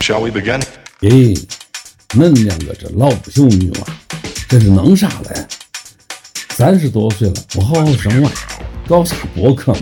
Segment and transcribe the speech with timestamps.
[0.00, 0.62] Shall we begin?
[1.00, 1.46] 咦，
[2.10, 3.86] 恁两个这老不休女娃，
[4.48, 5.46] 这是弄啥嘞？
[6.50, 8.30] 三十多岁了，不好好生娃，
[8.88, 9.80] 搞啥博客嘛？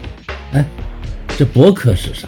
[0.53, 0.65] 哎，
[1.39, 2.27] 这博客是啥？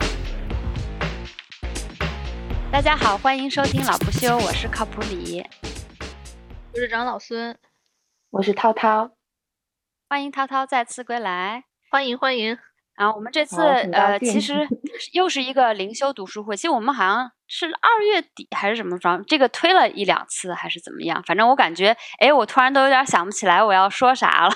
[2.70, 5.44] 大家好，欢迎收听老不休，我是靠谱李，
[6.72, 7.58] 我是长老孙，
[8.30, 9.10] 我是涛涛，
[10.08, 11.64] 欢迎涛涛再次归来。
[11.90, 12.58] 欢迎欢迎。
[12.98, 14.66] 然后我们这次呃，其实
[15.12, 16.56] 又是一个灵修读书会。
[16.56, 21.22] 其实我们好像是二月底还是什么时候，这个推了一两次还是怎么样？
[21.22, 24.52] 反正我感觉，哎，我突然都有点想不起来我要说啥了。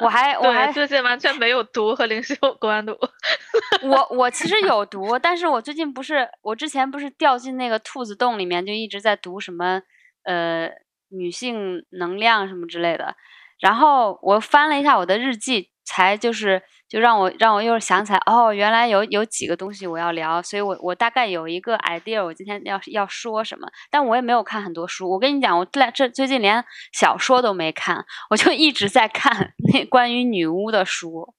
[0.00, 2.92] 我还我还，最近完全没有读和灵修有关的。
[3.82, 9.80] 我我其实有读，但是我最近不是我之前不是掉进那个兔子洞里面，就一直在读什么
[10.24, 10.68] 呃
[11.10, 13.14] 女性能量什么之类的。
[13.60, 25.10] 然后我翻了一下我的日记，才就是就让我让我又想起来，哦，原来有有几个东西我要聊，所以我我大概有一个 idea，我今天要要说什么，但我也没有看很多书。
[25.10, 31.34] 我跟你讲，我这这最近连小说都没看，我就一直在看 那关于女巫的书。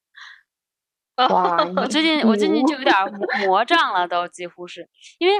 [1.17, 5.35] 哇，我最近我最近就有点魔魔障了，都几乎是因为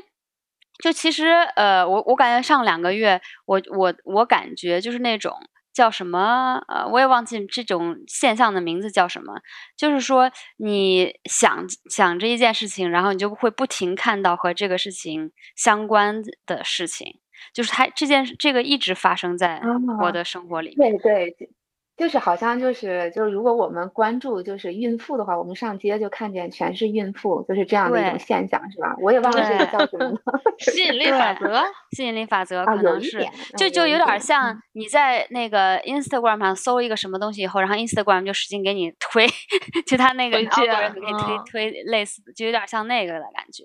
[0.84, 5.36] 就其实呃，我我感觉上两个月，我我我感觉就是那种
[5.74, 9.42] 叫什么呃，我也忘记这种现象的名字叫什么，
[9.76, 17.20] 就是说你想想着一件事情，然后你就会不停看到和这个事情相关的事情，
[17.54, 19.60] 就是它这件事这个一直发生在
[20.00, 20.76] 我啊的生活里。
[20.78, 20.96] 面。
[20.98, 21.50] 对对，
[21.96, 28.96] 就就是好像就是就是，如果我们关注就是孕妇的话，我们上街就看见全是孕妇，就是这样的一种现象，是吧？
[29.00, 30.18] 我也忘了这个叫什么了。
[30.60, 31.64] 吸引力法 则，
[31.96, 33.26] 吸引力法则啊，可能是，
[33.58, 39.28] 就就有点儿像嗯你在那个 Instagram 上搜一个什么东西以后，然后 Instagram 就使劲给你推，
[39.88, 43.64] 就它那个推荐 algorithm 给你推嗯推类似，就有点像那个的感觉。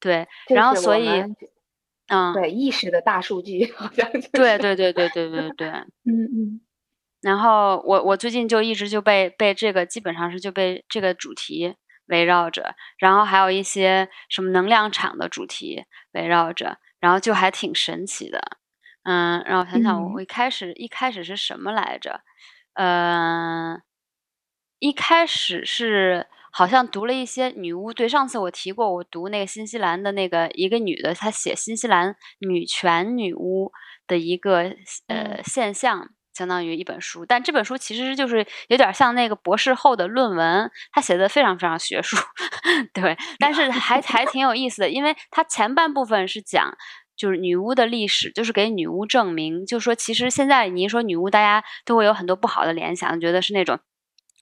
[0.00, 1.08] 对，然后所以
[2.08, 5.68] 嗯，对意识的大数据，好像就是对对对对对对对。
[6.04, 6.60] 嗯嗯
[7.22, 11.76] 然后我我最近就一直就被被这个基本上是就被这个主题
[12.06, 18.58] 围绕着，然后还有一些什么能量场的主题围绕着，然后就还挺神奇的。
[19.04, 22.20] 嗯，让我想想，我一开始一开始是什么来着？
[22.74, 23.76] 呃，
[24.80, 33.72] 一开始是好像读了一些女巫，对，上次我提过，我读那个新西兰的那个一个女的，她写新西兰女权女巫
[34.06, 34.74] 的一个
[35.06, 36.10] 呃嗯现象。
[36.34, 42.16] 相当于一本书，但这本书其实就是有点像那个博士后的论文，他写的非常非常学术，
[42.94, 46.76] 对，但是还还挺有意思的，因为它前半部分是讲
[47.16, 53.78] 就是女巫的历史，就是给女巫证明，就说其实现在你一说女巫，大家都会有很多不好的联想，觉得是那种。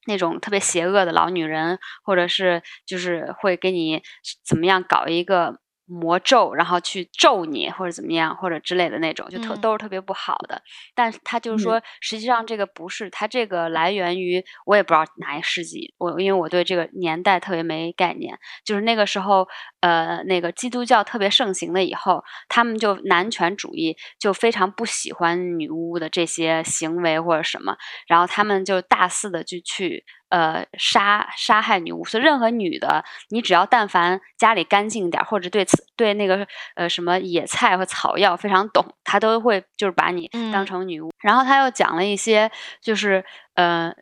[0.06, 4.03] 那种特别邪恶的老女人，或者是就是会给你
[4.43, 9.61] 怎么样搞一个魔咒，然后去咒你或者怎么样或者之类的那种，就特、嗯。
[9.61, 10.62] 都是特别不好的。
[10.95, 11.65] 但是他就是嗯。
[11.65, 19.49] 说，实际上这个不是，他这个来源于我也不知道哪一世纪，我因为我对这个年代特别没概念，就是那个时候，
[19.81, 41.13] 呃，那个基督教特别盛行了以后，他们就男权主义就非常不喜欢女巫的这些行为或者什么，然后他们就大肆的就去呃杀杀害女巫，所以任何女的，你只要但凡家里干净点儿，或者对此对那个呃什么野菜和草药非常懂，她都会就是把你当嗯成女巫。
[41.21, 43.25] 然后他又讲了一些就是
[43.55, 43.95] 呃。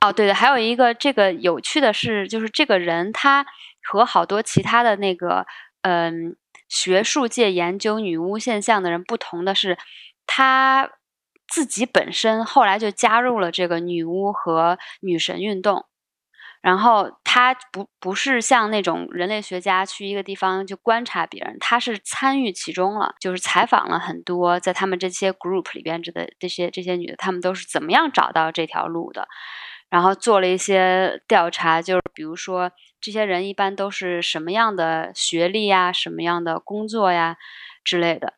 [0.00, 3.44] 哦，对的，还有一个这个有趣的是，就是这个人他
[3.82, 5.44] 和好多其他的那个
[5.82, 6.36] 嗯、
[6.68, 9.76] 学术界研究女巫现象的人不同的是，
[10.28, 10.88] 他
[11.50, 15.84] 自己本身后来就加入了这个女巫和女神运动。
[16.62, 29.26] 然后他不不是像那种人类学家去一个地方就观察别人，他是参与其中了，就是采访了很多在他们这些 group 里边的这些这些女的，她们都是怎么样找到这条路的，
[29.88, 37.38] 然后做了一些调查，就是比如说这些人一般都是什么样的学历呀，什么样的工作呀
[37.82, 38.34] 之类的，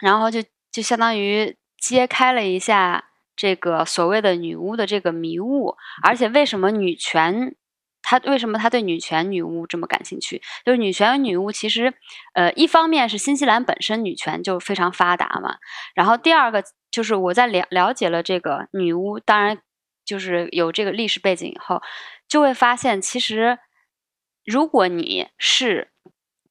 [0.00, 0.40] 然后就
[0.70, 7.56] 就相当于揭开了一下这个所谓的女巫的这个迷雾，而且为什么女权，
[8.02, 10.42] 她为什么她对女权女巫这么感兴趣？
[10.64, 11.94] 就是女权女巫其实，
[12.34, 15.56] 呃，一方面是新西兰本身女权就非常发达嘛，
[15.94, 19.62] 然后第二个就是我在了了解了这个女巫，当然
[20.04, 21.80] 就是有这个历史背景以后，
[22.28, 23.58] 就会发现其实
[24.44, 25.89] 如果你是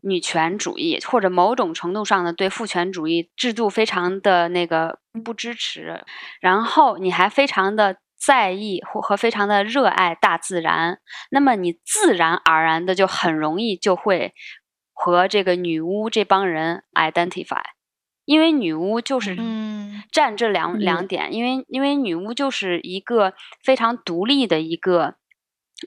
[0.01, 6.04] 女权主义，或者某种程度上的对父权主义制度非常的那个不支持，
[6.40, 11.00] 然后你还非常的在意或和非常的热爱大自然，
[11.31, 14.34] 那么你自然而然的就很容易就会
[14.94, 17.63] 和这个女巫这帮人 identify，
[18.25, 19.36] 因为女巫就是。
[19.38, 19.69] 嗯
[20.12, 20.80] 占这两、嗯。
[20.80, 25.16] 两点，因为因为女巫就是一个非常独立的一个。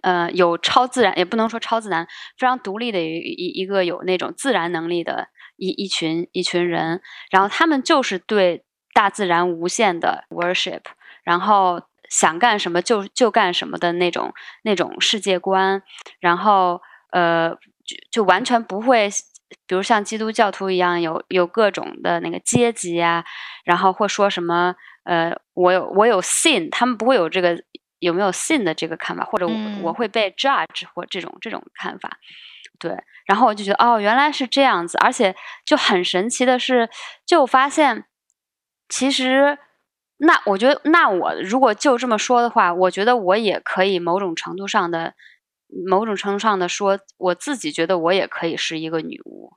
[0.01, 2.07] 呃，有超自然，也不能说超自然，
[2.39, 10.81] 非常独立的一一一个有那种自然能力的一一群一群人，然后他们就是对大自然无限的 worship，
[11.23, 15.83] 然后想干什么就就干什么的那种那种世界观，
[16.21, 16.81] 然后
[17.11, 17.51] 呃，
[17.85, 19.11] 就就完全不会，
[19.67, 23.25] 比如像基督教徒一样有有各种的那个阶级啊，
[23.65, 24.75] 然后或说什么
[25.05, 27.63] 呃，我有我有 sin，他们不会有这个
[28.03, 29.83] 有没有 sin 的这个看法，或者我、嗯。
[29.85, 32.11] 我会被 judge 或这种这种看法，
[32.81, 32.97] 对，
[33.27, 35.35] 然后我就觉得哦，原来是这样子，而且
[35.65, 36.91] 就很神奇的是，
[37.25, 38.05] 就发现
[38.89, 39.57] 其实
[40.19, 45.15] 那我觉得，那我如果就这么说的话，我觉得我也可以某种程度上的
[45.89, 49.53] 某种程度上的说，我自己觉得我也可以是一个女巫。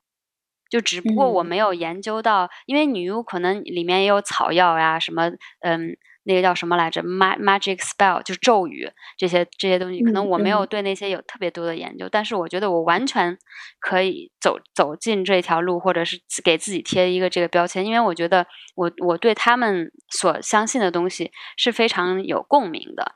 [0.70, 1.46] 就只不过我嗯。
[1.46, 5.30] 没有研究到，因为女巫可能里面也有草药呀，什么
[5.62, 5.96] 嗯，
[6.28, 10.68] 那个叫什么来着，ma magic spell 就是咒语这些这些东西，可能嗯我没有嗯。
[10.68, 13.38] 对那些有特别多的研究，但是我觉得我完全
[13.80, 23.14] 可以走走进这条路，或者是给自己贴一个这个标签，因为我觉得我我对他们所相信的东西是非常有共鸣的。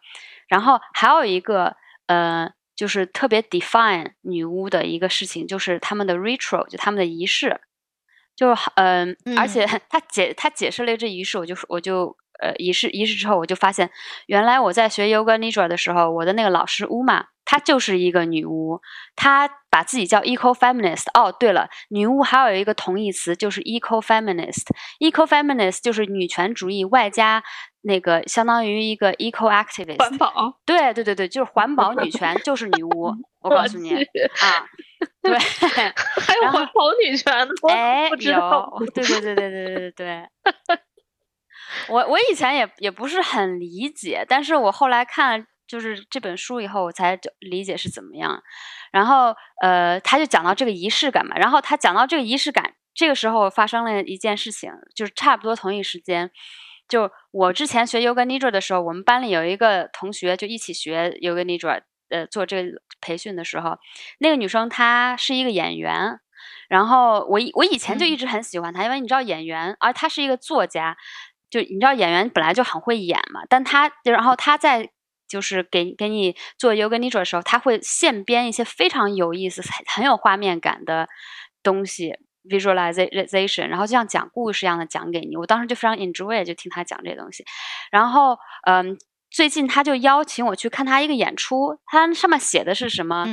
[0.48, 7.60] 然后还有一个呃，就是特别 define 女巫的一个事情，就是他们的 ritual，就他们的仪式，
[8.36, 13.90] 就嗯、而且 他解他解释了这仪式，我就我就呃仪式仪式之后，我就发现
[14.28, 18.82] 原来我在学 yoga nidra 的时候，我的那个老师乌玛，她就是一个女巫，
[19.16, 21.06] 她把自己叫 eco feminist。
[21.14, 24.68] 哦，对了，女巫还有一个同义词就是 eco feminist。
[25.00, 27.44] eco feminist 就是女权主义外加
[27.82, 29.98] 那个相当于一个 eco activist。
[30.00, 30.34] 环保，
[30.66, 33.14] 对对对对，就是环保女权，就是女巫。
[33.42, 34.68] 我告诉你啊，
[35.22, 38.70] 对， 还有环保女权呢，我哎，不知道。
[38.80, 40.30] 有，对对对对对对对对。
[41.88, 48.42] 我我以前也也不是很理解，但是我后来看了就是这本书以后，我才就理解是怎么样。
[48.92, 56.32] 然后呃，他就讲到这个仪式感嘛，然后他讲到这个仪式感，这个时候发生了一件事情，就是差不多同一时间。
[56.88, 63.78] 就我之前学 Yoga Nidra 的时候，我们班里有一个同学就一起学 Yoga Nidra，呃，做这个培训的时候，
[64.18, 66.20] 那个女生她是一个演员，
[66.68, 70.98] 然后我以我以前就一直很喜欢她，因为你知道演员，而她是一个作家，
[71.50, 74.90] 就你知道演员本来就很会演嘛，但他然后他在
[75.28, 81.08] 就是给给你做 yoga nidra 的时候，他会现编一些非常有意思、很很有画面感的
[81.64, 82.14] 东西。
[82.50, 87.44] visualization，然后就像讲故事一样的讲给你，我当时就非常 enjoy，就听他讲这些东西。
[87.92, 88.98] 然后，嗯，
[89.30, 93.28] 最近他就邀请我去看他一个演出，他上面写的是什么？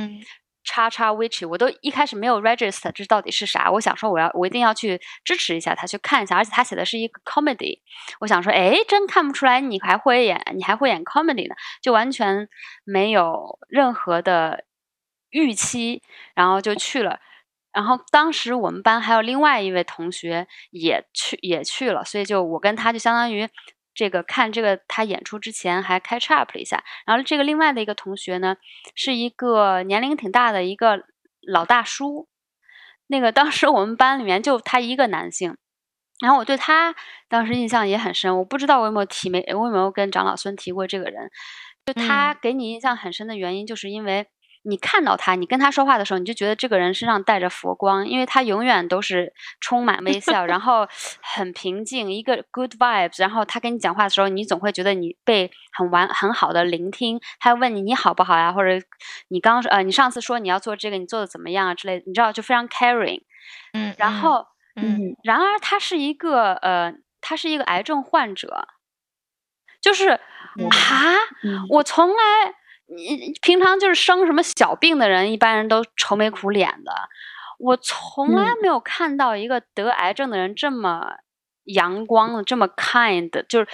[0.67, 7.79] 叉叉 witch，我都一开始没有 register 这到底是啥，我想说我要我一定要去支持一下他，去看一下，而且他写的是一个 comedy，
[8.19, 12.49] 我想说，哎，真看不出来你还会演，你还会演 comedy 呢，就完全
[12.83, 14.65] 没有任何的
[15.29, 16.03] 预期，
[16.35, 17.19] 然后就去了。
[17.71, 23.47] 然后当时我们班还有另外一位同学也去也去了，所以就我跟他就相当于
[23.97, 26.83] 这个看这个他演出之前还 catch up 了一下。
[27.07, 28.57] 然后这个另外的一个同学呢，
[28.93, 31.03] 是一个年龄挺大的一个
[31.41, 32.29] 老大叔。
[33.07, 35.57] 那个当时我们班里面就他一个男性，
[36.21, 36.93] 然后我对他
[37.27, 38.37] 当时印象也很深。
[38.37, 41.31] 我不知道我有没有提没，我有没有跟长老孙提过这个人？
[41.85, 44.27] 就他给你印象很深的原因，就是因为。
[44.67, 50.85] 你看到他，你跟他说话的时候，你就觉得这个人身上带着佛光，因为他永远都是充满微笑，然后
[51.21, 53.21] 很平静，一个 good vibes。
[53.21, 57.21] 然后他跟你讲话的时候，你总会觉得你被很完很好的聆听。
[57.39, 58.85] 他问你你好不好呀，或者
[59.29, 63.21] 你刚呃你上次说你要做这个，你做的怎么样啊之类的，你知道就非常 caring。
[63.71, 64.45] 嗯，然后，
[64.75, 68.67] 嗯然而他是一个呃，他是一个癌症患者，
[69.79, 70.19] 就是啊，
[71.43, 72.15] 嗯我从来。
[72.87, 76.91] 你平常就是生什么小病的人，一般人都愁眉苦脸的。
[77.59, 81.17] 我从来没有看到一个得癌症的人这么
[81.63, 83.67] 阳光的，这么 kind，就是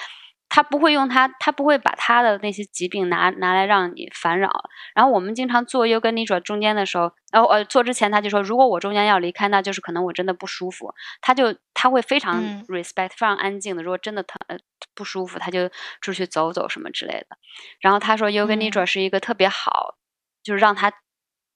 [0.55, 4.51] 他不会用他，他不会把他的那些疾病拿拿来让你烦扰。
[4.93, 10.93] 然后我们经常做 yoga nidra 中间的时候，然后呃做之前他就说，如果我中间要离开，那就是可能我真的不舒服。
[11.21, 13.81] 他就他会非常嗯 respect，、非常安静的。
[13.81, 14.55] 如果真的疼呃
[14.93, 17.35] 不舒服，他就出去走走什么之类的。
[17.79, 19.95] 然后他说，Yoga 嗯 Nidra 是一个特别好，
[20.43, 20.93] 就是让他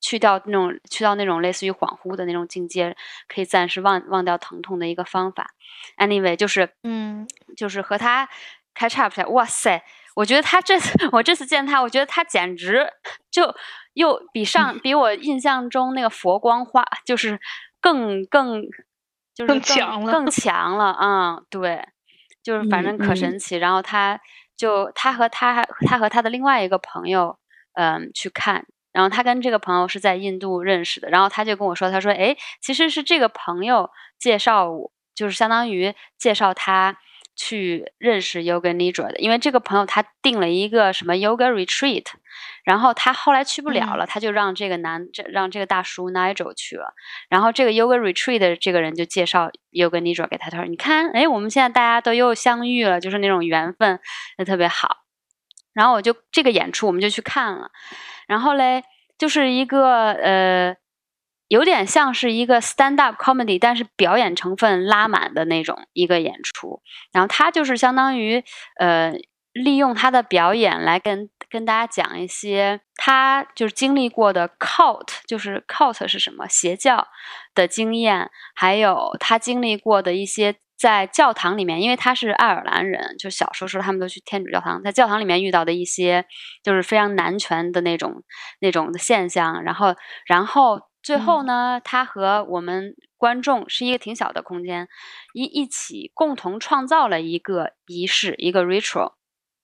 [0.01, 5.51] 去掉那种去到那种类似于恍惚的那种境界，可以暂时忘忘掉疼痛的一个方法。
[5.97, 8.29] Anyway，就是嗯就是和他
[8.77, 9.83] 开 c h a p 哇塞！
[10.15, 12.87] 我觉得他这次 我这次见他，我觉得他简直
[13.31, 13.55] 就
[13.93, 17.39] 又比上比我印象中那个佛光花，就是
[17.81, 18.61] 更更
[19.33, 21.87] 就是更强了更强了，嗯，对，
[22.43, 23.57] 就是反正可神奇。
[23.57, 24.19] 然后他
[24.55, 27.37] 就他和他他和他的另外一个朋友，
[27.73, 28.65] 嗯，去看。
[28.93, 36.97] 然后他跟这个朋友是在印度认识的，然后他就跟我说，他说，哎，其实是这个朋友介绍我，就是相当于介绍他
[37.37, 42.05] 去认识 Yoga Nidra 的，因为这个朋友他定了一个什么 Yoga Retreat，
[42.65, 46.93] 然后他后来去不了了，他就让这个男这让这个大叔 Nigel 去了，
[47.29, 53.99] 然后这个 Yoga Retreat 的这个人就介绍 Yoga Nidra 给他，他说，你看，哎，我们现在大家都又相遇了，就是那种缘分，
[54.37, 55.03] 就特别好。
[55.73, 57.69] 然后我就这个演出我们就去看了，
[58.27, 58.83] 然后嘞，
[59.15, 60.75] 就是一个呃，
[61.47, 66.81] 有点像是一个 stand up comedy，但是表演成分拉满的那种一个演出。
[67.11, 68.43] 然后他就是相当于
[68.79, 69.13] 呃，
[69.53, 77.07] 利用他的表演来跟跟大家讲一些他就是经历过的 cult，就是 cult 是什么邪教
[77.55, 80.55] 的经验，还有他经历过的一些。
[80.79, 86.23] 在教堂里面，因为他是爱尔兰人，就小时候时候他们都去天主教堂，在教堂里面遇到的一些
[86.61, 88.21] 就是非常男权的那种
[88.59, 89.95] 那种的现象，然后
[90.27, 94.87] 然后最后呢，他和我们观众是一个挺小的空间，
[95.33, 99.13] 一一起共同创造了一个仪式，一个 ritual，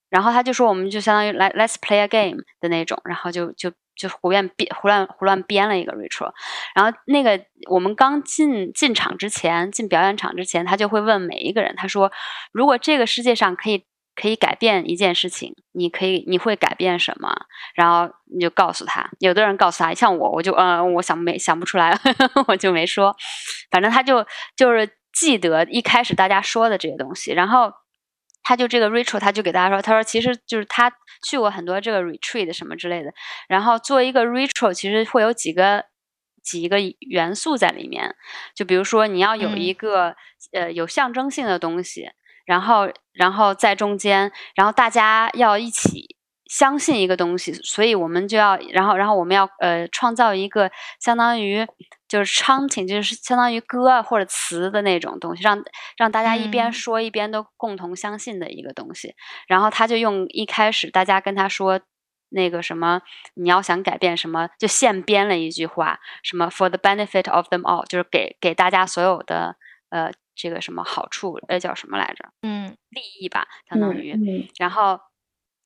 [0.09, 6.31] 然后他就说我们就相当于来 let's play a game 的那种，然后就就就胡乱编胡乱胡乱编了一个 ritual，
[6.73, 12.11] 然后那个我们刚进进场之前，进表演场之前，他就会问每一个人，他说
[12.51, 13.85] 如果这个世界上可以
[14.15, 17.45] 可以改变一件事情，你可以你会改变什么？
[17.75, 23.15] 然后你就告诉他，有的人告诉他，像我，我就呃，我想没想不出来呵呵， 我就没说，
[23.71, 27.71] 反正他就就是记得一开始大家说的这些东西，然后。
[28.45, 30.91] 他就这个 Rachel，他就给大家说，他说其实就是他
[31.25, 33.09] 去过很多这个 retreat 什么之类的，
[33.47, 35.85] 然后做一个 Rachel，其实会有几个
[36.43, 38.13] 几个元素在里面，
[38.53, 40.13] 就比如说你要有嗯一个、
[40.51, 42.09] 呃有象征性的东西，
[42.45, 51.65] 然后然后在中间，然后大家要一起相信一个东西，所以我们就要，然后然后我们要呃创造一个相当于
[52.07, 55.63] 就是 chanting，就是相当于歌啊或者词的那种东西，让
[55.97, 59.15] 让大家一边嗯说一边都共同相信的一个东西。
[59.47, 61.79] 然后他就用一开始大家跟他说
[62.29, 63.01] 那个什么，
[63.35, 69.55] 你要想改变什么，就现编了一句话，什么 for the benefit of them all，就是给给大家所有的
[69.89, 72.29] 呃这个什么好处，呃叫什么来着？
[72.41, 74.13] 嗯利益吧，相当于。
[74.13, 74.99] 嗯然后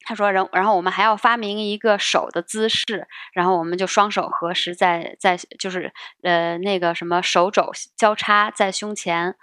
[0.05, 5.91] 他说，然然后我们还要发明一个手的姿势，然后我们就双手合十在在就是
[6.24, 9.36] 呃那个什么手肘交叉在胸前，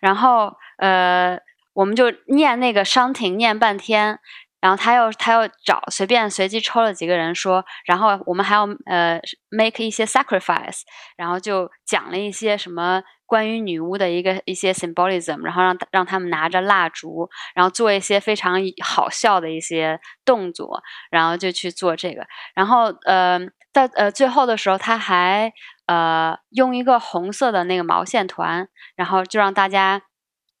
[0.00, 1.38] 然后呃
[1.74, 4.18] 我们就念那个商挺念半天。
[4.60, 9.20] 然后他又他又找随便随机抽了几个人说，然后我们还要呃
[9.50, 10.80] make 一些 sacrifice，
[11.16, 22.26] 然后就讲了一些什么关于女巫的一个一些 symbolism，然后让让他们拿着蜡烛，然后做一些非常好笑的一些动作，然后就去做这个。
[22.54, 23.38] 然后呃，
[23.72, 25.52] 在呃最后的时候，他还
[25.86, 28.66] 呃用一个红色的那个毛线团，
[28.96, 30.02] 然后就让大家。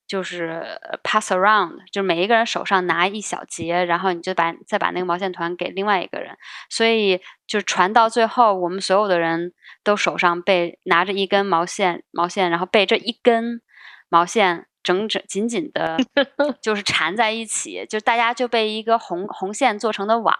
[0.08, 0.64] 就是
[1.04, 6.36] pass around，就是每一个人手上拿一小节，然后你就把再把那个毛线团给另外一个人，
[6.70, 9.52] 所以就传到最后，我们所有的人
[9.84, 13.60] 都手上被拿着一根毛线，毛线，然后被这一根
[14.08, 15.98] 毛线整整紧紧的，
[16.62, 20.34] 就是缠在一起，就大家就被一个红红线做成的网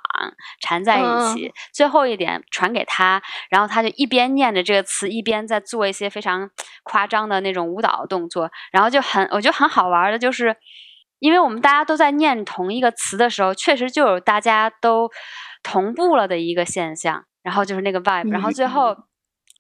[0.63, 1.53] 缠在一起。
[1.75, 6.49] 最后一点传给他，然后他就一边念着这个词，一边在做一些非常
[6.83, 10.57] 夸张的那种舞蹈动作，然后就很我觉得很好玩的，就是
[11.19, 15.11] 因为我们大家都在念同一个词的时候，确实就有大家都
[15.63, 18.97] 同步了的一个现象，然后就是那个 vibe，然后最后。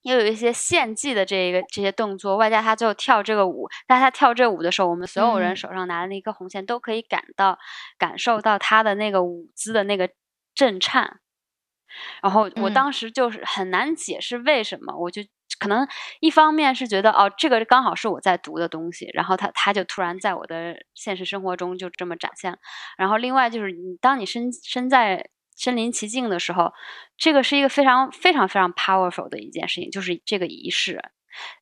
[0.02, 7.58] 又有一些献祭的这个这些动作，外加他最后跳这个舞，但他跳这舞的时候，我们所有人嗯手上拿的那根红线都可以感到、
[7.98, 10.10] 感受到他的那个舞姿的那个
[10.54, 11.20] 震颤。
[12.22, 15.22] 然后我嗯当时就是很难解释为什么，我就
[15.58, 15.88] 可能
[16.20, 22.58] 一方面是觉得哦，这个刚好是我在读的东西，然后他他就突然在我的现实生活中就这么展现了。
[22.98, 26.72] 然后另外就是你当你身身在身临其境的时候，
[27.18, 31.02] 这个是一个非常非常非常 powerful 的一件事情，就是这个仪式。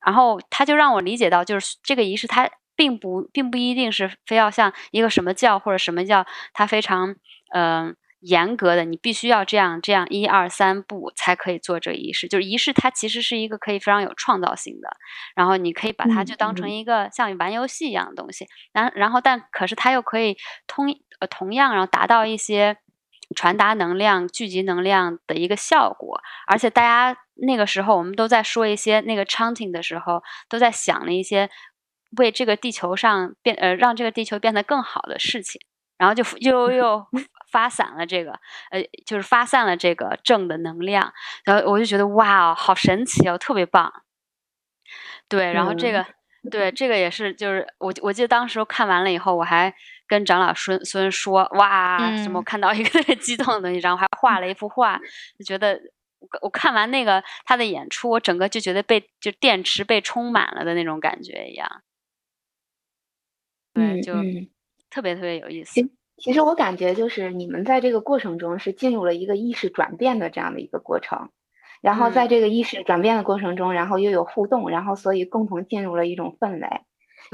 [0.05, 7.17] 然后他就让我理解到，就是这个仪式它并不并不一定是非要像一个什么教或者什么教，它非常
[7.53, 7.89] 嗯。
[7.89, 12.27] 呃严格的，你必须要这样这样一二三步才可以做这个仪式。
[12.27, 14.89] 就是仪式，它其实是一个可以非常有创造性的，
[15.37, 18.47] 然后你可以把它嗯就当成嗯一个像玩游戏一样的东西。
[18.73, 20.37] 然然后，但可是它又可以
[20.67, 20.87] 通
[21.21, 22.79] 呃同样，然后达到一些
[23.35, 26.21] 传达能量、聚集能量的一个效果。
[26.47, 31.51] 而且大家那个时候我们都在说一些那个 chanting 的时候，都在想了一些
[32.19, 35.61] 为这个地球上变呃让这个地球变得更好的事情，
[35.99, 37.07] 然后就又 又
[37.51, 38.33] 发散了这个
[38.71, 41.13] 呃就是发散了这个正的能量，
[41.45, 43.93] 然后我就觉得哇，好神奇哦，特别棒。
[45.29, 46.07] 对，然后这个。
[46.49, 49.75] 对，这个也是，就是我我记得当时看完了以后，我还
[50.07, 55.01] 跟长老孙孙说，哇，什么我看到一个特别激动的东西，然后还画了一幅画，
[55.39, 55.81] 就觉得
[56.19, 61.83] 我我看完那个他的演出，我整个就觉得被就电池被充满了的那种感觉一样。
[63.75, 64.15] 对，就
[64.89, 65.81] 特别特别有意思。
[66.17, 71.29] 其实我感觉就是你们在这个过程中是进入了一个意识转变的这样的一个过程。
[71.83, 76.81] 然后在这个意识转变的过程中，然后又有互动，然后所以共同进入了一种氛围。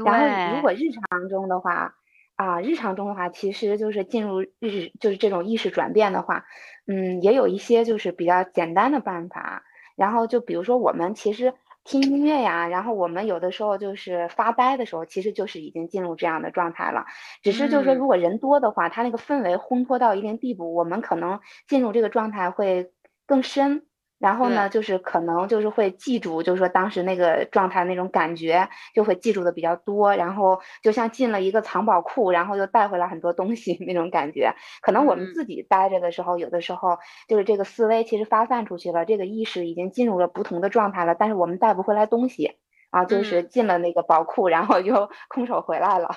[0.03, 1.95] 然后如果日常中的话，
[2.35, 6.45] 啊，日常中的话，其实就是进入日，就是这种意识转变的话，
[6.87, 9.63] 嗯，也有一些就是比较简单的办法。
[9.95, 17.05] 然后就比如说我们其实听音乐呀，然后我们有的时候就是发呆的时候，其实就是已经进入这样的状态了。
[17.43, 22.91] 只是就是说，如果人多的话，他那个氛围烘托到一定地步，我们可能进入这个状态会
[23.27, 23.85] 更深。
[24.23, 30.15] 然后呢，就是可能就是会记住，就是说当时那个状态那种感觉，就会记住的比较多。
[30.15, 34.55] 然后就像进了一个藏宝库，然后又带回来很多东西那种感觉。
[34.81, 42.53] 可能我们自己待着的时候，有的时候就是这个思维其实发散出去了，这个意识已经进入了不同的状态了，但是我们带不回来东西
[42.91, 46.09] 啊，就是进了那个宝库，然后又 空手回来了。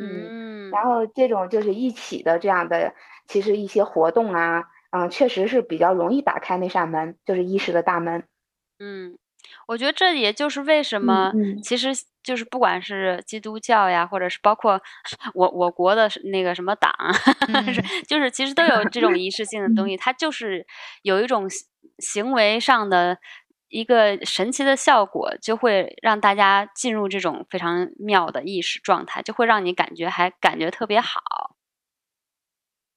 [0.00, 2.94] 嗯，然后这种就是一起的这样的，
[3.26, 4.66] 其实一些活动啊。
[4.90, 8.24] 嗯，确实是比较容易打开那扇门，就是意识的大门。
[8.78, 9.16] 嗯，
[9.68, 11.32] 我觉得这也就是为什么，
[11.62, 11.90] 其实
[12.22, 14.80] 就是不管是基督教呀，或者是包括
[15.34, 16.92] 我我国的那个什么党，
[18.08, 20.66] 就是其实都有这种仪式性的东西，它就是
[21.02, 21.46] 有一种
[21.98, 23.18] 行为上的
[23.68, 31.49] 一个神奇的效果，就会让大家进入这种非常妙的意识状态，就会让你感觉还感觉特别好。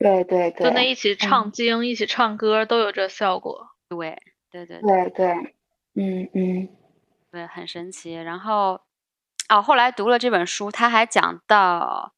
[0.03, 3.69] 对对对，就那一起唱经、一起唱歌都有这效果。
[3.87, 5.27] 对对对对对，
[5.95, 6.67] 嗯嗯，
[7.31, 8.13] 对，很神奇。
[8.13, 8.81] 然后
[9.47, 12.13] 哦，后来读了这本书，他还讲到，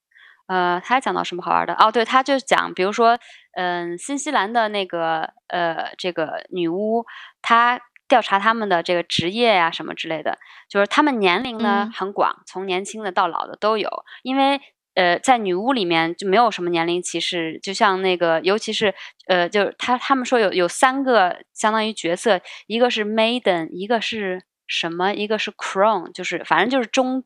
[0.47, 1.75] 呃，他还讲到什么好玩的？
[1.75, 3.19] 哦，对，他就讲，比如说，
[3.53, 7.05] 嗯，新西兰的那个呃，这个女巫，
[7.41, 13.89] 她调查他们的这个职业呀什么之类的，就是他们年龄呢很广，从年轻的到老的都有，
[14.23, 14.59] 因为。
[14.95, 18.93] 呃，在女巫里面就没有什么年龄歧视，就像那个，尤其是
[19.27, 27.23] 呃，就是他他们说有有三个相当于角色，一个是 maiden，一个是什么，一个是 cron 就是反正就是中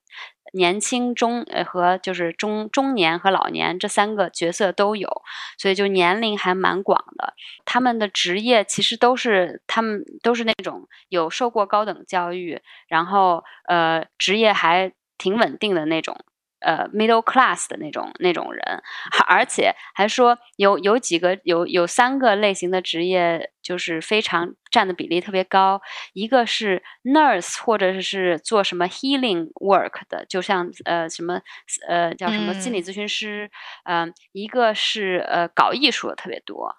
[0.52, 5.22] 年轻中呃和就是中中年和老年这三个角色都有，
[5.58, 7.36] 所以就年龄还蛮广的。
[7.66, 16.18] 他们的职业其实都是他们都是那种有受过高等教育，然后呃职业还挺稳定的那种。
[16.62, 18.82] 呃，middle class 的那种那种人，
[19.28, 25.82] 而且还说有有几个有有三个类型的职业，就是非常占的比例特别高。
[26.13, 31.41] 一个是 nurse，或者是做什么 healing work 的，就像呃什么
[31.88, 33.50] 呃叫什么心理咨询师，
[33.86, 36.76] 嗯，一个是呃搞艺术的特别多，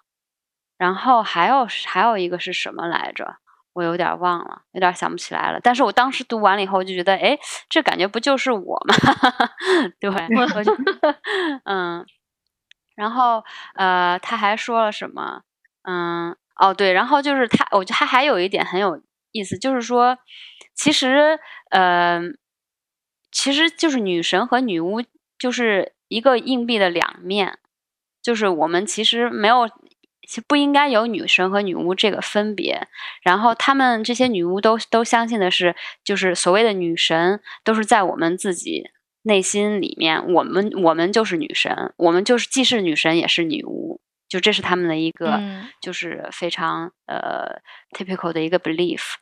[0.77, 3.35] 然后还有还有一个是什么来着？
[3.73, 5.59] 我有点忘了，有点想不起来了。
[5.61, 7.37] 但是我当时读完了以后，就觉得，哎，
[7.69, 8.95] 这感觉不就是我吗？
[9.99, 10.73] 对，我 就，
[11.65, 12.05] 嗯。
[12.95, 13.43] 然后，
[13.75, 15.41] 呃，他还说了什么？
[15.83, 20.17] 嗯，哦，对，然后就是他，我觉得他还有一点很有意思，就是说，
[20.75, 21.39] 其实，
[21.71, 22.21] 呃，
[23.31, 25.01] 其实就是女神和女巫
[25.39, 27.57] 就是一个硬币的两面，
[28.21, 29.69] 就是我们其实没有。
[30.27, 32.87] 其实不应该有女神和女巫这个分别，
[33.21, 38.89] 然后他们这些女巫都都相信的是，就是所谓的女神都是在我们自己
[39.23, 45.39] 内心里面，我们我们就是女神，我们就是既是女神也是女巫，就这是他们的一个
[45.81, 47.59] 就是非常呃
[47.91, 49.15] typical 的一个 belief。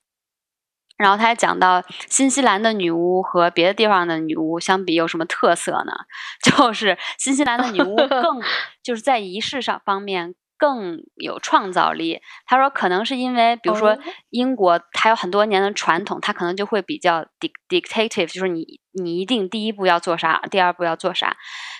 [0.97, 5.93] 然后他还讲到新西兰的女巫和别的地方的女巫相比有什么特色呢？
[6.43, 8.41] 就是新西兰的女巫更
[8.83, 10.35] 就是在仪式上方面。
[10.59, 12.21] 更有创造力。
[12.45, 13.97] 他说，可能是因为，比如说
[14.29, 17.25] 英国，它有很多年的传统，它可能就会比较
[17.69, 21.37] dictative，就是你你一定第一步要做啥，第二步要做啥。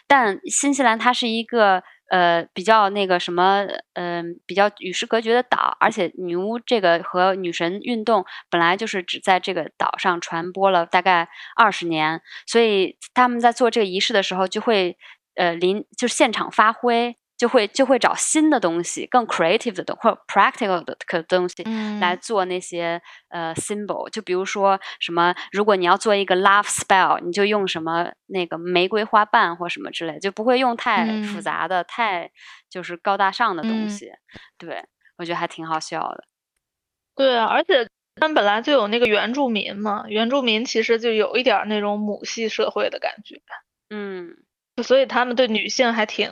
[0.08, 14.98] 但新西兰它是一个呃比较那个什么，嗯，比较与世隔绝的岛，而且女巫这个和女神运动本来就是只在这个岛上传播了大概二十年，所以他们在做这个仪式的时候就会
[15.36, 17.18] 呃临就是现场发挥。
[17.40, 21.64] 就会就会找新的东西，更 creative 的东或者 practical 的可东西
[22.00, 24.10] 来嗯做那些呃 symbol。
[24.10, 32.30] 就比如说什么，如果你要做一个 love spell，你就用什么那个玫瑰花瓣或什么之类，就不会用太复嗯杂的、太
[32.70, 34.12] 就是高大上的东嗯西。
[34.58, 34.84] 对
[35.18, 36.26] 我觉得还挺好笑的。
[37.16, 43.42] 对啊，而且他们本来就有那个原住民嘛，原住民其实就有一点儿那种母系社会的感觉，
[43.90, 44.36] 嗯
[44.84, 46.32] 所以他们对女性还挺，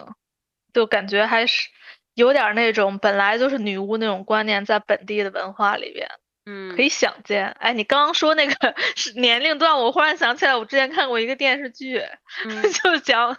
[0.77, 1.69] 就感觉还是
[2.13, 6.07] 有点儿那种本来就是女巫那种观念在本地的文化里边。
[6.49, 12.01] 嗯，可以想见，哎，你刚刚说那个是年龄段，我忽然想起来，我之前看过一个电视剧，
[12.47, 12.71] 嗯。
[12.71, 13.35] 就讲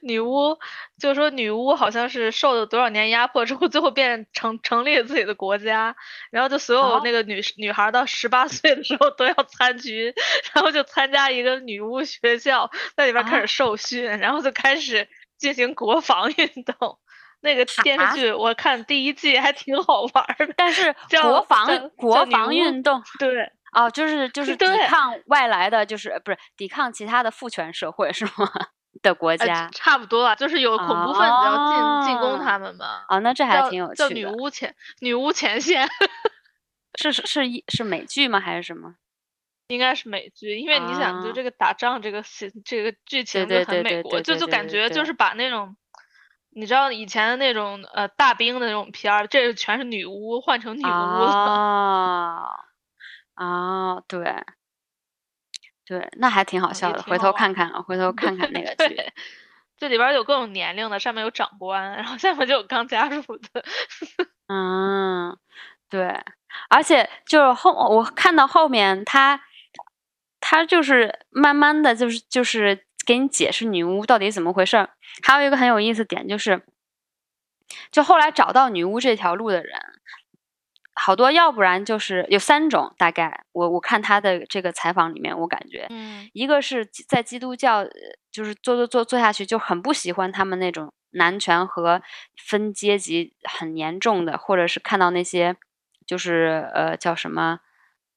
[0.00, 0.58] 女巫，
[0.98, 5.94] 就说女巫好像是受了多少年压迫之后，最后变成成立了自己的国家，
[6.32, 7.00] 然后就所有哦。
[7.04, 10.12] 那个女女孩到十八岁的时候都要参军，
[10.52, 13.40] 然后就参加一个女巫学校，在里边开啊。
[13.42, 15.06] 始受训，然后就开始
[15.38, 16.98] 进行国防运动。
[17.40, 23.52] 那个电啊视剧我看第一季还挺好玩儿的，但是 叫国防国防运动对。
[23.72, 28.50] 哦，就是就是 抵对抗外来的，就是不是抵抗其他的父权社会是吗？
[29.02, 34.08] 的国呃家差不多啊，就是有恐怖分子要进进攻他们嘛，啊，那这还挺有趣的。
[34.08, 35.86] 女巫前女巫前线，
[37.00, 38.40] 是是是一是美剧吗？
[38.40, 38.94] 还是什么？
[39.68, 45.76] 应该是美剧，因为你想，就啊这个打仗这个戏这个剧情就很美国，就就感觉就是把那种。
[46.50, 50.90] 你知道以前的那种呃大兵的那种片儿，这全是女巫换成女巫了。
[52.34, 52.64] 啊
[53.34, 54.44] 啊，对
[55.86, 57.00] 对，那还挺好啊笑的。
[57.02, 58.96] 回头看看， 回头看看那个剧。
[59.78, 63.64] 这里边儿有各种年龄的，上面有长官，然后下面就有刚加入的。
[64.48, 65.38] 嗯，
[65.88, 66.20] 对，
[66.68, 69.40] 而且就是后我看到后面，他
[70.50, 74.88] 他就是慢慢的就是就是给你解释女巫到底怎么回事儿。
[75.22, 76.62] 还有一个很有意思点就是，
[77.92, 79.78] 就后来找到女巫这条路的人，
[80.94, 87.90] 好多要不然就是有三种，大概我我看他的这个采访里面，我感觉嗯一个是在基督教，呃
[88.32, 92.00] 就是做做做做下去就很不喜欢他们那种男权和
[92.48, 95.56] 分阶级很严重的，或者是看到那些
[96.06, 97.60] 就是呃叫什么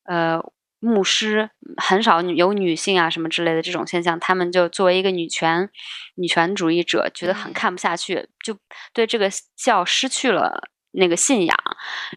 [0.05, 0.41] 呃
[0.81, 5.69] 牧师很少有女性啊什么之类的这种现象，他们就作为一个女权
[6.15, 8.57] 女权主义者，觉得很嗯看不下去，就
[8.93, 10.69] 对这个教失去了。
[10.93, 11.57] 那个信仰，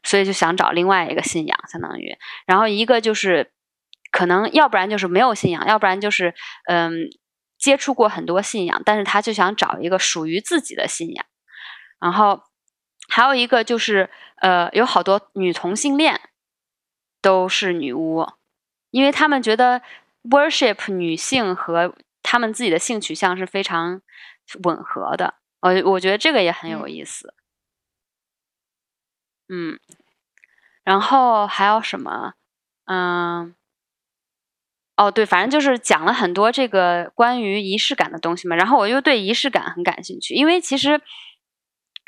[0.03, 2.13] 所以就想找另外一个信仰，相当于，
[2.45, 3.53] 然后一个就是
[4.11, 6.35] 可能要不然就是没有信仰，要不然就是
[6.69, 6.93] 嗯
[7.57, 11.25] 接触过很多信仰，但是他就想找一个属于自己的信仰。
[12.01, 12.43] 然后
[13.09, 16.21] 还有一个就是呃有好多女同性恋
[17.23, 18.27] 都是女巫，
[18.95, 19.83] 因为他们觉得
[20.23, 24.01] worship 女性和他们自己的性取向是非常
[24.63, 25.35] 吻合的。
[25.61, 27.35] 我我觉得这个也很有嗯意思。
[29.49, 29.81] 嗯，
[30.85, 32.35] 然后还有什么？
[32.85, 33.57] 嗯，
[34.97, 38.55] 哦，对，反正就是讲了很多这个关于仪式感的东西嘛。
[38.55, 41.01] 然后我又对仪式感很感兴趣，因为其实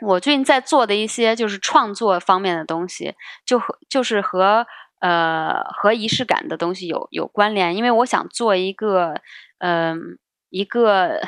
[0.06, 4.68] 我最近在做的一些就是创作方面的东西，就和就是和
[5.06, 7.76] 呃和仪式感的东西有有关联。
[7.76, 9.14] 因为我想做一个
[9.58, 10.18] 嗯、
[10.50, 11.20] 一个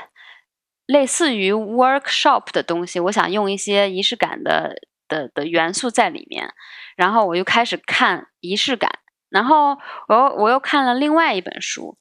[0.87, 4.75] 类似于 workshop 的东西，我想用一些仪式感的
[5.07, 6.53] 的的元素在里面。
[6.97, 8.91] 然后我又开始看仪式感，
[9.31, 9.77] 然后
[10.09, 11.97] 我又我又看了另外一本书，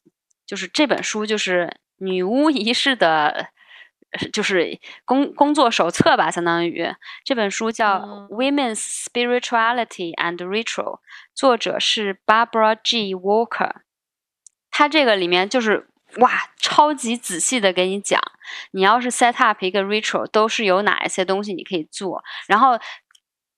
[0.46, 3.50] 就是这本书就是女巫仪式的，
[4.32, 6.88] 就是工工作手册吧，相当于
[7.24, 10.96] 这本书叫嗯《Women's Spirituality and Ritual》，
[11.36, 13.14] 作者是 Barbara G.
[13.14, 13.72] Walker。
[14.72, 18.22] 它这个里面就是哇，超级仔细的给你讲，
[18.72, 22.80] 你要是 set up 一个 ritual，都是有哪一些东西你可以做，然后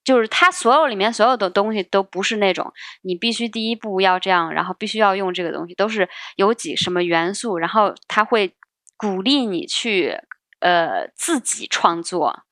[0.04, 8.56] 就是它所有里面所有的东西都不是那种你必须第一步要这样，然后必须要用这个东西，都是有几什么元素，然后它会
[8.98, 10.18] 鼓励你去
[10.60, 12.44] 呃自己创作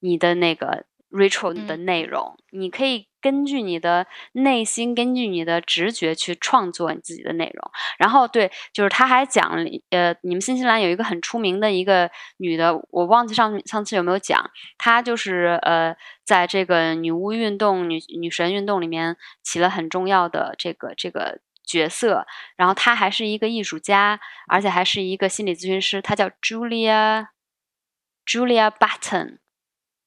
[0.00, 7.70] 你的那个 ritual 的嗯内容，你可以根据你的内心，根据你的直觉去创作你自己的内容。
[7.98, 15.94] 然后对，就是他还讲了，呃，你们新西兰有一个很出名的一个女的，我忘记上上次有没有讲，她就是呃，
[16.24, 22.24] 在这个女巫运动、女女神运动里面起了很重要的这个这个角色。
[22.56, 27.26] 然后她还是一个艺术家，而且还是一个心理咨询师，她叫 Julia
[28.30, 29.38] Julia Button。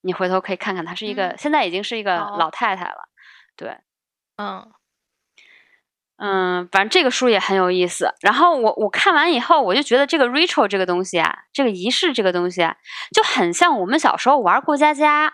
[0.01, 3.09] 你回头可以看看，她是一个、嗯现在已经是一个老太太了，
[3.55, 3.77] 对。
[4.37, 4.71] 嗯
[6.17, 8.13] 嗯，反正这个书也很有意思。
[8.21, 12.77] 然后我我看完以后，我就觉得这个 ritual 这个东西啊，这个仪式这个东西啊，
[13.13, 15.33] 就很像我们小时候玩过家家。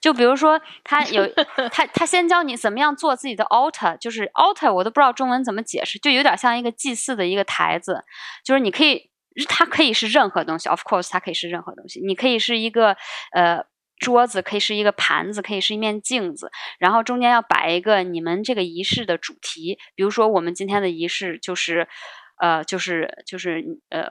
[0.00, 1.26] 就比如说，他有
[1.70, 8.04] 他他先教你怎么样做自己的 altar，就是 altar，我都不知道中文怎么解释，就有点像一个祭祀的一个台子，
[8.44, 9.10] 就是你可以，
[9.44, 12.96] 它可以是任何东西，of course，它可以是任何东西，你可以是一个
[13.32, 13.64] 呃。
[13.98, 19.78] 桌子可以是一个盘子，可以是一面镜子，然后中间要摆一个你们这个仪式的主题。
[19.94, 21.88] 比如说，我们今天的仪式就是，
[22.38, 24.06] 呃，就是就是呃，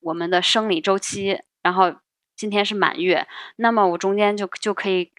[0.00, 1.38] 我们的生理周期。
[1.62, 1.96] 然后
[2.34, 5.12] 今天是满月，那么我中间就就可以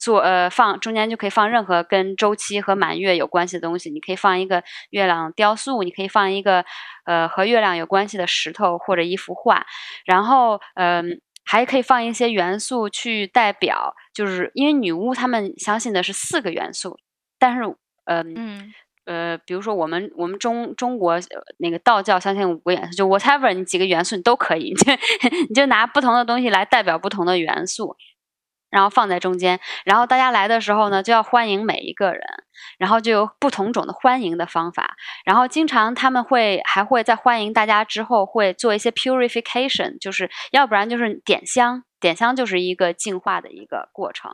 [0.00, 3.90] 做呃放中间就可以放任何跟周期和满月有关系的东西。
[3.90, 6.64] 你可以放一个月亮雕塑，你可以放一个
[7.04, 9.66] 呃和月亮有关系的石头或者一幅画。
[10.04, 11.20] 然后嗯。
[11.42, 16.96] 还可以放一些元素去代表，就是因为女巫他们相信的是四个元素，
[17.40, 17.62] 但是，
[18.04, 18.22] 呃，
[19.04, 21.18] 呃，比如说我们我们中中国
[21.56, 24.92] 那个道教相信五个元素，就 whatever 你几个元素你都可以，你就
[25.48, 27.96] 你就拿不同的东西来代表不同的元素。
[28.70, 32.22] 然后放在中间，然后大家来的时候呢，就要欢迎每一个人，
[32.78, 34.96] 然后就有不同种的欢迎的方法。
[35.24, 41.84] 然后经常他们会还会在欢迎大家之后，会做一些 purification，就是要不然就是点香。
[42.00, 44.30] 点香就是一个净化的一个过程，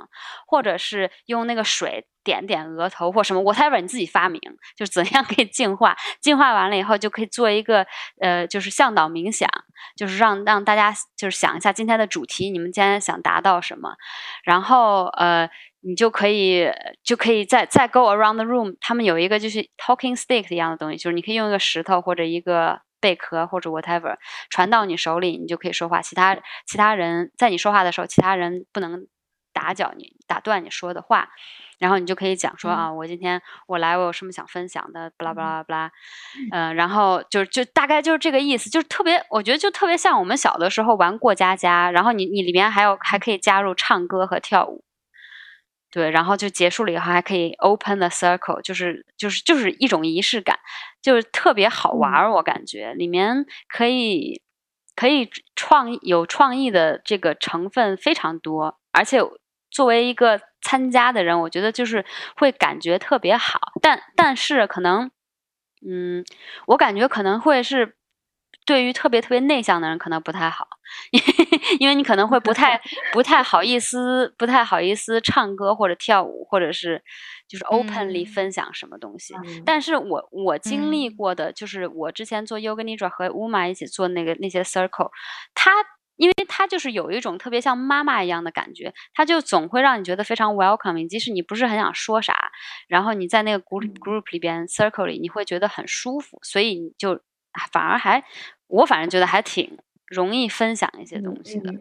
[0.46, 4.40] 或者是用那个水点点额头或什么，whatever 你自己发明，
[4.76, 5.96] 就是怎样 可以净化。
[6.20, 7.86] 净化完了以后，就可以做一个
[8.20, 9.48] 呃，就是向导冥想，
[9.96, 13.94] 就是让让大家就是想一下今天的主题，你们今天想达到什么，
[14.42, 15.48] 然后呃，
[15.82, 16.68] 你就可以
[17.04, 18.76] 就可以再再 go around the room。
[18.80, 22.80] 他们有一个就是 talking stick 一样的东西，就是你可以用一个石头或者一个。
[22.98, 24.16] 贝壳或者 whatever
[24.48, 26.00] 传到你手里，你就可以说话。
[26.00, 26.34] 其他
[26.66, 29.06] 其他人在你说话的时候，其他人不能
[29.56, 31.30] 打搅你、打断你说的话。
[31.78, 35.92] 然后你就可以讲说啊，我今天我来，我有什么想分享的，巴拉巴拉巴拉。
[36.50, 41.90] 嗯，然后就就大概就是这个意思，就是特别，我觉得就特别像我们小的时候玩过家家。
[41.90, 44.84] 然后你你里面还有还可以加入唱歌和跳舞。
[45.90, 50.58] 对，然后就结束了以后还可以 open the circle，就是就是就是一种仪式感，
[51.02, 52.32] 就是特别好玩儿。
[52.32, 54.42] 我感觉里面可以
[54.94, 59.20] 可以创有创意的这个成分非常多，而且
[59.76, 62.02] 作为一个参加的人，我觉得就是
[62.36, 63.60] 会感觉特别好。
[63.82, 65.10] 但但是可能，
[65.86, 66.24] 嗯，
[66.68, 67.96] 我感觉可能会是。
[68.64, 70.66] 对于特别特别内向的人可能不太好，
[71.78, 72.80] 因为你可能会不太
[73.14, 77.00] 不太好意思，不太好意思唱歌或者跳舞，或者是
[77.46, 79.36] 就是 openly 分享什么东西。
[79.64, 85.10] 但是我我经历过的就是我之前做 Yoga Nidra 和 Uma 一起做那个那些 circle，
[85.54, 85.70] 他
[86.16, 92.50] 因为他就是有一种特别像妈妈一样的感觉，他就总会让你觉得非常 welcoming，即使你不是很想说啥，
[92.88, 97.20] 然后你在那个 group group 里边 circle 里，你会觉得很舒服，所以你就
[97.70, 98.24] 反而还。
[98.68, 101.72] 我反正觉得还挺容易分享一些东西的，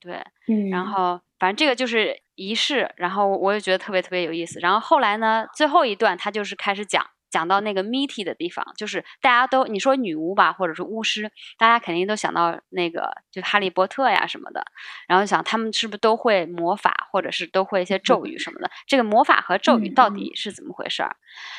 [0.00, 0.24] 对，
[0.70, 4.58] 然后反正这个就是仪式，然后我也觉得特别特别有意思。
[4.60, 14.64] 然后后来呢，最后一段他就是开始讲讲到那个 meaty 的地方，就是大家都你说女巫吧，或者是巫师，大家肯定都想到那个就哈利波特呀什么的，
[15.08, 18.70] 然后想他们是不是都会魔法，或者是都会一些咒语什么的？
[18.86, 21.16] 这个魔法和咒语到底是怎么回事儿？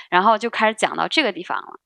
[0.10, 1.80] 然后就开始讲到这个地方了，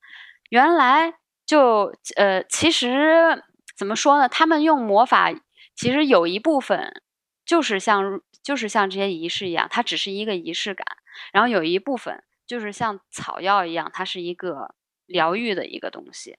[0.50, 1.14] 原来。
[1.44, 3.42] 就呃，其实
[3.76, 4.28] 怎么说呢？
[4.28, 5.30] 他们用魔法，
[5.74, 7.02] 其实有一部分
[7.44, 10.86] 就是像就是像这些仪式一样，它只是一个仪式感。
[11.32, 14.74] 然后有一部分就是像草药一样，它是一个
[15.06, 16.38] 疗愈的一个东西。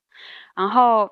[0.55, 1.09] 然后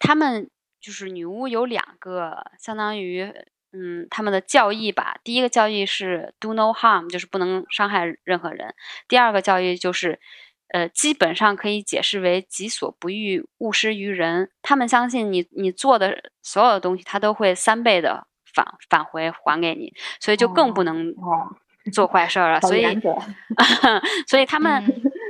[0.00, 0.50] 他们
[0.80, 3.32] 就是女巫有两个，相当于
[3.72, 5.16] 嗯，他们的教义吧。
[5.24, 8.74] 第一个教义是 do no harm，就是不能伤害任何人。
[9.08, 10.20] 第二个教义就是。
[10.68, 14.50] 呃，基本上可以解释为“己所不欲，勿施于人”。
[14.60, 21.14] 他们相信你，你做的所有的东西，他都会三倍的返返回还给你，所以就更不能
[21.92, 22.60] 做坏事了。
[22.60, 22.86] 所以，
[24.26, 24.84] 所以他们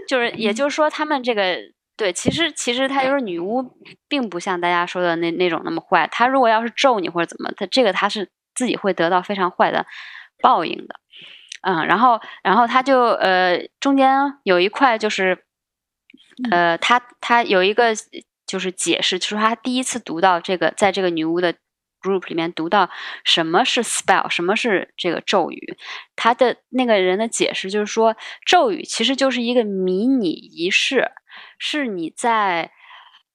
[0.07, 1.57] 就是，也就是说，他们这个
[1.97, 3.77] 对，其实其实他就是女巫，
[4.09, 6.09] 并不像大家说的那那种那么坏。
[6.11, 9.87] 他如果要是咒你或者怎么，他这个他是自己会得到非常坏的
[10.43, 10.97] 报应的。
[11.63, 15.45] 嗯，然后，然后他就呃，中间有一块就是，
[16.51, 17.95] 呃，他他有一个
[18.47, 21.55] 就是解释，就是他第一次读到这个，在这个女巫的
[22.05, 22.91] group 里面读到
[23.25, 25.77] 什么是 spell，什么是这个咒语，
[26.15, 28.15] 他的那个人的解释就是说，
[28.45, 31.11] 咒语其实就是一个迷你仪式，
[31.59, 32.71] 是你在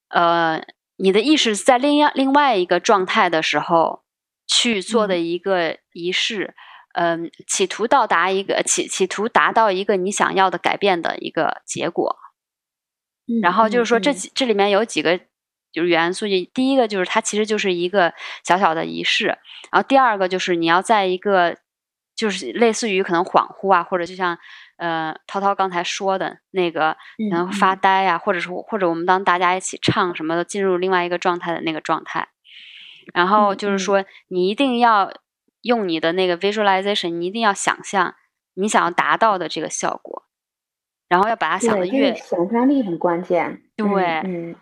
[0.10, 0.64] 呃
[0.98, 4.04] 你的意识在另另外一个状态的时候
[4.48, 6.56] 去做的一个仪式。
[6.94, 12.18] 嗯，企图到达一个企企图达到一个你想要的改变的一个结果。
[13.44, 15.20] 然后就是说，这这里面有几个
[15.72, 19.28] 就是元素，第一个就是它其实就是一个小小的仪式，
[19.72, 21.58] 然后第二个就是你要在一个
[22.16, 24.38] 就是类似于可能恍惚啊，或者就像
[24.78, 26.98] 呃涛涛刚才说的那个，
[27.30, 32.28] 然后发呆呀，或者是或者我们当大家一起唱什么的，进入另外一个状态的那个状态。
[33.14, 35.12] 然后就是说，你一定要
[35.62, 38.16] 用你的那个 visualization，你一定要想象
[38.54, 40.24] 你想要达到的这个效果。
[41.08, 43.88] 然后要把它想的越想象力很关键，对，
[44.26, 44.56] 嗯，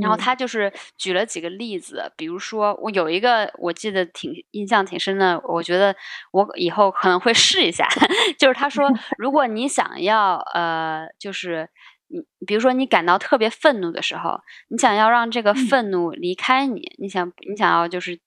[0.00, 5.94] 然后他就是举了几个例子，比如说我有一个我记得挺印象挺深的，我觉得
[6.32, 7.86] 我以后可能会试一下，
[8.38, 11.68] 就是他说， 如果你想要呃，就是
[12.08, 18.18] 你比如说你感到特别愤怒的时候，你想要让这个愤怒离开你，你想你想要就是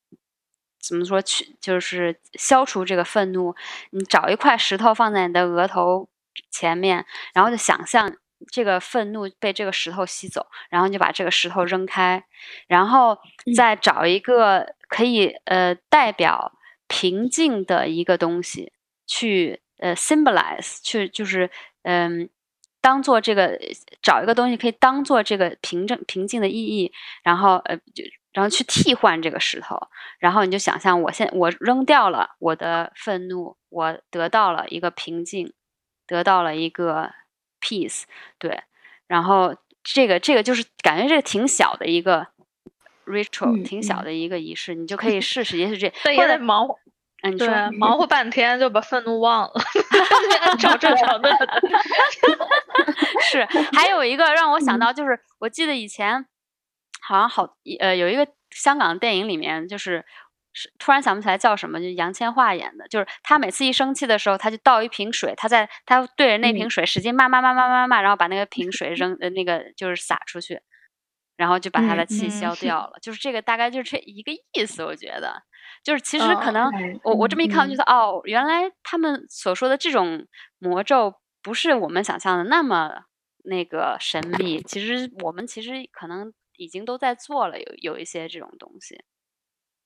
[0.79, 3.55] 怎么说去就是消除这个愤怒，
[3.91, 6.09] 你找一块石头放在你的额头。
[6.51, 8.13] 前面，然后就想象
[8.51, 12.23] 这个愤怒被这个石头吸走，然后就把这个石头扔开，
[12.67, 13.17] 然后
[13.55, 16.53] 再找一个可以呃代表
[16.87, 18.73] 平静的一个东西
[19.05, 21.49] 去呃 symbolize，去就是
[21.83, 22.29] 嗯
[22.81, 23.59] 当做这个
[24.01, 26.91] 找一个东西可以当做这个平静平静的意义，
[27.23, 28.03] 然后呃就
[28.33, 29.77] 然后去替换这个石头，
[30.19, 35.53] 然后你就想象我现我扔掉了我的愤怒，我得到了一个平静。
[36.07, 37.09] 得到了一个
[37.65, 38.03] peace，
[38.37, 38.61] 对，
[39.07, 42.27] 然后这个这个就是感觉这个挺小的一个
[43.05, 46.77] ritual，挺小的一个仪式，你就可以试试，也许这或者忙活，
[47.23, 49.53] 嗯，你说忙活半天就把愤怒忘了，
[50.59, 51.31] 找正常的。
[53.31, 56.25] 是，还有一个让我想到就是，我记得以前
[57.01, 60.05] 好像好呃有一个香港电影里面就是。
[60.57, 70.61] 是突然想不起来叫什么，就杨千嬅演的，就是他每次一生气的时候，他就倒一瓶水，他在他对着那瓶水使劲骂骂骂骂骂骂，然后把那个瓶水扔呃那个就是洒出去，
[71.35, 72.93] 然后就把他的气消掉了。
[73.01, 75.43] 就是这个大概就是这一个意思，我觉得
[75.83, 76.71] 就是其实可能
[77.03, 80.25] 我我这么一看，我觉得哦，原来他们所说的这种
[80.57, 83.01] 魔咒不是我们想象的那么
[83.43, 89.03] 那个神秘，其实我们其实可能已经都在做了，有有一些这种东西。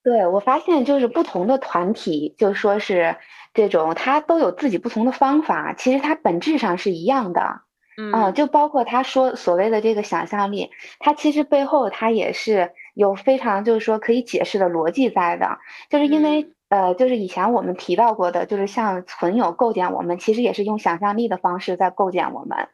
[0.02, 3.16] 对，我发现就是不同的团体，就说是
[3.52, 7.62] 这种，它都有自己不同的方法，其实它本质上是一样的。
[7.98, 15.58] 嗯，就包括他说所谓的这个想象力，它其实背后它也是有非常就是说可以解释的逻辑在的，
[15.90, 22.68] 就是因为呃，就是以前我们提到过的，就是像存有构建我们，其实也是用想象力的方式在构建我们。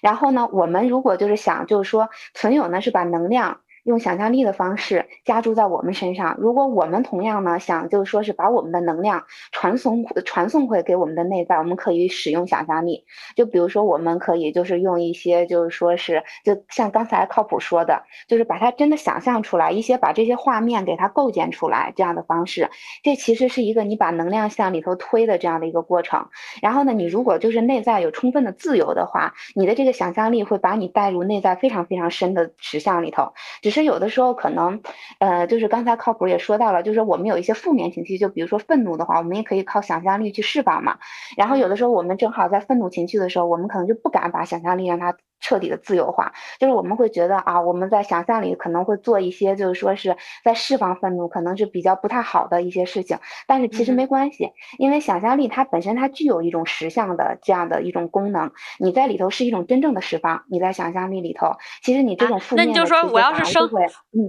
[0.00, 3.60] 然后呢，我们如果就是想就是说存有呢，是把能量。
[3.84, 6.36] 用想象力的方式加注在我们身上。
[6.38, 13.04] 如果我们同样呢想就是说是把我们的能量传送传送回给我们的内在，我们可以使用想象力。
[13.34, 22.70] 就比如说，我们可以就是用一些就是说是就像刚才靠谱说的，就是把它真的想象出来，一些把这些画面给它构建出来这样的方式。
[23.02, 26.28] 这其实是一个你把能量向里头推的这样的一个过程。
[26.60, 33.32] 然后呢，你如果就是内在有充分的自由的话，你的这个想象力会把你带入内在非常非常深的实相里头。
[33.60, 34.80] 就实有的时候可能，
[35.18, 40.98] 呃，就是刚才靠谱也说到了，就是我们有一些负面情绪，就比如说愤怒的话，我们也可以靠想象力去释放嘛。
[41.36, 45.16] 然后有的时候我们正好在愤怒情绪的时候，我们可能就不敢把想象力让它。
[45.42, 53.18] 彻底的自由化，就是我们会觉得啊，我们在想象里可能会做一些，就是说是在释放愤怒，可能是比较不太好的一些事情。
[53.46, 58.50] 但是其实没关系，因为想象力它本身它具有一种实相的这样的一种功能。
[58.78, 61.52] 你在里头是一种真正的释放，你在想象力里头，
[61.82, 63.68] 其实你这种负面的那你就说我要是生，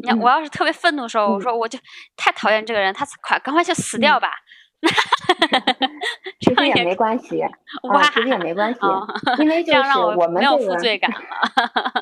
[0.10, 1.78] 嗯，我要是特别愤怒的时候，我说我就
[2.18, 4.32] 太讨厌这个人，他快赶快去死掉吧。
[6.40, 7.52] 其实也没关系，啊，
[8.14, 8.80] 其实也没关系，
[9.40, 11.08] 因为就是我们这个，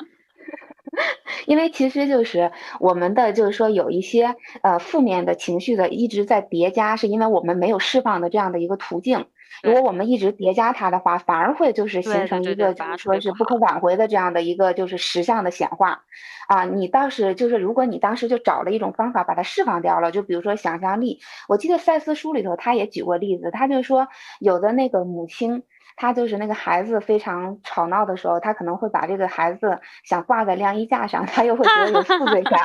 [1.46, 9.26] 因为其实就是我们的就是说有一些呃负面的情绪的一直在叠加，是因为我们没有释放的这样的一个途径。
[9.62, 16.02] 如果我们一直叠加它的话，反而会就是形成一个就是说是不可挽回的这样的一个就是实相的显化，
[16.48, 24.08] 啊，你倒是就是如果你当时就找了一种方法把它释放掉了，就比如说想象力，我记得赛斯书里头他也举过例子，他就说
[24.40, 25.62] 有的那个母亲。
[26.02, 32.60] 他就是那个孩子非常吵闹的时候，他可能会把这个孩子想挂在晾衣架上，他又会觉得有负罪感。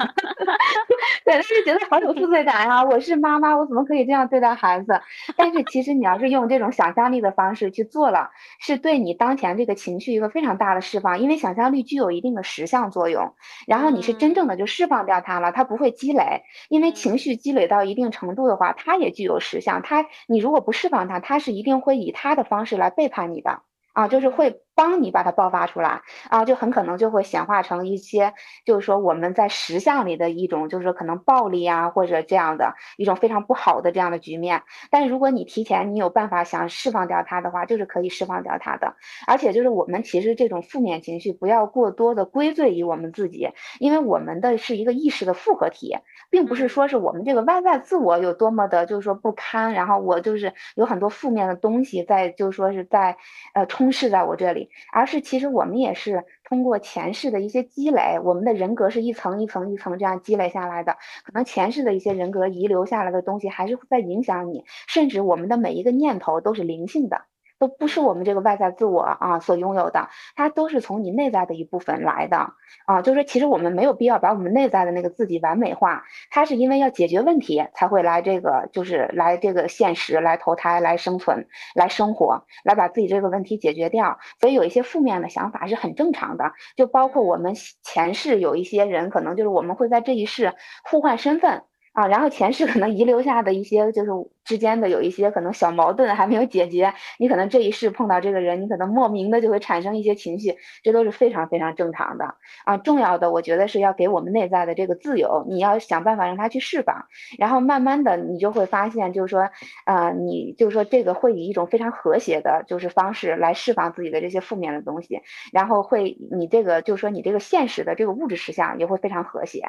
[1.24, 2.84] 对，他就觉得好有负罪感啊！
[2.84, 5.00] 我是妈妈，我怎么可以这样对待孩子？
[5.36, 13.36] 但是其实你要是用这种想象力的方式去做了，是对你当前这个情绪一个非常大的释放，因为想象力具有一定的实像作用。
[13.68, 19.84] 然后你是真正的就释放掉它了，它不会积累，因为情绪积累到一定程度的话，它也具有实像。
[19.84, 23.62] 它你如果不释放它，它是一定会以它的方式来背叛你的
[23.94, 24.62] 啊，就是会。
[24.78, 28.32] 帮你把它爆发出来啊，就很可能就会显化成一些，
[28.64, 34.62] 就是说我们在实相里的一种，就是说可能暴力啊，或者这样的一种非常不好的这样的局面。
[34.92, 38.96] 但是如果你提前你有办法想释放掉它的话，就是可以释放掉它的。
[39.26, 43.50] 而且就是我们其实这种负面情绪不要过多的归罪于我们自己，
[43.80, 45.98] 因为我们的是一个意识的复合体，
[46.30, 53.18] 并不是说是我们这个外在自我有多么的，就是说不堪，然后我就是有很多负面的东西在，就是说是在
[53.56, 54.67] 呃充斥在我这里。
[54.92, 60.98] 而是其实我们也是通过前世的一些积累，我们的人格是一层一层一层这样积累下来的。
[61.24, 67.26] 可能前世的一些人格遗留下来的东西，还是会在影响你，甚至我们的每一个念头都是灵性的。
[67.60, 72.54] 都不是我们这个外在自我啊所拥有的，它都是从你内在的一部分来的
[72.86, 73.02] 啊。
[73.02, 84.20] 就是说，其实我们没有必要把我们内在的那个自己完美化，它是因为要解决问题才会来这个，就是来这个现实来投胎来生存来生活，来把自己这个问题解决掉。
[84.40, 87.54] 所以有一些负面的想法是很正常的，就包括我们
[87.84, 90.54] 前世有一些人，可能就是我们会在这一世
[90.84, 91.64] 互换身份。
[91.98, 94.12] 啊，然后前世可能遗留下的一些，就是
[94.46, 102.36] 之间的有一些可能小矛盾还没有解决，你可能这一世碰到这个人，你可能莫名的就会产生一些情绪，这都是非常非常正常的
[102.66, 102.78] 啊。
[102.78, 107.08] 重要的，我觉得是要给我们内在的这个自由，你要想办法让他去释放，
[107.40, 109.50] 然后慢慢的你就会发现，就是说，
[109.88, 115.20] 呃，你就是说这个会以一种非常和谐的，就是方式来释放自己的这些负面的东西，
[115.52, 119.64] 然后会你这个就是说你这个现实的这个物质实相也会非常和谐。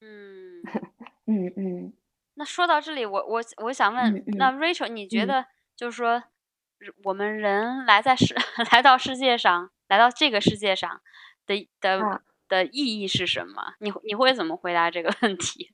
[0.00, 0.89] 嗯。
[1.30, 1.92] 嗯嗯，
[2.34, 6.24] 那说到这里，我我我想问，那 Rachel，你觉得就是说，
[7.04, 8.34] 我们人来在世
[8.72, 11.00] 来到世界上，来到这个世界上
[11.46, 13.74] 的的的意义是什么？
[13.78, 15.70] 你你会怎么回答这个问题？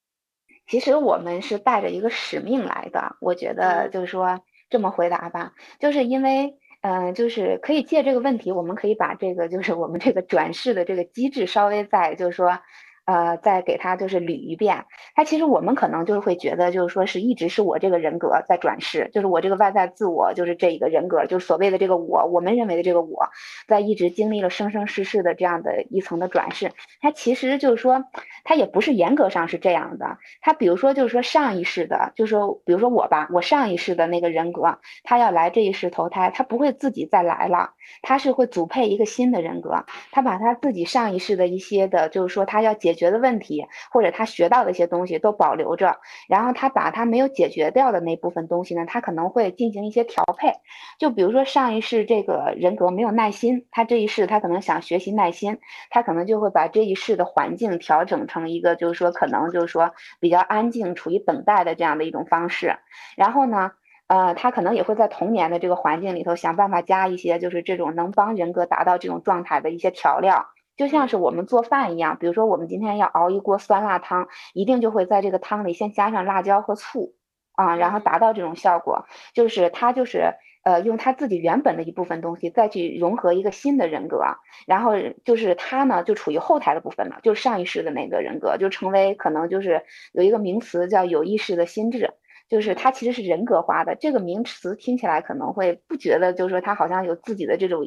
[0.66, 4.40] 其实我们是带着一个使命来的，我觉得就是说
[4.70, 12.58] 这么回答吧，就是因为嗯，就是可以借这个问题，我们可以把这个就是我们这个转世的这个机制稍微再就是说。
[13.06, 14.84] 呃，再给他就是捋一遍，
[15.14, 23.28] 他其实我们可能就是会觉得，就是说是一直是我这个人格在转世，就是我这个外在自我，就是这一个人格，就是所谓的这个我，我们认为的这个我，
[23.68, 28.04] 在一直经历了生生世世的这样的一层的转世，他其实就是说，
[28.42, 37.70] 他也不是严格上是这样的，他比如说就是说上一世的，就是说比如说我吧，我上一世的那个人格，他要来这一世投胎，他不会自己再来了，
[38.02, 42.96] 他是会组配一个新的人格，他把他自己上一世的一些的，就是说他要解。
[42.96, 45.98] 决的问题，或者他学到的一些东西都保留着，
[46.30, 50.50] 然后他把他没有解决掉的那部分东西呢，他可能会进行一些调配。
[50.98, 55.58] 就比如说上一世这个人格没有耐心，他这一世他可能想学习耐心，
[55.90, 62.78] 他可能就会把这一世的环境调整成一个就是说可能就是说比较安静、处于等待的这样的一种方式。
[63.14, 63.72] 然后呢，
[64.08, 70.46] 呃，他可能也会在童年的这个环境里头想办法加一些就是这种能帮人格达到这种状态的一些调料。
[70.76, 77.14] 就像是我们做饭一样，比如说我们今天要熬一锅酸辣汤，一定就会在这个汤里先加上辣椒和醋，
[77.54, 79.06] 啊，然后达到这种效果。
[79.32, 80.34] 就是他就是
[80.64, 84.22] 呃用他自己原本的一部分东西，再去融合一个新的人格，
[84.66, 84.92] 然后
[85.24, 89.82] 就是他呢就处于后台的部分了，就是上一世的那个人格，就成为可能就是
[90.12, 92.10] 有一个名词叫有意识的心智。
[92.48, 97.82] 就是它其实是人格化的，这个名词听起来可能会不觉得，就是说它好像有自己的这种，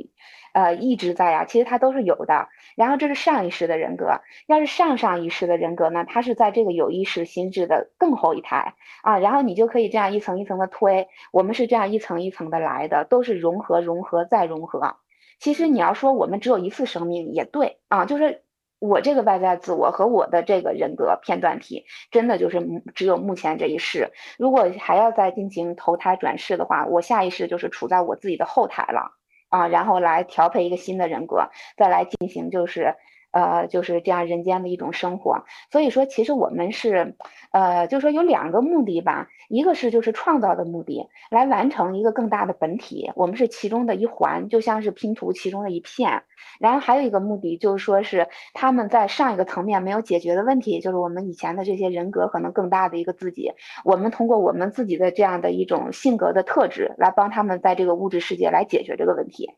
[0.53, 2.47] 呃，意志在呀，其实它都是有的。
[2.75, 9.19] 然后这是上一世的人格，要是上上一世的人格呢，它是在这个有意识心智的更后一台啊。
[9.19, 14.97] 然后你就可以这样一层一层的推，我们是这样一层一层的来的，都是融合、融合再融合。
[15.39, 18.43] 其实你要说我们只有一次生命也对啊，就是。
[18.79, 24.11] 我这个外在自我和我的这个人格片段体，真的就是只有目前这一世。
[24.37, 29.11] 如果还要再进行投胎转世的话，我下一世就是处在我自己的后台了
[29.49, 32.95] 啊，然后来调配一个新的人格，再来进行就是
[33.31, 35.43] 呃，就是这样人间的一种生活。
[35.71, 37.15] 所以说，其实我们是，
[37.51, 46.23] 呃，就是说有两个目的吧，一个是就是创造的目的，来完成一个更大的本体，我们是其中的一环，就像是拼图其中的一片。
[46.59, 53.51] 然后还有一个目的就是说是他们在上一个层面没有解决的问题，就是我们以前的这些人格可能更大的一个自己，
[53.83, 59.51] 我们通过我们自己的这样的一种性格的特质来帮他们在这个物质世界来解决这个问题。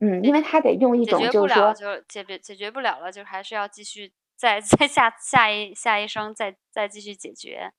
[0.00, 7.72] 嗯，因为他得用一种就是说，就解决解决不了了，就还是要继续再再下下一下一生再再继续解决。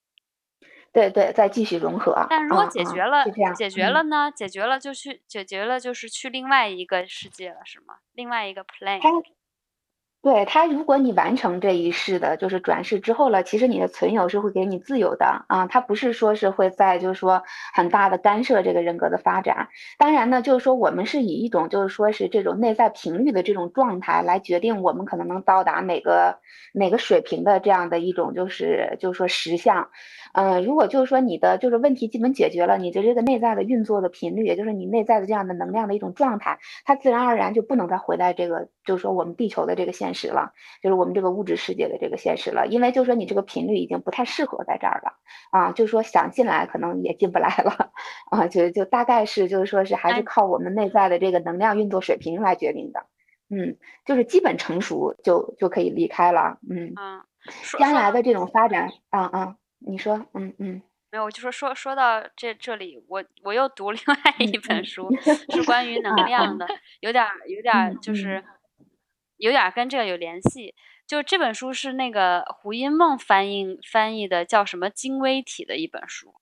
[0.91, 2.25] 对对，再继续融合。
[2.29, 3.23] 但如果解决了，
[3.55, 4.31] 解决了呢？
[4.35, 7.99] 解决了就去解决了，就是去另外一个世界了，是吗？
[8.13, 8.99] 另外一个 plane。
[10.23, 17.41] 对他，如果你完成这一世的，就是转世之后了，其实你的存有是会给你自由的啊，他不是说是会在就是说
[17.73, 19.69] 很大的干涉这个人格的发展。
[19.97, 26.37] 当然呢，就是说我们是以一种就是说是这种内在频率的这种状态来决定我们可能能到达哪个
[26.73, 29.87] 哪个水平的这样的一种就是就是说实相。
[30.33, 40.51] 嗯，如果就是说你的就是问题基本解决了，你的这个内在的运作的频率，也就是你内在的这样的能量的一种状态，它自然而然就不能再回来这个就是说我们地球的这个现实了，
[40.81, 45.13] 就是我们这个物质世界的这个现实了，因为就是说你这个频率已经不太适合在这儿了
[45.51, 47.91] 啊，就是说想进来可能也进不来了
[48.31, 53.05] 啊，就就大概是就是说是还是靠我们内在的这个能量运作水平来决定的，
[53.49, 56.93] 嗯，就是基本成熟就就可以离开了，嗯，
[57.79, 59.55] 将来的这种发展，啊啊。
[59.79, 65.09] 你说，嗯嗯，没有，我就说说说到这这里，我我又读另外一本书，
[65.51, 66.67] 是关于 能量的，
[66.99, 68.43] 有点有点就是
[69.37, 70.75] 有点跟这个有联系。
[71.07, 76.35] 就这本书是那个胡因梦翻译翻译的，叫什么精微体的一本书。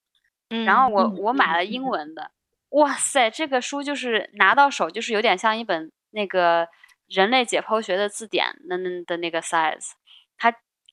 [0.50, 2.32] 嗯，然后我我买了英文的，
[2.72, 6.68] 哇塞，这个书就是拿到手就是有点像一本那个
[7.08, 9.98] 人类解剖学的字典的那的那个 size，它。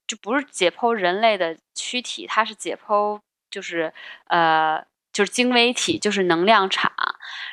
[0.07, 3.93] 就不是解剖人类的躯体，它是解剖，就是
[4.29, 6.93] 呃，就是精微体，就是能量场。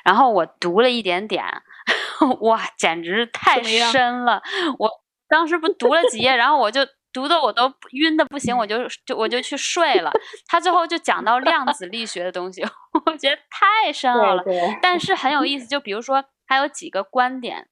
[0.04, 1.46] 然后我读了一点点，
[2.42, 4.42] 哇，简直太深了！
[4.80, 4.90] 我
[5.28, 6.82] 当时不读了几页，然后我就
[7.14, 10.12] 读的我都晕的不行，我就就我就去睡了。
[10.48, 12.62] 他最后就讲到量子力学的东西，
[13.06, 14.44] 我觉得太深奥了，
[14.82, 15.66] 但是很有意思。
[15.68, 17.68] 就比如说，还有几个观点。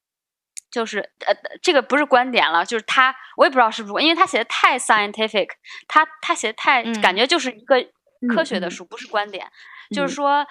[0.72, 5.47] 就是呃，这个不是观点了，就是他，我也不知道是不是，因为他写的太 scientific，
[5.88, 7.84] 他他写的太感觉就是一个
[8.28, 9.47] 科学的书，不是观点。
[9.95, 10.45] 就是说，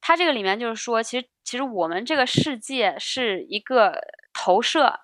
[0.00, 3.98] 他这个里面就是说，其实其实我们这个世界是一个
[4.32, 5.00] 投射，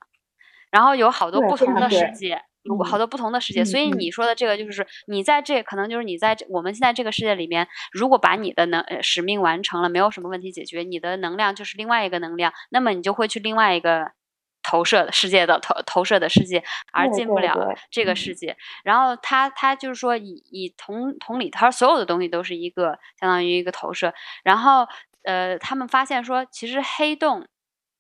[0.71, 3.65] 然后有好多不同的世界，有好多不同的世界。
[3.65, 14.13] 所以你说的这个就是你在这可能就是你在我们现在这个世界里面，如果把你的能使命完成了，没有什么问题解决，你的能量就是另外一个能量，那么你就会去另外一个。
[14.63, 18.57] 投射的世界的投投射的世界，而进不了这个世界。
[18.85, 24.13] 然后他他就是说，以以同同理，他说所有的东西都是一个相当于一个投射。
[24.43, 24.87] 然后
[25.23, 27.47] 呃，他们发现说，其实黑洞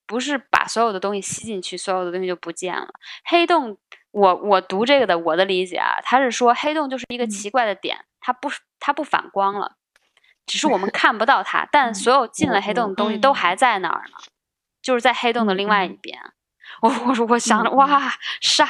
[0.07, 2.89] 不是把所有的东西吸进去，所有的东西就不见了。
[3.25, 3.77] 黑洞，
[4.11, 9.77] 我我读这个的我的理解啊，他是说黑洞就是一个奇怪的点，它不它不反光了，
[10.47, 14.17] 只是我们 看不到它，但所有进了黑洞的东西都还在那儿呢，
[14.83, 16.19] 就是在黑洞的另外一边。
[16.83, 18.11] 我我我想着哇
[18.41, 18.66] 啥，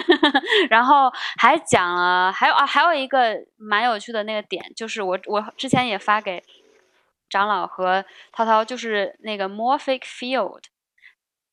[0.68, 6.42] 然后还讲了，还有啊，还有一个蛮有趣的那个点，就是我我之前也发给
[7.30, 10.62] 长老和涛涛，就是那个 morphic field，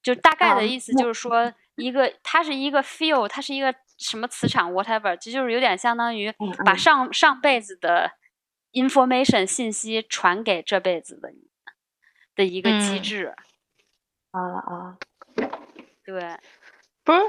[0.01, 6.34] 就大概的意思就是说一个它是一个 field，它是一个什么磁场 whatever，这就是有点相当于
[6.66, 8.12] 把上上辈子的
[8.74, 11.32] information 信息传给这辈子的
[12.36, 13.34] 的一个机制。
[14.32, 14.97] 啊啊。
[16.06, 16.38] 对，
[17.04, 17.20] 不是，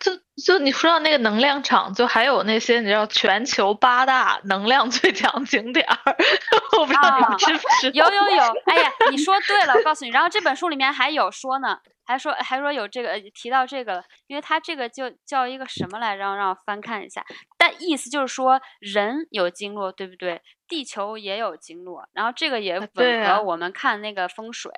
[0.00, 0.12] 就
[0.44, 6.16] 就你说到那个能量场，就还有那些你知道全球八大能量最强景点儿，
[6.78, 7.90] 我不知道你们知不知？
[7.92, 16.34] 有有有，哎呀， 你说对了，我告诉你，然后这本书里面还有说呢，还说还说有这个提到这个，因为它这个就叫一个什么来着？
[16.34, 17.24] 让我翻看一下，
[17.56, 20.42] 但意思就是说人有经络，对不对？
[20.66, 24.72] 地球也有经络，然后这个也吻合我们看那个风水，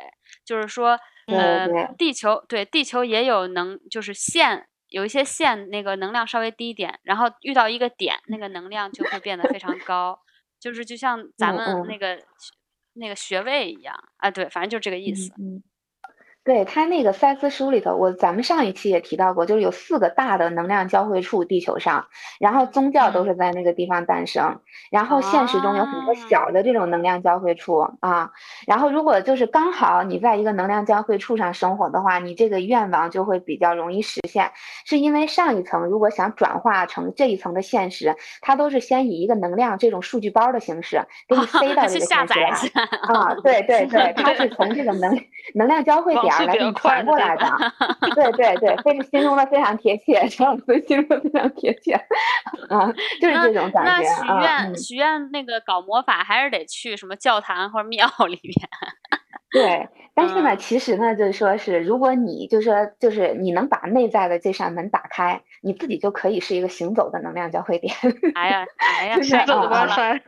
[0.44, 0.98] 就是说。
[1.28, 10.20] 呃，地球对地球也有能，就是线有一些线，那个能量稍微低一点，然后遇到一个点，那个能量就会变得非常高，
[10.60, 12.22] 就是就像咱们那个
[12.94, 15.34] 那个穴位一样啊，对，反正就这个意思。
[16.44, 22.06] 对他那个赛斯书里头，我咱们上一期也提到过，就是有四个大的能量交汇处，地球上，
[22.38, 28.30] 然后宗教都是在那个地方诞生，然后现实中有很多小的这种能量交汇处啊，
[28.66, 34.52] 然后如果就是刚好你在一个能量交汇处上生活的话，你这个愿望就会比较容易实现，
[34.84, 42.50] 是因为上一层如果想转化成这一层的现实，它都是先以一个能量这种数据包的形式给你塞 到这个现实来
[43.14, 45.18] 啊，对 对对，它是从这个能
[45.54, 46.33] 能量交汇 点。
[46.40, 47.46] 来给你传过来的，
[48.14, 51.92] 对对对，非常形容的非常贴切，陈老师形容的非常贴切，
[52.68, 52.86] 啊，
[53.20, 53.84] 就是这种感觉。
[53.84, 58.54] 那许愿许愿那个搞魔法还是得去什么教堂或者庙里面。
[59.54, 67.94] 对，但是呢，其实呢，就是说是，如果你就是说，就是你能把内在的这扇门打开，你自己就可以是一个行走的能量交汇点。
[68.34, 70.20] 哎呀，哎呀， 行走的 WiFi，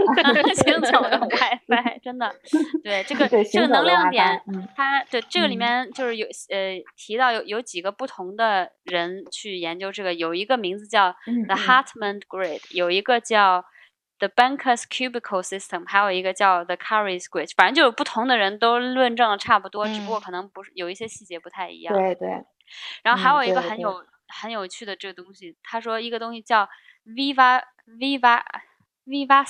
[0.55, 2.33] 行走的 WiFi，真的，
[2.85, 4.41] 对这个这个能量点，
[4.77, 11.13] 它对这个里面就是有呃提到有有几个不同的人去研究这个，有一个名字叫
[11.49, 13.65] The Hartman Grid，有一个叫。
[14.19, 21.95] The Banker's Cubicle System，还有一个叫 The Curry Squid，反正就是不同的人都论证的差不多，只不过可能不是有一些细节不太一样。
[21.95, 22.45] 对对。
[23.03, 26.69] 然后还有一个很有很有趣的这个东西，他说一个东西叫
[27.05, 28.43] Viva Viva
[29.05, 29.45] Viva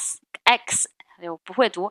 [0.44, 1.90] X，哎呦不会读，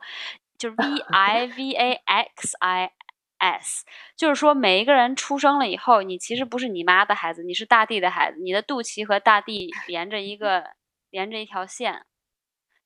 [0.57, 2.91] 就是 V I V A X I
[3.38, 3.86] S，
[4.17, 10.71] 就是说每一个人出生了以后，你其实不是你妈的孩子，你是大地的孩子，你的肚脐和大地连着一个
[11.09, 12.05] 连着一条线。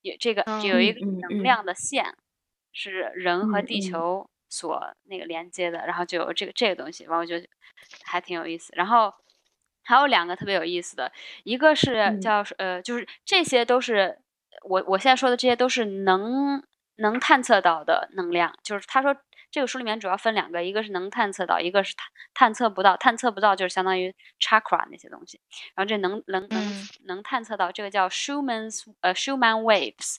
[0.02, 2.16] 有这个有一个能量的线，
[2.72, 7.48] 是人和地球所那个连接的，然后就有这个这个东西，完我觉得
[8.04, 8.72] 还挺有意思。
[8.76, 9.14] 然后
[9.84, 11.12] 还有两个特别有意思的，
[11.44, 14.20] 一个是叫呃，就是这些都是
[14.64, 16.64] 我我现在说的这些都是能
[16.96, 19.16] 能探测到的能量，就是他说。
[19.52, 22.96] 这个书里面主要分两个，一个是能探测到，一个是探探测不到。
[22.98, 25.40] 探测不到就是相当于 chakra 那些东西。
[25.76, 30.18] 然后这能能能能探测到，这个叫 Schumann's 呃 Schumann waves。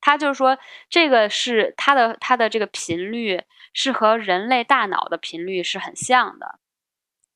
[0.00, 0.56] 它就是说，
[0.88, 3.42] 这个是它的它的这个频率
[3.74, 6.58] 是和人类大脑的频率是很像的。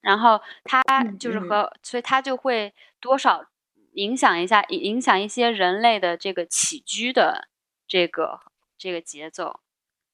[0.01, 0.83] 然后它
[1.19, 3.45] 就是和，所以它就会多少
[3.93, 7.49] 影响一下，影响一些人类的这个起居的
[7.89, 8.41] 这个
[8.79, 9.61] 这个节奏。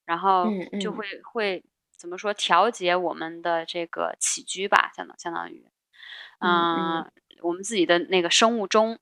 [0.05, 0.45] 然后
[0.79, 1.63] 就会会
[1.97, 5.65] 怎么说调节我们的这个起居吧，相当相当于，
[6.39, 8.97] 嗯，我们自己的那个生物钟。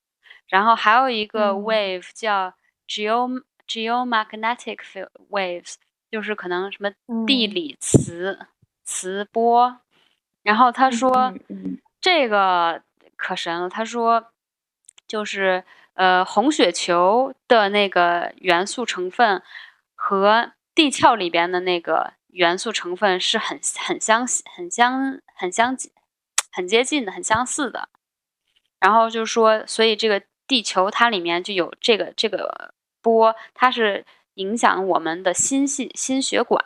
[0.48, 2.54] 然后还有一个 wave 叫
[2.88, 4.80] geo geomagnetic
[5.30, 5.76] waves，
[6.10, 6.92] 就是可能什么
[7.28, 8.48] 地理磁
[8.84, 9.80] 磁波。
[10.42, 11.32] 然后他说
[12.02, 12.82] 这个
[13.16, 14.32] 可神了，他说
[15.06, 19.44] 就是呃红血球的那个元素成分
[19.94, 24.26] 和地壳里边的那个元素成分是很很相
[24.56, 25.92] 很相很相近
[26.54, 27.90] 很接近的，很相似的。
[28.80, 34.06] 然后就是说，所以这个地球它里面就有这个这个波，它是
[34.36, 36.64] 影响我们的心系心血管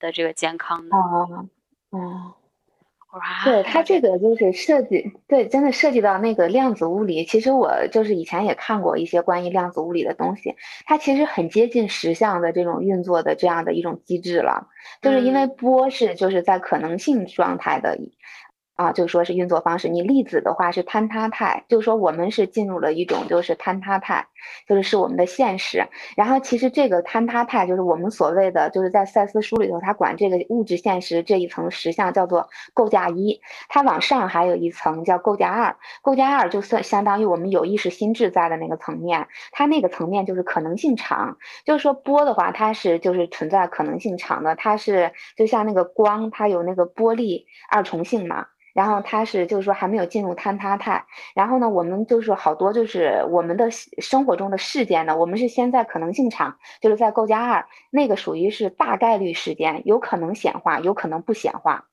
[0.00, 0.96] 的这个健康的。
[0.96, 1.48] 哦
[1.90, 2.34] 哦。
[3.44, 7.24] 对它这个就是设计，对，真的涉及到那个量子物理。
[7.24, 10.54] 其实我就是以前也看过一些关于量子物理的东西，
[10.86, 14.68] 它其实很接近实相的这种运作的这样的一种机制了，
[15.02, 17.98] 就是因为波是就是在可能性状态的。
[18.76, 19.88] 啊，就说是运作方式。
[19.88, 24.26] 你粒子的话是坍塌态，就是说我们是进入了一种就是坍塌态，
[24.66, 25.86] 就是是我们的现实。
[26.16, 33.40] 然后其实这个坍塌态就是我们所谓的，就是在赛斯书里头，他管这个物质现实这一层实相叫做构架一。
[33.68, 39.26] 它往上还有一层叫构架二，构架二就算相当于我们有意识心智在的那个层面。
[39.52, 48.46] 它那个层面就是可能性场，就是说波的话，它是就是存在可能性场的，它是就像那个光，它有那个波粒二重性嘛。
[48.74, 61.84] 然后它是就是说还没有进入坍塌态，然后呢，我们就是好多就是我们的生活中的事件呢，我们是先在可能性场，就是在构架二，那个属于是大概率事件，有可能显化，有可能不显化，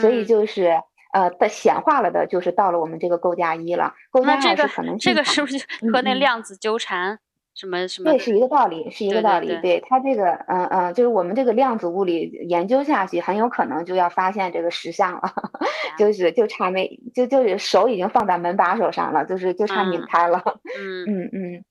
[0.00, 0.80] 所以就是
[1.12, 3.94] 呃的显化了的，就是到了我们这个构架一了。
[4.10, 5.58] 构架二是可能这个是不是
[5.92, 7.18] 和那量子纠缠？
[7.52, 8.10] 什么什么？
[8.10, 9.48] 对，是一个道理，是一个道理。
[9.60, 15.22] 对它这个，嗯嗯，就是我们这个量子物理研究下去，很有可能就要发现这个实相了，
[15.98, 20.40] 就是就差没就就是手已经放在门把手上了，就是就差拧开了。
[20.78, 21.64] 嗯嗯 嗯。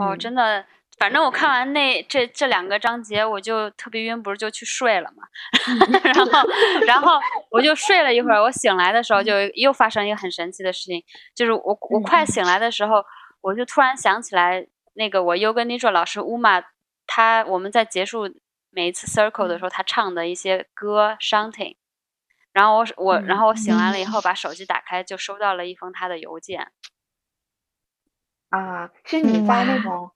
[0.00, 0.64] 哦，真的，
[0.98, 5.22] 反正我看完那这这两个章节，我就特别晕，不是就去睡了嘛。
[6.04, 6.48] 然后
[6.86, 7.20] 然后
[7.50, 11.02] 我就睡了一会儿，我醒来的时候就又发生一个很神奇的事情，
[11.34, 13.04] 就是我我快醒来的时候，
[13.40, 14.66] 我就突然想起来。
[14.96, 16.62] 那个我 Yoga Nidra 老师乌玛，
[17.04, 18.32] 他我们在结束
[18.70, 21.74] 每一次 circle 的时候，他唱的一些歌 Shanting
[22.52, 26.70] 然后我我然后我醒来了以后，把手机打开，就收到了一封他的邮件。
[28.54, 30.12] 啊，是你在那种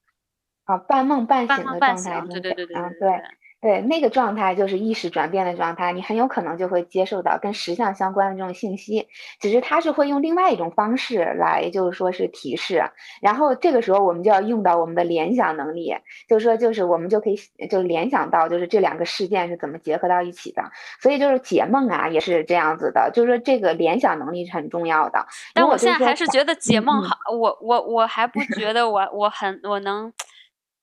[0.65, 3.38] 啊半梦半醒的状态中，对对对对，嗯对。
[3.61, 9.09] 对，那个状态就是意识转变的状态，你很有可能就会接受到跟实相相关的这种信息，
[9.41, 12.85] 只是它是会用另外一种方式来，就是说是提示。
[13.21, 15.93] 然后这个时候我们就要用到我们的联想能力，
[16.29, 17.37] 就是说就是我们就可以
[17.69, 20.63] 就联想到就是这两个事件是怎么结合到一起的。
[21.01, 25.27] 所以就是解梦啊也是这样子的，就是说这个联想能力是很重要的。
[25.53, 30.13] 但我现在还是觉得解梦好，我我我还不觉得我我很我能。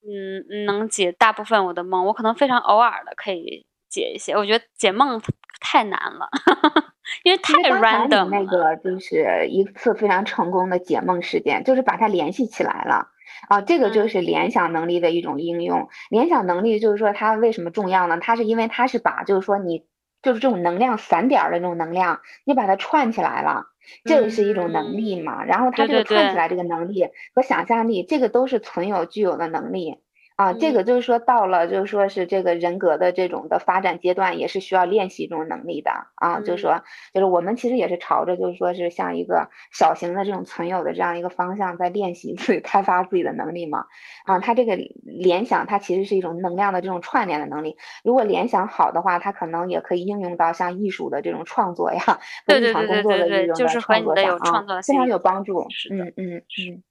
[0.08, 4.34] 嗯，能解大部分我的梦，我可能非常偶尔的可以解一些。
[4.34, 5.20] 我觉得解梦
[5.60, 6.28] 太难了，
[7.24, 8.28] 因为太 random。
[8.28, 13.08] 那个就是一次非常成功的解梦事件，就是把它联系起来了
[13.48, 15.88] 啊，这个就是联想能力的一种应用。
[16.10, 18.18] 联想能力就是说它为什么重要呢？
[18.20, 19.84] 它是因为它是把就是说你
[20.26, 23.66] 就是这种能量散点儿的这种能量，你把它串起来了，
[24.04, 25.44] 这个是一种能力嘛。
[25.44, 30.00] 然后它这个串起来这个能力和想象力，这个都是存有具有的能力。
[30.36, 36.40] 啊，这个就是说到了，就是说是这个人格的这种的发展阶段，也是需要练习这种能力的啊。
[36.42, 36.82] 就是说，
[37.14, 43.86] 就是我们其实也是朝着，就是说是像一个小型的这种存有的这样一个方向在练习自己开发自己的能力嘛。
[44.26, 47.74] 啊，它这个联想，它其实是一种能量的这种串联的能力。
[48.04, 52.00] 如果联想好的话，它可能也可以应用到像艺术的这种创作呀，
[52.46, 55.74] 日常工作的这种创作上啊，非常有帮助。
[55.88, 56.82] 嗯嗯嗯。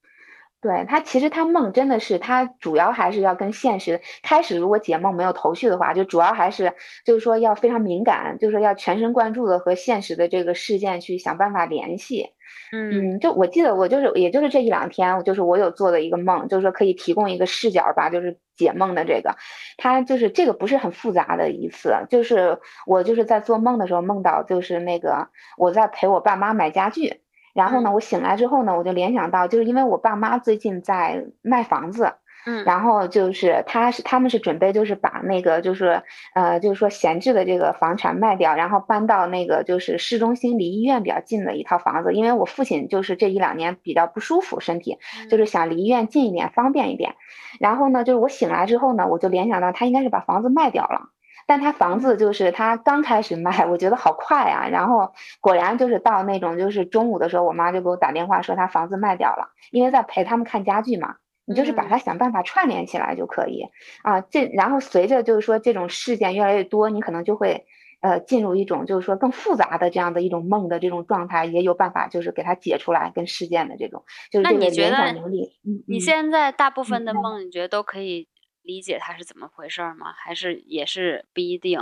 [0.65, 4.57] 对他，其实他梦真的是他主要还是要跟现实开始。
[4.57, 6.73] 如果解梦没有头绪的话，就主要还是
[7.05, 12.31] 就是说要非常敏感，就是说要全神贯注的和现实的这个事件去想办法联系。
[12.71, 19.35] 嗯，就我记得我就是也就是这一两天，就是我有做的一个梦，就是说可以提供一个视角吧，就是解梦的这个，
[19.77, 22.57] 他就是这个不是很复杂的一次，就是
[22.87, 27.21] 我就是在做梦的时候梦到就是那个我在陪我爸妈买家具。
[27.55, 32.13] 然后呢，我醒来之后呢，我就联想到，就是因为我爸妈最近在卖房子，
[32.45, 36.03] 嗯，然后就是他是他们是准备就是把那个就是
[36.33, 44.97] 呃就是说闲置的这个房产卖掉，然后搬到那个就是市中心离医院比较近的一套房子，因为我父亲就是这一两年比较不舒服身体，
[45.31, 47.15] 就是想离医院近一点方便一点。
[47.61, 51.09] 然后呢，就是我醒来之后呢，我就联想到他应该是把房子卖掉了。
[51.45, 54.67] 但他房子就是他刚开始卖，我觉得好快啊。
[54.67, 61.15] 然后果然就是到那种就是中午的时候，我妈就给我打电话说他房子卖掉了，因为在陪他们看家具嘛。
[61.47, 63.61] 你就是把它想办法串联起来就可以
[64.01, 64.19] 啊。
[64.19, 67.67] 这然后随着就是说这种事件越来越多，你可能就会
[68.01, 75.51] 呃进入一种就是说更复杂的这样的一种梦的这种状态，也有办法就是给它解出来跟事件的这种就是这个联想能力。
[75.87, 78.27] 你现在大部分的梦，你觉得都可以？
[78.65, 80.11] 理解它是怎么回事儿吗？
[80.11, 81.79] 还是也是不一定？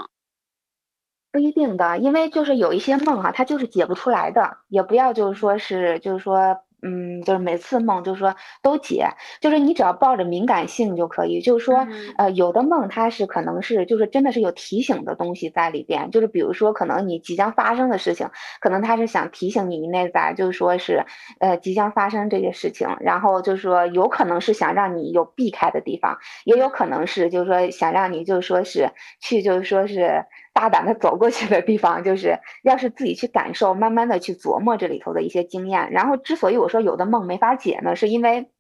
[1.32, 6.64] 不一定的，因为就是有一些梦哈，它就是解不出来的，也不要就是说是就是说。
[6.84, 9.08] 嗯，就是每次梦就是说都解，
[9.42, 11.42] 就是你只要抱着敏感性就可以。
[11.42, 18.30] 就是说，呃，有的梦它是可能是就是真的是有提醒的东西在里边，就是比如说可能你即将发生的事情，
[18.60, 21.04] 可能他是想提醒你内在，就是说是
[21.40, 30.26] 呃即将发生这些事情，然后就是说有可能是想让你有避开的地方，也有可能是就是说想让你就是说是去就是说是。
[30.54, 35.92] 大胆的走过去的地方，就是要是自己去感受，慢慢的去琢磨这里头的一些经验。
[35.92, 38.53] 然后，之所以我说有的梦没法解呢，是因为。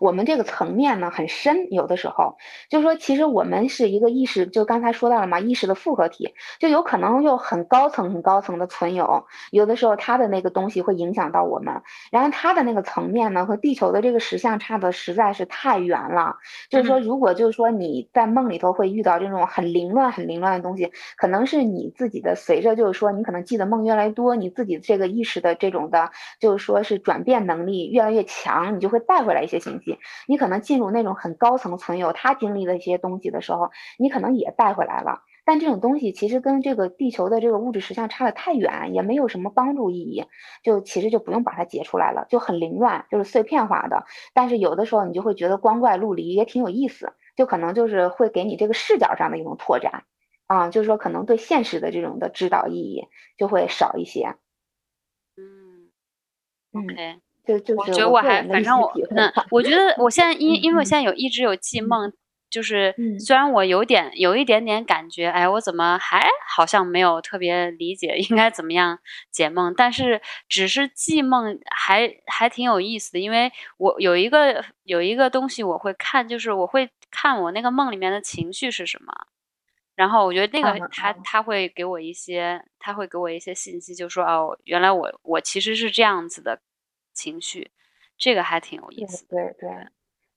[0.00, 2.36] 我们这个层面呢很深，有的时候
[2.68, 16.36] 就是说，其实我们是一个意识，就刚才说到了嘛，意识的复合体，就有可能有很高层、很高层的存有，有的时候它的那个东西会影响到我们，然后它的那个层面呢和地球的这个实相差的实在是太远了。
[16.68, 26.10] 就是说，如果就是说你在梦里头会遇到这种很凌乱、很凌乱的东西，可能是你自己的随着就是说你可能记得梦越来越多，你自己这个意识的这种的，
[26.40, 29.51] 就是说是转变能力越来越强，你就会带回来一些。
[29.52, 35.22] 些信息，你可能进入那种很高层存有他经历的一些东西的时候，你可能也带回来了。
[35.44, 40.24] 但这种东西其实跟这个地球的这个物质实相差的太远，也没有什么帮助意义，
[40.62, 44.04] 就其实就不用把它截出来了，就很凌乱，就是碎片化的。
[44.34, 50.04] 但是有的时候你就会觉得光怪陆离，也挺有意思，就可能就是会给你这个视角上的一种拓展
[50.46, 54.36] 啊，就是说可能对现实的这种的指导意义就会少一些。
[55.36, 55.90] 嗯
[56.72, 57.20] ，OK。
[57.46, 62.12] 就就我觉得我还反正我嗯，我觉得我现在因因为我现在有一直有记梦，
[62.50, 68.98] 就是虽然我有点有一点点感觉，哎，我怎么还好像没有特别理解应该怎么样
[69.30, 79.12] 解梦，但是只是记梦还还挺有意思的，因为我有一个有一个东西我会看，就是我会看我那个梦里面的情绪是什么，
[79.96, 81.20] 然后我觉得那个嗯他嗯。
[81.24, 86.60] 他会给我一些，他会给我一些信息，就说哦，原来我我其实是这样子的
[87.12, 87.70] 情绪，
[88.16, 89.36] 这个还挺有意思的。
[89.36, 89.86] 对对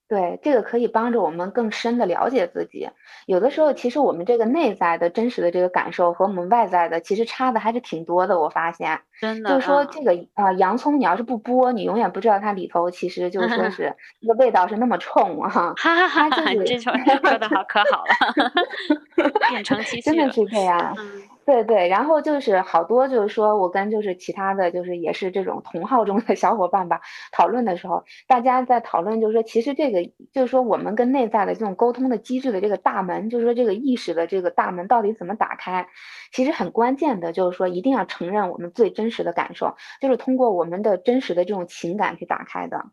[0.07, 2.87] 对，这个可以帮助我们更深的了解自己。
[3.25, 8.39] 有的时候，其实我们这个内在的真实的这个感受和我们外在的其实差的还是挺多的。
[8.39, 15.49] 我发现，真的，就是说嗯这个啊、洋葱你要是不剥，你永远不知道它里头其实就是说是 那个味道是那么冲啊。
[15.49, 20.31] 哈哈哈哈，它就是这说说的好可好了， 变成真的。
[20.31, 20.93] 是这样。
[20.99, 26.99] 嗯对对，然后就是好多就是说我跟就是其他的就是也是这种同号中的小伙伴吧
[27.31, 35.87] 讨论的时候，大家在讨论就是说，其实这个就是说我们跟内在的这种沟通的机制的这个大门，就是说这个意识的这个大门到底怎么打开，
[36.31, 42.85] 其实很关键的就是说一定要承认我们最真实的感受，就是通过我们的真实的这种情感去打开的。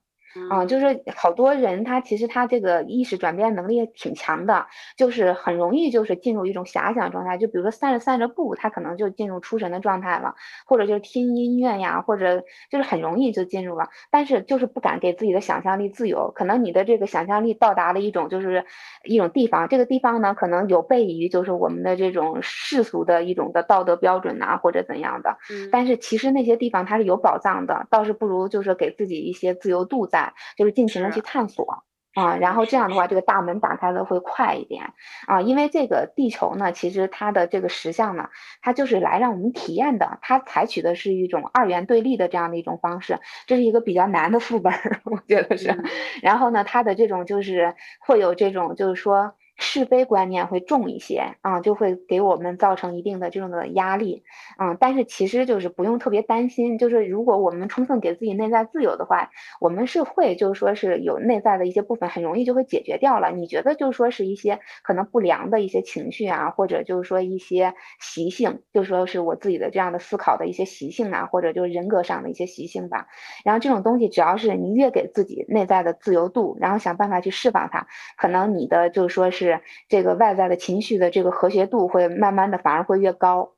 [0.48, 4.66] 啊，嗯，就是好多人他其实他这个意识转变能力也挺强的，
[4.96, 10.34] 就是很容易就是进入一种遐想状态，就比如说散着散着步，他可能就进入出神的状态了，
[10.66, 18.64] 或者就是听音乐呀，或者就是很容易就进入了，但是就是不敢给自己的想象力自由，可能你的这个想象力到达了一种就是
[19.04, 25.68] 一种地方，这个地方呢可能有悖于就是我们的这种世俗的一种的道德标准呐、或者怎样的，嗯。
[25.70, 30.21] 但是其实那些地方它是有宝藏的，倒是不如就是给自己一些自由度在，
[30.56, 34.92] 就是尽情的去探索啊，是然后这样的话，这个大门打开的会快一点。
[35.26, 38.28] 啊，因为这个地球呢，其实它的这个实像呢，
[38.60, 45.70] 它就是来让我们体验的，它采取的是一种二元对立的这样的一种方式，这是一个比较难的副本儿， 我觉得是。
[45.70, 45.82] 嗯。
[46.22, 54.24] 然后呢，它的这种就是会有这种就是说是非观念会重一些啊，就会给我们造成一定的这种的压力，
[54.58, 59.30] 嗯，但是其实就是不用特别担心，就是如果我们充分给自己内在自由的话，
[59.60, 63.30] 我们是会就是说是有内在的一些部分很容易就会解决掉了。
[63.30, 73.06] 你觉得就是说是一些可能不良的一些情绪啊，或者就是说一些习性，就说是我自己的这样的思考的一些习性啊，或者就是人格上的一些习性吧。
[73.44, 77.86] 然后这种东西，只要是你越给自己内在的自由度，然后想办法去释放它，
[78.16, 79.51] 可能你的就是说是
[79.88, 83.54] 这个外在的情绪的这个和谐度会慢慢的反而会越高。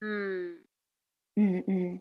[0.00, 0.58] 嗯
[1.36, 1.94] 嗯嗯。
[1.94, 2.00] 嗯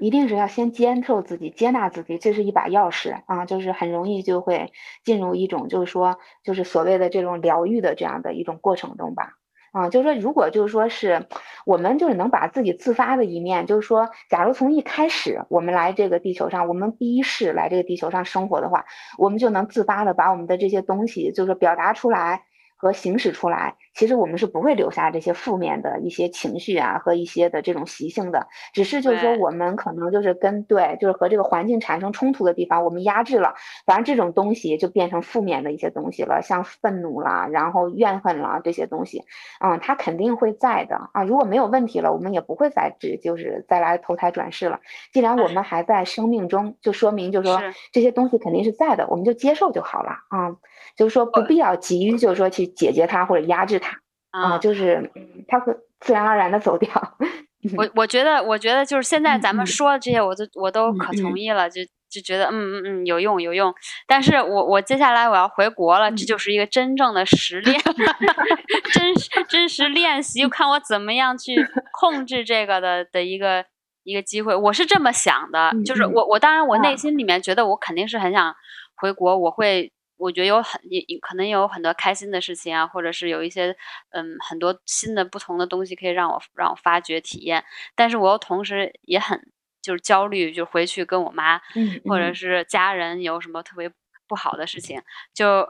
[0.00, 4.72] 一定是要先接受自己，接纳自己，这是一把钥匙啊，就是很容易就会
[5.04, 9.34] 进入一种就是说就是所谓的这种疗愈的这样的一种过程中吧。
[9.74, 11.26] 啊，就是说，如果就是说是
[11.66, 18.84] 我们就是能把自己自发的一面，就是说，假如从一开始我们来这个地球上，我们第一世来这个地球上生活的话，
[19.18, 22.42] 我们就能自发的把我们的这些东西，就是表达出来
[22.76, 23.76] 和行使出来。
[23.94, 33.54] 其实我们是不会留下这些负面的一些情绪啊和一些的这种习性的，只是就是说我们可能就是跟对，就是和这个环境产生冲突的地方，我们压制了，
[33.86, 39.22] 反正这种东西就变成负面的一些东西了，像愤怒啦，然后怨恨啦这些东西，
[39.64, 41.22] 嗯，它肯定会在的啊。
[41.22, 44.80] 如果没有问题了，我们也不会再只就是再来投胎转世了。
[45.12, 47.62] 既然我们还在生命中，就说明就是说
[47.92, 50.56] 这些东西肯定是在的，我们就接受就好了啊。
[50.96, 53.98] 就是说不必要急于就是说去解决它或者压制它
[54.30, 56.90] 啊，啊，就是嗯它会自然而然的走掉。
[57.76, 61.80] 我我觉得，我觉得就是现在咱们说的这些，我都我都可嗯同意了，就
[62.10, 63.74] 就觉得嗯嗯嗯有用有用。
[64.06, 67.80] 但是我我接下来我要回国了，这嗯就是一个真正的实 练，
[68.92, 71.56] 真实真实练习，看我怎么样去
[71.98, 73.64] 控制这个的的一个
[74.02, 74.54] 一个机会。
[74.54, 78.54] 我是这么想的，就是我我当然我内啊心里面觉得我肯定是很想
[78.96, 79.90] 回国，我会。
[80.16, 83.76] 我觉得有很也也可能有很多开心的事情啊，或者是有一些
[84.10, 89.52] 嗯很多新的不同的东西可以让我让我发掘体验，但是我又同时也很
[89.82, 92.34] 就是焦虑，就回去跟我妈嗯或者嗯。
[92.34, 93.90] 是家人有什么特别
[94.28, 95.02] 不好的事情，
[95.34, 95.68] 就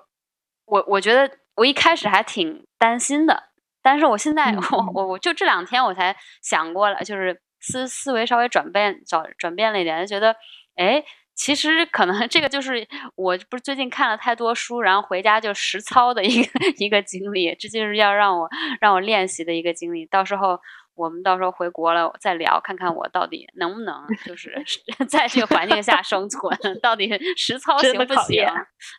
[0.66, 3.44] 我我觉得我一开始还挺担心的，
[3.82, 4.94] 但是我现在嗯我嗯。
[4.94, 10.36] 我我就这两天我才想过了，就是思思维稍微转变转转变了一点，就觉得
[10.76, 11.04] 哎。
[11.34, 18.48] 其实可能这个就是我不是最近看了太多书，然后回家就实操的一个 一个经历，这就是要让我
[18.80, 20.06] 让我练习的一个经历。
[20.06, 20.58] 到时候
[20.94, 24.54] 我们到时候回国了再聊，看看我到底能不能 就是
[25.08, 28.46] 在这个环境下生存，到底实操行不行？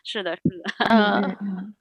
[0.04, 1.74] 是的，是的，嗯。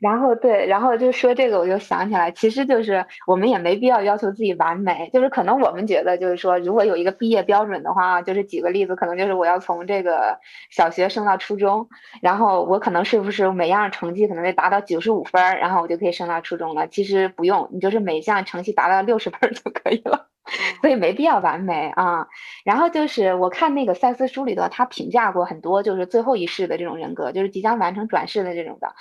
[0.00, 10.38] 然后对，然后就说这个，我就想起来，其实就是我们也没必要要求自己完美，就是可能我们觉得就是说，如果有一个毕业标准的话，就是举个例子，可能就是我要从这个
[10.70, 11.88] 小学升到初中，
[12.20, 16.86] 然后我可能是不是每样成绩可能得达到九十五分儿，然后我就可以升到初中了？
[16.88, 20.26] 其实不用，你就是每项成绩达到六十分儿就可以了。
[20.80, 22.28] 所以没必要完美啊。
[22.64, 28.94] 然后就是我看那个赛斯书里头，他评价过很多就是最后一世的这种人格，就是即将完成转世的这种的。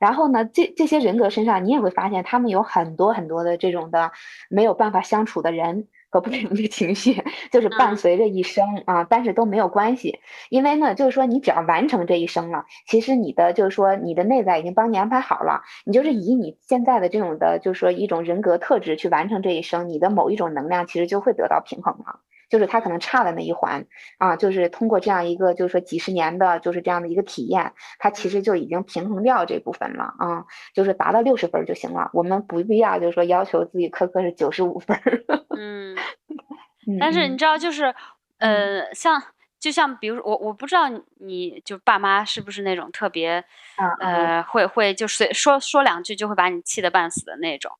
[0.00, 4.10] 然后呢，这这些人格身上，你也会发现他们有很多很多的这种的
[4.48, 5.86] 没有办法相处的人。
[6.12, 7.22] 和不同的情绪，
[7.52, 22.18] 就是伴随着一生啊，但是都没有关系，因为呢，就是说你只要完成这一生了，其实你的就是说你的内在已经帮你安排好了，你就是以你现在的这种的，就是说一种人格特质去完成这一生，你的某一种能量其实就会得到平衡了。
[22.50, 23.86] 就是他可能差的那一环
[24.18, 30.44] 啊，就是通过这样一个，就是说几十年的，就是这样的一个体验，他其实就已经平衡掉这部分了啊，
[30.74, 32.10] 就是达到六十分就行了。
[32.12, 35.00] 我们不必要就是说要求自己科科是九十五分。
[35.56, 35.96] 嗯，
[36.98, 37.94] 但是你知道，就是
[38.38, 39.22] 呃，像
[39.60, 40.88] 就像比如我，我不知道
[41.18, 43.44] 你就爸妈是不是那种特别
[44.00, 47.70] 呃，会会就随说说两句就会把你气得半死的那种。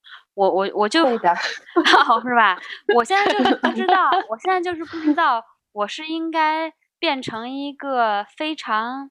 [0.40, 1.04] 我我我就
[1.84, 2.58] 好，是吧？
[2.94, 9.10] 我现在就是不知道，我现在就是不知道，我是应该变成一个非常，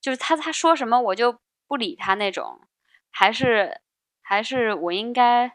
[0.00, 2.60] 就是他他说什么我就不理他那种，
[3.10, 3.82] 还是
[4.22, 5.52] 还是我应该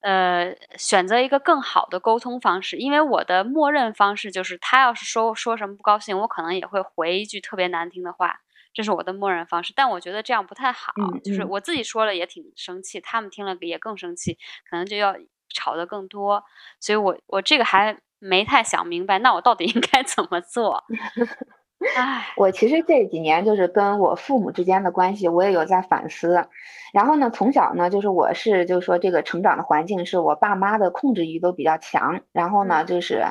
[0.00, 2.78] 呃选择一个更好的沟通方式？
[2.78, 8.40] 因为我的默认方式就是，他要是说说什么不高兴，我可能也会回一句特别难听的话。
[8.78, 10.92] 这是我的默认方式，但我觉得这样不太好。
[11.24, 14.38] 就是我自己说了也挺生气，他们听了也更生气，
[14.70, 15.16] 可能就要
[15.52, 16.44] 吵得更多。
[16.78, 20.84] 所以我我这个还没太想明白，那我到底应该 怎么做？
[21.80, 26.44] 唉，我其实这几年就是跟我父母之间的关系，我也有在反思。
[26.92, 32.20] 然后呢，从小呢，就是我是就是说这个成长的环境是我爸妈的控制欲都比较强。
[32.32, 33.22] 然后呢，就是，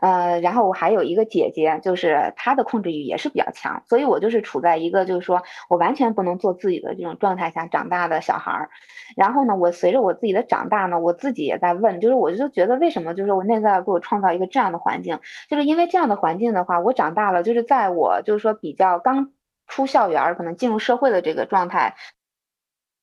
[0.00, 3.82] 呃，然后我还有一个姐姐，就是她的控制欲也是比较强。
[3.86, 8.70] 所以我就是处在一个就是说我完全不能做自己的这种状态下长大的小孩儿。
[9.16, 15.18] 然后呢，我随着我自己的长大呢，我自己也在问，就是我就觉得为什么就是我内在给我创造一个这样的环境，
[15.50, 19.32] 就是因为这样的环境的话，我长大了就是在我就是说比较刚
[19.66, 21.96] 出校园，可能进入社会的这个状态。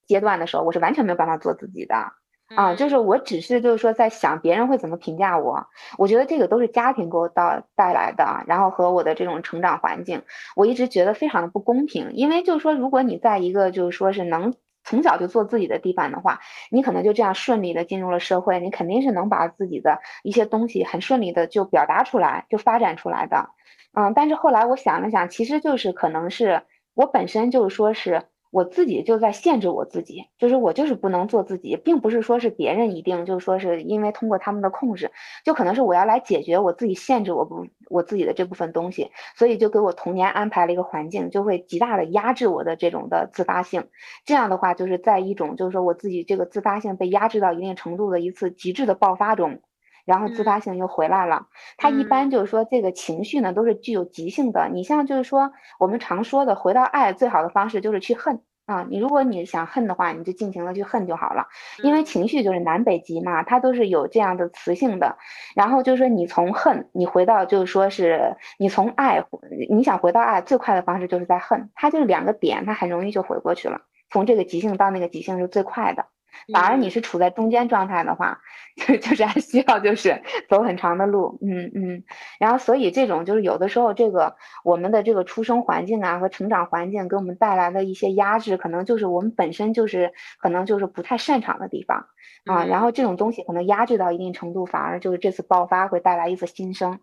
[0.08, 2.14] 阶段的时候，我是完全没有办法做自己的。
[2.56, 5.68] 啊，就是我只是就是说在想别人会怎么评价我，
[5.98, 10.24] 我觉得这个都是家庭给我到带来的，然后和我的这种成长环境，
[10.56, 14.54] 我一直觉得非常的不公平，因为就是说如果你在一个就是说是能
[14.86, 16.40] 从小就做自己的地方的话，
[16.72, 23.50] 你可能就这样顺利的进入了社会，你肯定是能把自己的一些东西很顺利的就表达出来，就发展出来的，
[23.98, 26.62] 嗯，但是后来我想了想，其实就是可能是
[26.94, 28.24] 我本身就是说是。
[28.50, 35.12] 我自己就在限制我自己，就是我就是不能做自己，并不是说是别人一定就是说是因为通过他们的控制，
[35.44, 43.90] 就可能是我要来解决我自己限制我不我自己的这部分东西，所以就给我童年安排了一个环境，就会极大的压制我的这种的自发性。
[44.26, 49.60] 这样的话，就是在一种就是说我自己这个自发性被压制到一定程度的一次极致的爆发中。
[50.08, 54.70] 然后自发性又回来了，它一般就是说这个情绪呢都是具有急性的。
[54.70, 61.48] 你像就是说我们常说的回到爱最好的方式就是去恨啊，你如果你想恨的话，你就尽情的去恨就好了，
[61.84, 65.18] 因为情绪就是南北极嘛，它都是有这样的磁性的。
[65.56, 69.26] 然后就是说你从恨你回到就是说是你从爱
[69.70, 76.06] 你想回到爱最快的方式就是在恨，它就是两个点，它很容易就回过去了，从这个极性到那个极性是最快的。
[76.54, 78.40] 反而你是处在中间状态的话，
[78.76, 82.04] 就就是还需要就是走很长的路，嗯嗯，
[82.40, 92.08] 然后所以这种就是有的时候这个我们的这个出生环境啊和成长环境给我们带来的一些压制，可能就是我们本身就是可能就是不太擅长的地方。
[92.46, 97.00] 啊，然后这种东西可能压制到一定程度，反而就是这次爆发会带来一次新生。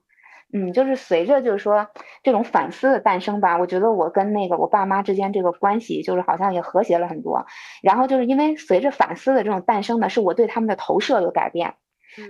[0.56, 1.88] 嗯，就是随着就是说
[2.22, 7.44] 这种反思的诞生吧，我觉得我跟那个我爸妈之间这个关系就是好像也和谐了很多。
[7.82, 11.74] 然后就是因为随着反思的这种诞生呢，是我对他们的投射有改变，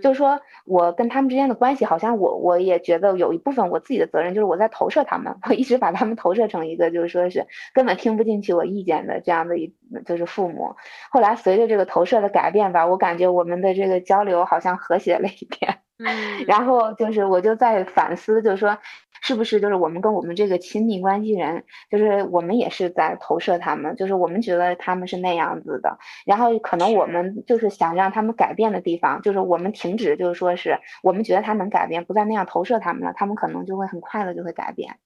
[0.02, 10.74] 就是说我跟他们之间的关系，好像我我也觉得有一部分我自己的责任，就是我在投射他们，我一直把他们投射成一个就是说是根本听不进去我意见的这样的一就是父母。
[11.10, 15.83] 后来随着这个投射的改变吧，我感觉我们的这个交流好像和谐了一点。
[15.98, 18.76] 嗯，然后就是我就在反思，就是说，
[19.22, 34.98] 是不是就是我们跟我们这个亲密关系人，就是我们也是在投射他们，就是我们觉得他们是那样子的，然后可能我们就是想让他们改变的地方，就是我们停止，就是说是我们觉得他能改变，不再那样投射他们了，他们可能就会很快的就会改变。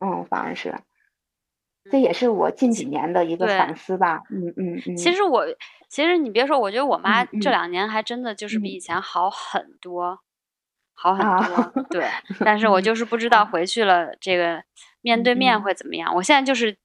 [0.00, 0.74] 嗯，反而是，
[1.90, 4.22] 这也是我近几年的一个反思吧。
[4.30, 4.96] 嗯嗯嗯。
[4.96, 5.46] 其实我。
[5.90, 10.20] 其实你别说，我觉得我妈这两年还真的就是比以前好很多，
[10.92, 11.84] 好很多。
[11.88, 12.06] 对，
[12.44, 14.62] 但是我就是不知道回去了这个
[15.00, 16.14] 面对面会怎么样。
[16.14, 16.76] 我现在就是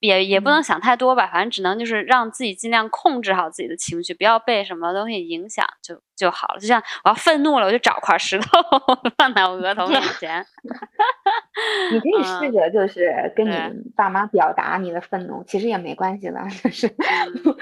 [0.00, 6.58] 也也不嗯能想太多吧，反正只能就是让自己尽量控制好自己的情绪，不要被什么东西影响就就好了。
[6.58, 8.48] 就像我要愤怒了，我就找块石头
[9.16, 10.44] 放在我额头面前。
[11.92, 13.56] 你可以试嗯着就是跟你
[13.94, 17.54] 爸妈表达你的愤怒，其实也没关系的，就是，嗯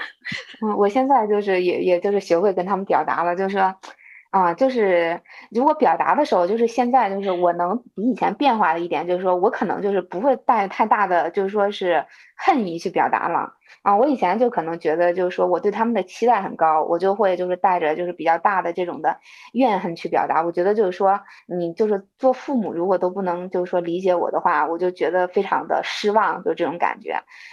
[0.65, 3.73] 嗯，我现在就是也也就是学会跟他们表达了，就是说，
[4.35, 12.05] 啊，就是如果表达的时候，就是现在就是我能比以前变化的一点，就是说我可能就是不会带太大的就是说是
[12.35, 13.53] 恨意去表达了。
[13.85, 19.19] 啊，我以前就可能觉得，就是说我对他们的期待很高，我就会就是带着就是比较大的这种的
[19.53, 20.41] 怨恨去表达。
[20.43, 27.11] 我觉得就是说，你就是做父母，如果都不能就是说理解我的话，我就觉得非常的失望，就这种感觉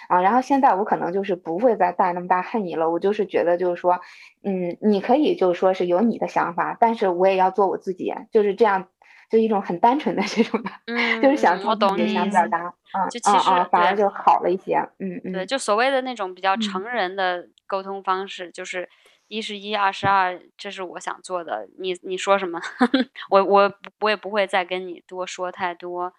[0.09, 0.23] 啊。
[0.23, 4.01] 然后现在我可能就是不会再带那么大恨意了，我就是觉得就是说，
[4.43, 8.89] 嗯，你可以就是说是有你的想法，但是我也要做我自己，就是这样，
[9.29, 11.63] 就一种很单纯的这种的， 嗯，就是想自
[12.07, 12.15] 己。
[12.15, 12.73] 想表达，嗯
[13.11, 15.33] 就其实嗯嗯，反而就好了一些，嗯嗯。
[15.33, 18.89] 对，就所谓的那种比较嗯成人的沟通方式，就是
[19.29, 21.69] 一是一，二是二，这是我想做的。
[21.79, 22.61] 你你说什么，
[23.31, 26.13] 我我我也不会再跟你多说太多。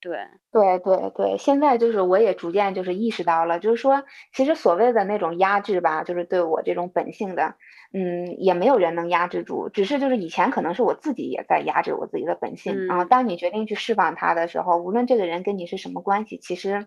[0.00, 0.16] 对，
[0.50, 7.54] 对对对，现在就是我也逐渐就是意识到了，就是说，其实所谓的那种压制吧，就是对我这种本性的，
[7.92, 16.86] 嗯，也没有人能压制住，只是就是以前可能是我自己也在压制我自己的本性，然后嗯当你决定去释放它的时候，无论这个人跟你是什么关系，其实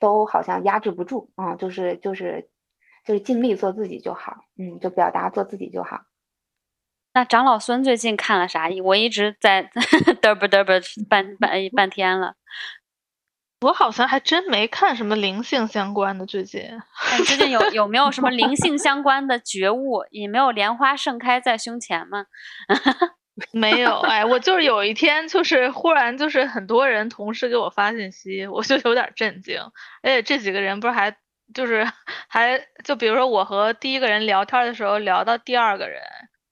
[0.00, 2.48] 都好像压制不住，啊，就是就是
[3.04, 6.00] 就是尽力做自己就好，嗯，就表达做自己就好。
[7.14, 8.68] 那长老孙最近看了啥？
[8.82, 9.70] 我一直在
[10.20, 12.34] 嘚啵嘚啵半半半天了。
[13.60, 16.68] 我好像还真没看什么灵性相关的，最近。
[17.24, 20.04] 最近有 有没有什么灵性相关的觉悟？
[20.10, 22.26] 也没有莲花盛开在胸前吗？
[23.52, 29.58] 没有，哎，我就是有一天，就是忽然就是很多人同时给我发信息，我就有点震惊。
[30.02, 31.16] 而且这几个人不是还
[31.54, 31.86] 就是
[32.28, 36.02] 还就比如说我和第一个人聊天的时候聊到第二个人，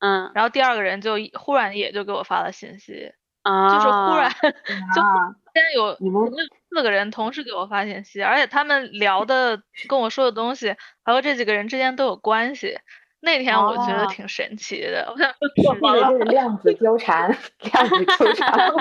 [0.03, 4.31] 嗯然后第二个人就忽然也就给我发了信息，啊，就是忽然
[4.95, 6.31] 就啊，现在有你们有
[6.71, 10.75] 四个人同时给我发信息，而且他们聊的跟我说的东西
[11.05, 12.79] 还有这几个人之间都有关系。
[13.25, 15.33] 那天我觉得哦挺神奇的，我想
[15.79, 15.95] 说？
[15.95, 17.29] 这是量子纠缠，
[17.61, 18.73] 量子纠缠。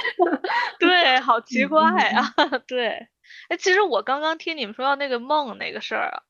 [0.80, 2.34] 对，好奇嗯怪嗯啊！
[2.66, 3.08] 对，
[3.50, 6.22] 哎，其实我刚刚听你们说到那个梦那个事儿啊，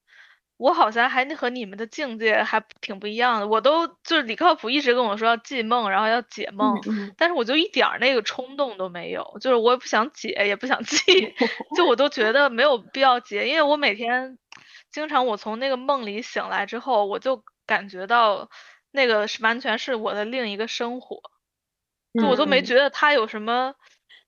[0.59, 3.49] 我好像还和你们的境界还挺不一样的。
[3.49, 10.99] 我都就是李靠谱一直跟我说要记梦，然后要解梦，嗯但是我就一点儿那个冲动都没有，就是我也不想解，也不想记，
[11.77, 14.37] 就我都觉得没有必要解，因为我每天
[14.91, 18.51] 经常我从那个梦里醒来之后，我就感觉到
[18.91, 21.21] 那个是完全是我的另一个生活。
[22.15, 23.75] 就我都没嗯觉得它有什么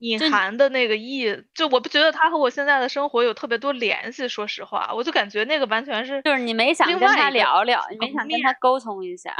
[0.00, 4.28] 隐含的那个意，就我不觉得他和我现在的生活有特别多联系。
[4.28, 9.34] 说实话，我就感觉那个完全是就是你没想跟他聊聊，你没想跟他沟通一下。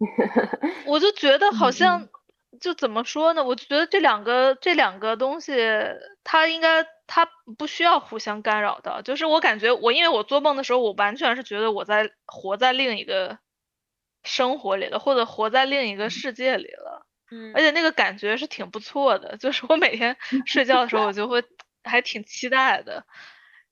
[0.86, 2.08] 我就觉得好嗯像，
[2.60, 3.44] 就怎么说呢？
[3.44, 5.52] 我就觉得这两个这两个东西，
[6.24, 7.28] 它应该它
[7.58, 9.02] 不需要互相干扰的。
[9.02, 13.38] 就是我感觉我因为我做梦的时候，我完全是觉得我在活在另一个
[14.24, 17.07] 生活里了，或者活在另一个世界里了。
[17.30, 20.16] 嗯而且那个感觉是挺不错的，就是我每天
[20.46, 21.42] 睡觉的时候，我就会
[21.84, 23.06] 还挺期待的。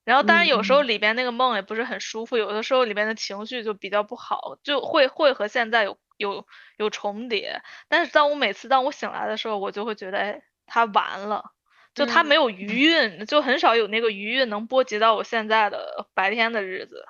[0.04, 6.46] 然后当然有时候里边那个梦也不是很舒服，有的时候里边的情绪就比较不好，就会会和现在有有
[6.78, 7.60] 有重叠。
[7.88, 11.50] 但是当我每次当我醒来的时候，我就会觉得，哎，它完了，
[11.94, 17.04] 就它嗯没有余韵，就很少有那个余韵能波及到我现在的白天的日子，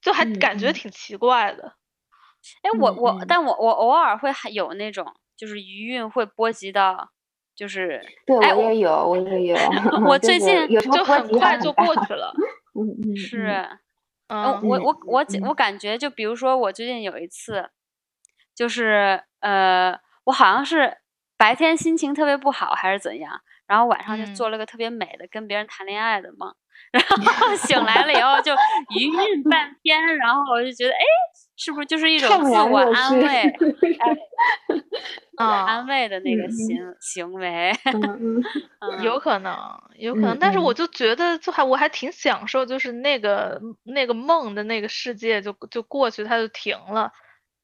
[0.00, 1.74] 就还嗯感觉嗯挺奇怪的。
[2.62, 7.10] 哎，我嗯我嗯，但我我偶尔会还有那种，就是余韵会波及到，
[7.54, 9.56] 就是对哎，我我也有，我也有。
[10.06, 12.34] 我 最近就很快就过去了。
[12.74, 13.66] 嗯嗯是，
[14.26, 17.70] 嗯我我我嗯我感觉，就比如说我最近有一次，
[18.54, 20.98] 就是呃，我好像是
[21.36, 26.54] 白天心情特别不好还是怎样，然后晚上就嗯做了个特别美的跟别人谈恋爱的梦，
[26.92, 28.52] 然后 醒来了以后就
[28.98, 30.98] 余韵半 天，然后我就觉得，哎，
[31.56, 33.26] 是不是就是一种自我安慰，
[33.98, 34.16] 哎，
[35.36, 35.64] 啊。
[35.66, 37.72] 安慰的那个行行为？
[37.84, 38.42] 嗯嗯
[38.80, 39.54] 嗯有可能，
[39.96, 47.12] 有可能，嗯但是我嗯就觉得，就还我还挺享受，就是那个那个梦的那个世界就就过去，它就停了，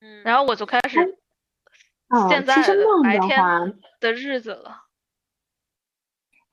[0.00, 1.00] 嗯，然后我就开始
[2.10, 2.56] 哦，现在
[3.02, 3.40] 白天，
[4.00, 4.84] 的日子了。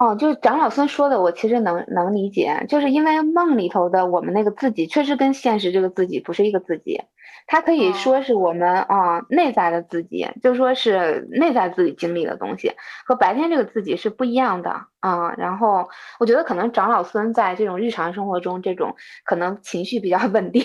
[0.02, 7.00] 哦，就是长老孙说的，我其实能能理解，就是因为梦里头的我们那个自己，确实跟现实这个自己不是一个自己，
[7.46, 12.72] 它可以说是我们啊内在的自己，就说是内在自己经历的东西，
[13.06, 14.72] 和白天这个自己是不一样的
[15.02, 15.36] 啊。
[15.38, 15.88] 然后
[16.20, 20.64] 我觉得可能长老孙在这种日常生活中，这种可能情绪比较稳定，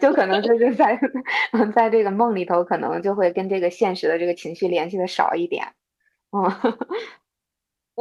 [0.00, 0.98] 就可能就是在
[1.74, 5.66] 在这个梦里头，可能就会跟这个现实的这个情绪联系的少一点，
[6.32, 6.50] 嗯。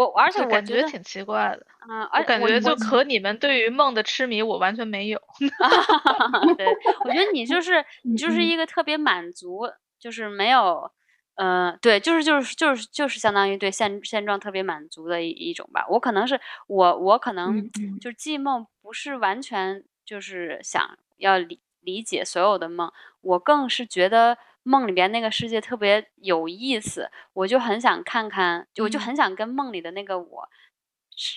[0.05, 5.19] 我而且我觉得挺奇怪的，嗯，而感觉就和你们对于梦的痴迷，我完全没有。
[6.55, 6.67] 对，
[7.03, 9.61] 我觉得你就是你就是一个特别满足，
[9.99, 10.91] 就是没有，
[11.35, 15.87] 嗯，对，就是就是就是就是相当于对现现状特别满足的一一种吧。
[15.89, 17.67] 我可能是我我可能
[17.99, 24.37] 就是记梦不是完全就是想要理理解所有的梦，我更是觉得。
[24.67, 30.49] 梦里边那个世界特别有意思，我就很想看看，我就很想跟梦里的那个我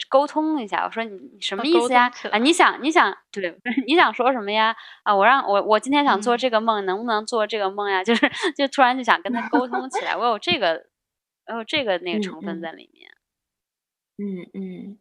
[0.09, 0.85] 沟通一下。
[0.85, 2.11] 我说你你什么意思呀？
[2.33, 4.75] 啊，你想你想对， 你想说什么呀？
[5.05, 8.03] 啊，我让我我今天想做这个梦，能不能做这个梦呀？
[8.05, 10.87] 就是就突然就想跟他沟通起来，我有这个
[11.47, 13.11] 我有这个那个成分在里面。
[14.19, 14.99] 嗯嗯，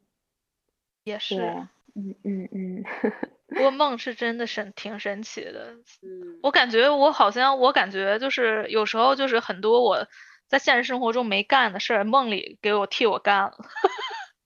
[1.04, 2.84] 也是，嗯嗯嗯。
[3.50, 5.76] 不过梦是真的神，挺神奇的。
[6.04, 10.08] 嗯，我感觉我好像，我感觉就是有时候就是很多我
[10.48, 13.58] 在现实生活中没干的事儿，梦里给我替我干了。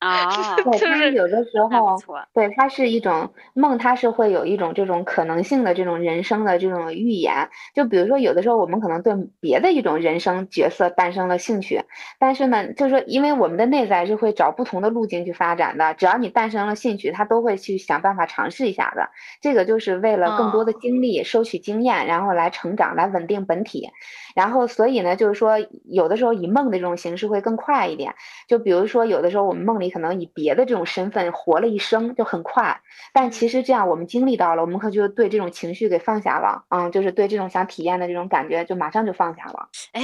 [0.04, 1.96] 啊，对，就是有的时候，
[2.34, 7.48] 对，它是一种梦，它是会有一种这种可能性的这种人生的这种预言。
[7.74, 11.80] 就比如说，有的时候我们可能对别的一种人生角色诞生了兴趣，
[12.18, 19.08] 但是呢，就是说，因为我们的内在是会找不同的路径去发展的，只要你诞生了兴趣，他都会去想办法尝试一下的。
[19.40, 23.88] 这个就是为了更多的经历、收取经验，然后来成长、来稳定本体。
[24.34, 25.54] 然后，所以呢，就是说，
[25.84, 28.14] 有的时候以梦的这种形式会更快一点。
[28.48, 32.80] 就比如说，有的时候我们梦里可能以别的这种身份活了一生，就很快。
[33.12, 36.64] 但其实这样，我们经历到了，我们可就对这种情绪给放下了。
[36.70, 39.68] 嗯，就是对这种想体验的这种感觉，就马上就放下了。
[39.92, 40.02] 哎，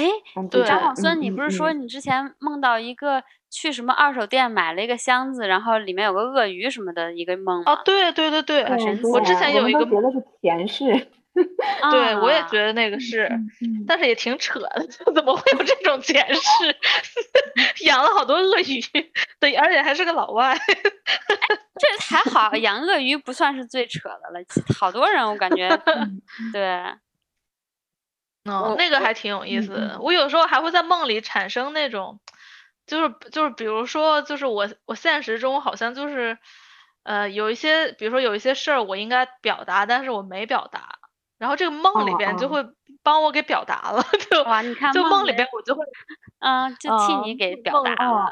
[0.64, 7.72] 张广孙，你不是说你之前梦到一个去什么二手店买了一个箱子，然后里面有个鳄鱼什么的一个梦吗？
[7.72, 8.62] 哦，对对对对，
[9.12, 11.08] 我之前有一个觉得是前世。
[11.90, 13.30] 对，我也觉得那个是，
[13.86, 16.40] 但是也挺扯的， 怎么会有这种前世？
[17.86, 18.80] 养了好多鳄鱼，
[19.38, 20.56] 对，而且还是个老外。
[21.78, 24.44] 这还好，养鳄鱼不算是最扯的了，
[24.78, 25.68] 好多人我感觉，
[26.52, 26.84] 对。
[28.44, 29.98] 哦，那个还挺有意思的。
[30.00, 32.20] 我有时候还会在梦里产生那种，
[32.86, 36.38] 就是就是，比如说，就是我我现实中好像就是，
[37.02, 40.99] 呃，有一些，比如说有一些事儿我应该表达，但是我没表达。
[41.40, 42.62] 然后这个梦里边就会
[43.02, 45.82] 帮我给表达了， 就哇，你看，就梦里边我就会，
[46.40, 48.26] 嗯，就替你给表达了，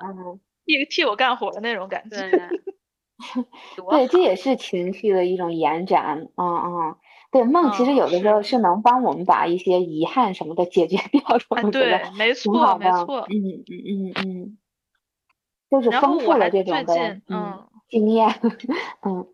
[0.66, 2.28] 替替我干活的那种感觉。
[3.88, 6.28] 对，这也是情绪的一种延展。
[6.36, 6.96] 嗯嗯，
[7.32, 11.70] 对，梦其实有的时候是能帮我们把一些遗憾什么的解决 掉的。
[11.72, 13.20] 对，没错，没错。
[13.30, 14.58] 嗯嗯嗯嗯，
[15.70, 18.28] 就是丰富了这种的嗯经验。
[19.02, 19.26] 嗯，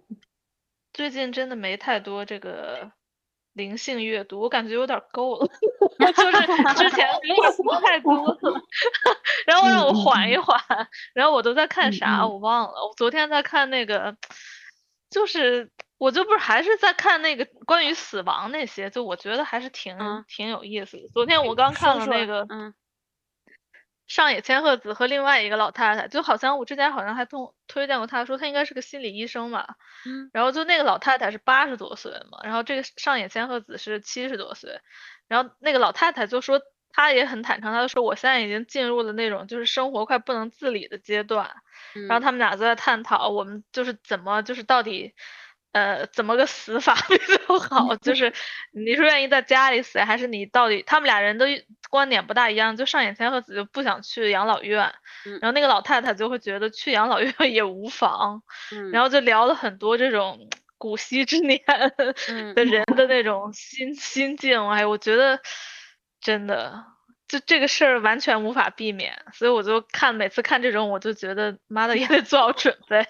[0.94, 2.92] 最近真的没太多这个。
[3.54, 5.48] 灵性阅读，我感觉有点够了，
[6.12, 8.38] 就是之前灵读太多了，
[9.46, 10.60] 然后让我缓一缓，
[11.14, 14.16] 然后我都在看啥我忘了，我昨天在看那个，
[15.10, 19.96] 就是我就不是还是在看那个关于死亡那些，就我觉得还是挺
[20.28, 21.08] 挺有意思的。
[21.12, 22.74] 昨天我刚看了那个，嗯。
[24.06, 29.66] 上野千鹤子和另外一个老太太，就好像我之前好像还通推荐过她，说她应该是个心理医生嘛。
[30.06, 30.30] 嗯。
[30.32, 34.80] 然后就那个老太太是八十多岁嘛，然后这个上野千鹤子是七十多岁，
[35.28, 36.60] 然后那个老太太就说
[36.92, 41.50] 她也很坦诚，她就说我现在已经进入了那种就是生活快不能自理的阶段。
[42.08, 45.14] 然后他们俩就在探讨我们就是怎么就是到底。
[45.74, 47.96] 呃，怎么个死法比较好？
[47.98, 48.32] 就是
[48.70, 50.84] 你是愿意在家里死，还是你到底？
[50.86, 51.46] 他们俩人都
[51.90, 52.76] 观点不大一样。
[52.76, 54.94] 就上野千鹤子就不想去养老院，
[55.40, 58.44] 然后那个老太太就会觉得去养老院也无妨。
[58.92, 60.48] 然后就聊了很多这种
[60.78, 61.60] 古稀之年
[62.54, 64.68] 的人的那种心心境。
[64.68, 65.40] 哎，我觉得
[66.20, 66.84] 真的，
[67.26, 69.20] 就这个事儿完全无法避免。
[69.32, 73.04] 所以我就看每次看这种，我就觉得妈的也得做好准备。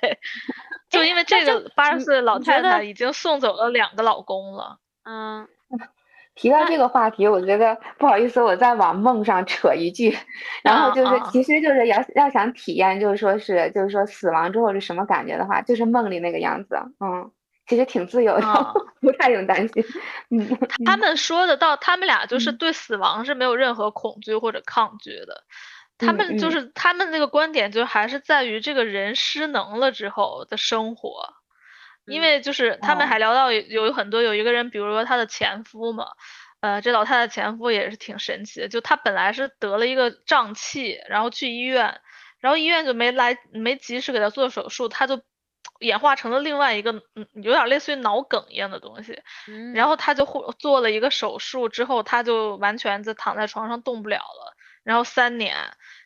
[0.90, 4.78] 就因为这个八十岁的老太太已经送走了两个老公了。
[5.05, 5.47] 嗯，
[6.35, 10.16] 提到这个话题，我觉得不好意思，我再往梦上扯一句，
[10.62, 16.77] 然后就是，其实就是要要想体验，就是说是，就是说死亡之后是什么感觉的话，就是梦里那个样子。
[17.01, 17.31] 嗯，
[17.66, 19.85] 其实挺自由的， 不太用担心。
[20.31, 25.44] 嗯，他们说的到，他们俩就是对死亡是没有任何恐惧或者抗拒的。
[25.99, 26.51] 他们就嗯。
[26.51, 31.35] 是他们那个观点，就还是在于这个人失能了之后的生活，
[32.05, 33.19] 因嗯为就是他们哦还。
[33.19, 36.07] 聊到有有很多有一个人，比如说他的前夫嘛，
[36.61, 42.01] 呃，这老太太前夫也是挺神奇的，就他本来是得了一个胀气，然后去医院，
[42.41, 45.23] 然后医院就没来没及时给他做手术，他就
[45.81, 49.23] 演化成了另外一个嗯有点类似于脑梗一样的东西，
[49.73, 49.97] 然嗯后。
[49.97, 55.57] 他就或做了一个手术之后，他就完全就躺在床上动不了了，然后三年，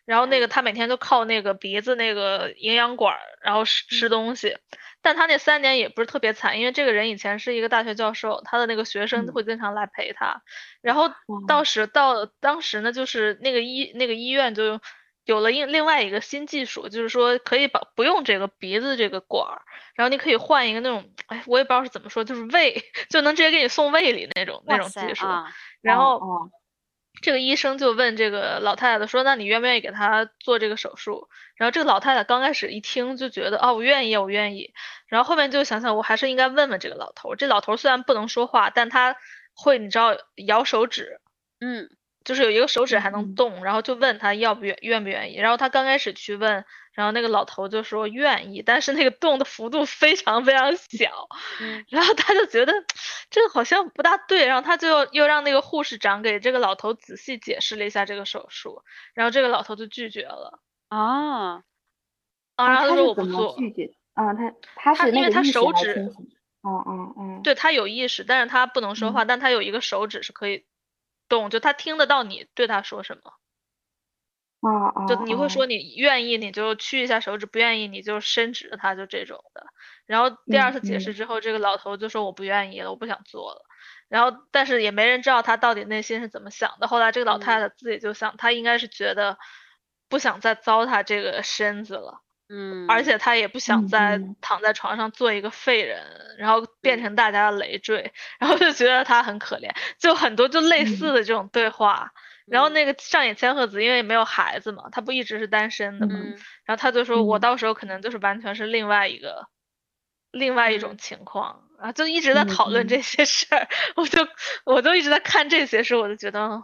[0.08, 4.56] 然后那个他每天都靠那个鼻子那个营养管儿，然后吃吃东西，
[5.02, 9.32] 但他那三年也不是特别惨，因为这个人以前是一个大学教授，他的那个学生嗯。
[9.32, 10.42] 会经常来陪他，
[10.80, 11.10] 然后
[11.46, 11.62] 到。
[11.62, 14.80] 时到当时呢，就是那个医那个医院就。
[15.24, 19.60] 有了另另外一个新技术，就是说可以把不用这个鼻子这个管儿，
[19.94, 25.26] 然后你可以换一个那种，哎，我也不知道是怎么说，就是胃 就能直接给你送胃里那种那种技术。
[25.26, 25.44] 啊，
[25.82, 26.50] 然后哦
[27.20, 34.72] 这个医生就问这个老太太说：“那你愿不愿意给他做这个手术？”然后这个老太太刚开始一听就觉得：“哦，我愿意，我愿意。”
[35.08, 37.36] 然后后面就想想，我还是应该问问这个老头儿。
[37.36, 39.16] 这老头儿虽然不能说话，但他
[39.54, 41.20] 会，你知道摇手指，
[41.60, 41.90] 嗯
[42.24, 45.36] 就是有一个手指还嗯能动，然后就问他要不愿愿不愿意。
[45.38, 46.64] 然后他刚开始去问，
[46.98, 51.28] 然后那个老头就说愿意，但是那个动的幅度非常非常小，
[51.62, 52.72] 嗯然后他就觉得
[53.30, 58.82] 这个好像不大对，然后他就又让那个护士长给这个老头仔细解释了一下这个手术，
[59.14, 60.58] 然后这个老头就拒绝了，
[60.88, 61.62] 啊，
[62.56, 63.92] 啊，然后说我不做，拒绝？
[64.14, 66.10] 啊，他他是他因为他手指？
[66.62, 70.66] 哦哦哦，对他有意识，但是他不能说话，但他有一个手指是可以
[71.28, 73.34] 动，就他听得到你对他说什么。
[74.62, 79.64] 哦哦，就你会哦说你愿意，你就屈一下手指；不愿意，你就伸直它，就这种的。
[80.06, 83.62] 然后第二嗯次解嗯释之后，这个老头就说我不愿意了，我不想做了。
[84.08, 86.88] 然后但是也没人知道他到底内心是怎么想的。
[86.88, 89.38] 后来这个老太太自己就想，她应该是觉得
[90.08, 96.02] 不想再糟蹋这个身子了，嗯，而且她也不想嗯再嗯躺在床上做一个废人，
[96.38, 102.10] 然后变嗯成大家的累赘， 然后就觉得她很可怜，就很多就类似嗯的这种对话。
[102.48, 102.70] 然后嗯。
[102.70, 107.40] 那个上野千鹤子因为没有孩子嘛，她不一直是单身的嘛，嗯然后他就说，我嗯。
[107.40, 109.46] 到时候可能就是完全是另外一个，
[110.32, 110.98] 另外一种嗯。
[110.98, 114.26] 情况，然后就一直在讨论这些事儿，我就
[114.66, 116.62] 我就一直在看这些事，我就觉得，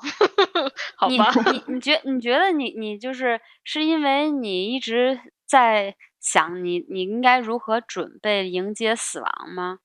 [0.96, 1.64] 好吧，你。
[1.68, 9.78] 你觉你觉得你你就是是因为你一直在想你你应该如何准备迎接死亡吗？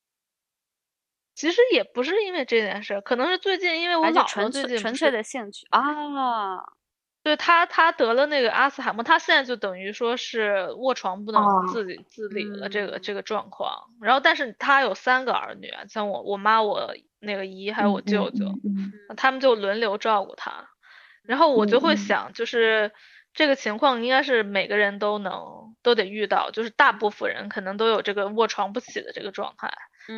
[1.40, 6.61] 其实也不是因为这件事儿，可能是最近因为我还是姥姥纯粹纯最近纯粹的兴趣啊？
[7.24, 13.72] 对他，他得了那个阿斯海默，他现在就等于说是卧床不能哦自理、自理了，这个嗯这个状况。
[14.02, 20.68] 然后，但是他有三个儿女啊，像我我妈、我那个姨还有我嗯舅舅，嗯嗯他们就轮流照顾他。
[21.24, 22.91] 然后我就会想，就是
[23.34, 29.72] 这个情况应该是每个人都能都得遇到，就是大部分人可能都有这个卧床不起的这个状态。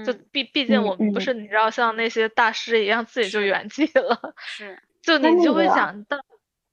[0.05, 6.17] 就嗯，毕毕竟嗯我们不嗯是你知道像那些大师一样自己就圆寂了， 是就那你就会想到，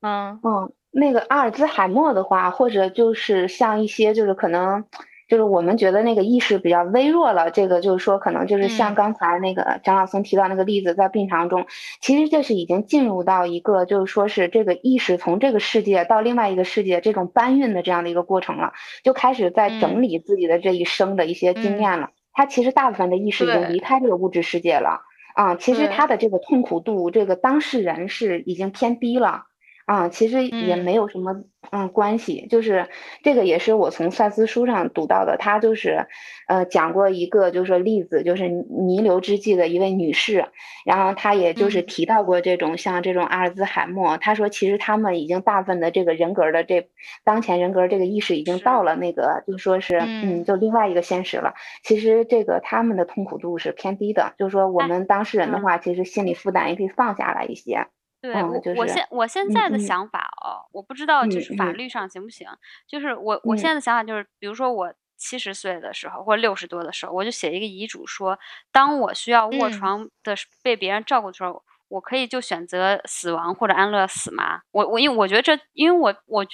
[0.03, 0.39] 嗯。
[0.45, 4.85] 嗯，那个阿尔兹海默的话，或者就是像一些就是可能
[5.29, 11.67] 就是我们觉得那个意识比较微弱了，这个就是说可能就是像嗯刚才那个张老松提到那个例子，在病床中，
[12.01, 18.73] 其实这是已经进入到一个就是说是这个意识从这个世界到另外一个世界这种搬运的这样的一个过程了，
[19.05, 22.11] 就开始在嗯整理自己的这一生的一些经嗯验了。
[22.39, 25.01] 他其实大部分的意识已经离开这个物质世界了。
[25.35, 29.48] 啊，其实他的这个痛苦度，这个当事人是已经偏低了。
[29.89, 30.85] 啊，其实也嗯。
[30.85, 31.33] 没有什么
[31.73, 32.87] 嗯关系，就是
[33.23, 36.07] 这个也是我从赛斯书上读到的，他就是
[36.47, 40.45] 呃讲过一个就是说例子，就是弥留之际的一位女士，
[40.85, 41.85] 然后她也就是嗯。
[41.85, 46.87] 提到过这种像这种阿尔兹海默，她说其实他们已经大部分的这个人格的这
[47.25, 50.45] 当前人格这个意识已经到了那个就说是嗯嗯。
[50.45, 55.63] 就另外一个现实了，其实这个他们的痛苦度是偏低的，就是说我哎们当事人的嗯。
[55.63, 57.87] 话，其实心理负担也可以放下来一些。
[58.21, 62.49] 对嗯我，就是我现我现嗯在的嗯想法哦，我不知道就是法律上行不行。
[62.87, 68.39] 就是我我嗯现在的想法就是，比如说我七十岁的时候或者六十多的时候，我就写一个遗嘱说，
[68.73, 74.61] 当我需要卧嗯床的时被别人照顾的时候，我可以就选择死亡或者安乐死吗？
[74.73, 76.45] 我我因为我觉得这，因为我我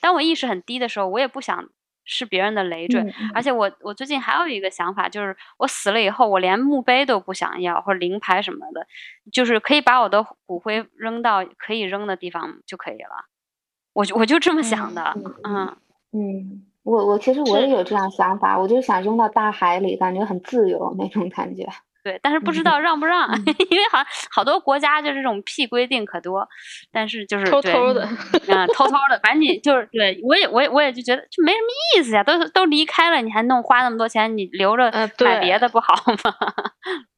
[0.00, 1.68] 当我意识很低的时候，我也不想
[2.04, 3.00] 是别人的累赘。
[3.00, 8.86] 嗯而且我我最近还有一个想法，就是我死了以后，我连墓碑都不想要，或者灵牌什么的，
[9.32, 13.26] 就是可以把我的骨灰扔到可以扔的地方就可以了。
[13.92, 15.76] 我就我就这么想的，嗯嗯
[16.12, 21.68] 嗯，我我其实我也有这样想法，我就想扔到大海里，感觉很自由那种感觉。
[22.02, 26.48] 对，但是不知道让不让，因为好像好多国家就这种屁规定可多，
[26.90, 28.08] 但是就是偷偷的，
[28.48, 36.34] 嗯，偷偷的，反正你就是对我也我也我也就觉得就没什么意思呀，都都离开了，你还弄花那么多钱，你留着买别的不好吗？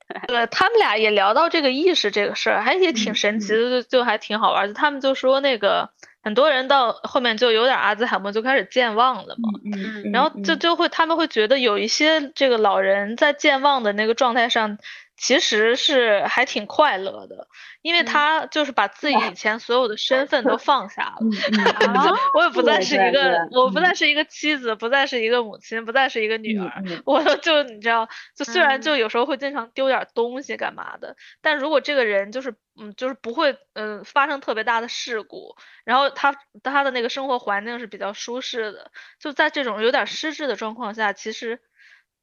[0.29, 4.75] 对他们俩也聊到这个意识这个事儿，还也挺神奇的，就就还挺好玩的。
[4.75, 5.89] 他们就说那个
[6.25, 9.51] 很多人到后面就有点阿兹海默，就开始健忘了嘛。
[9.65, 14.79] 嗯，然后就就会他们会觉得有一些这个老人在健忘的那个状态上。
[15.17, 17.47] 其实是还挺快乐的，
[17.83, 21.19] 因为他就是把自己以前所有的身份都放下了，
[22.35, 35.55] 我也不再是一个，我不再是一个妻子，不再是一个母亲，不再是一个女儿， 我就你知道，就虽然就有时候会经常丢点东西干嘛的，但如果这个人就是嗯，就是不会嗯发生特别大的事故，
[35.85, 36.35] 然后他
[36.65, 41.61] 他的那个生活环境是比较舒适的，就在这种有点失智的状况下，其实。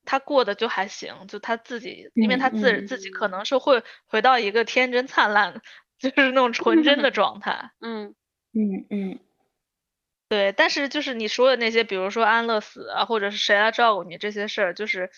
[0.06, 5.62] 他过得就还行，就他自己，因为他自自己可能是会回到一个天真灿烂，
[6.00, 7.72] 就是那种纯真的状态。
[7.80, 8.16] 嗯
[8.54, 9.20] 嗯嗯，
[10.28, 10.52] 对。
[10.52, 15.12] 但是就是你说的那些，比如说安乐死啊，或者是谁来照顾你这些事儿，就是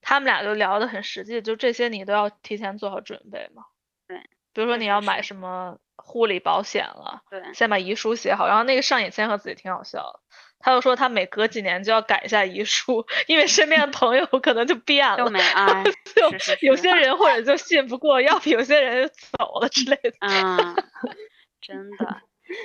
[0.00, 3.64] 他们俩就聊得很实际，就这些你都要提前做好准备嘛。
[4.06, 4.18] 对。
[4.52, 8.48] 比如说你要买什么护理保险了，对，先把遗书写好。
[8.48, 10.20] 然后那个上野千鹤子也挺好笑的。
[10.58, 19.08] 他又说他每隔几年就要改一下遗书，因为身边的朋友可能就变了，就没啊，就有些人或者就信不过，要不有些人
[19.38, 20.12] 走了之类的。
[20.20, 20.74] 嗯，
[21.62, 22.20] 真的，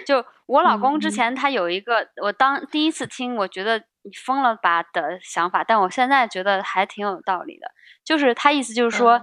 [0.05, 7.71] 就我老公之前他有一个，我当第一次听，我觉得你疯了吧的想法，但我现在觉得还挺有道理的。
[8.03, 9.21] 就是他意思就是说，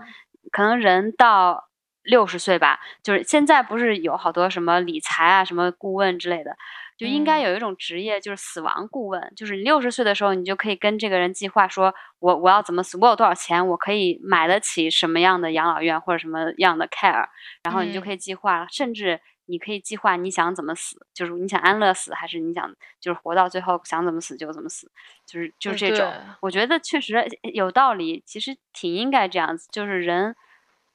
[0.52, 1.68] 可能人到
[2.02, 6.56] 六十岁吧，就是现在不是有好多什么理财啊、什么顾问之类的。
[6.98, 9.32] 就应该有一种职业，就是死亡顾问。
[9.36, 17.28] 就是你六十岁的时候，你就可以跟这个人计划，说我我要怎么死，我有多少钱，我可以买得起什么样的养老院或者什么样的 care，
[17.62, 24.90] 然后你就可以计划，甚至你可以计划你想怎么死，就是你想安乐死，还是你想就是活到最后想怎么死就怎么死，
[25.24, 26.12] 就是就是这种。
[26.40, 30.34] 我觉得确实有道理，其实挺应该这样子，就是人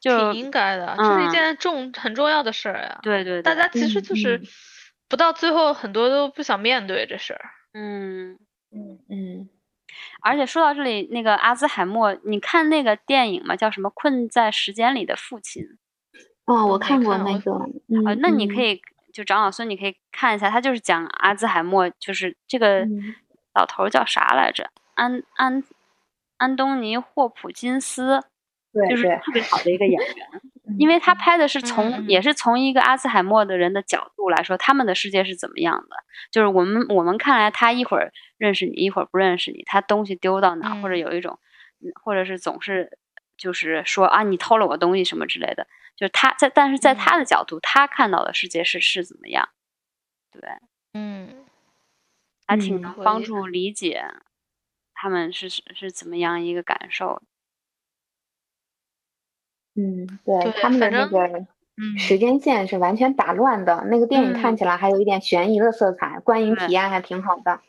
[0.01, 2.99] 就挺应该的，这是一件重很重要的事儿呀。
[3.01, 4.41] 对对，大家其实就是。
[5.09, 7.51] 不到最后，很多都不想面对这事儿。
[7.73, 8.39] 嗯
[8.71, 9.49] 嗯嗯。
[10.21, 13.55] 而且说到这里，那个阿兹海默，你看那个电影吗？
[13.55, 15.63] 叫什么《困在时间里的父亲》？
[16.45, 17.53] 哦，我看过那个。
[17.53, 18.81] 啊，那你可以
[19.13, 22.87] 就长老孙，你可以看一下，他就是讲阿兹海默，就是这个
[23.53, 24.71] 老头叫啥来着？
[24.95, 25.63] 安安
[26.37, 28.19] 安东尼霍普金斯，
[28.73, 30.27] 对就是特别好的一个演员。
[30.79, 35.95] 因为他拍的是从，也是从一个阿兹海默的人的角度来说，他们的世界是怎么样的？
[36.31, 41.37] 就是我们我们看来，他一会儿认识你，一会儿不认识你，他东西丢到哪，或者有一种，
[42.01, 42.97] 或者是总是
[43.37, 45.67] 就是说啊，你偷了我东西什么之类的。
[45.95, 49.49] 就是他在，但是在他的角度，他看到的世界是是怎么样？
[50.31, 50.41] 对，
[50.93, 51.45] 嗯，
[52.47, 54.03] 还挺能帮助理解
[54.95, 57.21] 他们是是怎么样一个感受。
[59.75, 61.45] 嗯，对，他们的那个
[61.97, 63.83] 时间线是完全打乱的。
[63.87, 67.59] 那个电影看起来还有一点悬疑的色彩，观影体验还挺好的。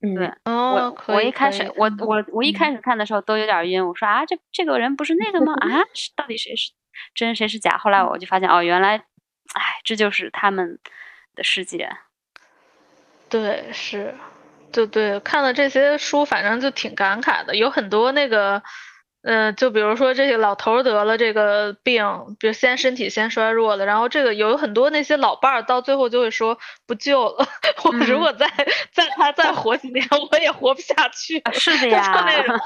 [0.00, 5.52] 嗯，对，我我一开始我我我一开始看的时候都有点晕，我说啊，这这个人不是那个吗？
[5.60, 5.84] 啊，
[6.16, 6.72] 到底谁是
[7.14, 7.78] 真谁是假？
[7.78, 10.80] 后来我就发现哦，原来，哎，这就是他们
[11.36, 11.88] 的世界。
[13.28, 14.12] 对，是，
[14.72, 18.60] 就对，看了这些书，反正就挺感慨的，有很多那个。
[19.22, 22.04] 嗯，就比如说这个老头得了这个病，
[22.40, 27.46] 比如先身体先衰弱了，然后这个有很多那些老伴儿到最后就会说不救了，
[27.84, 28.48] 我如果再
[28.92, 31.40] 再他再活几年，我也活不下去。
[31.52, 32.56] 是的 呀，那种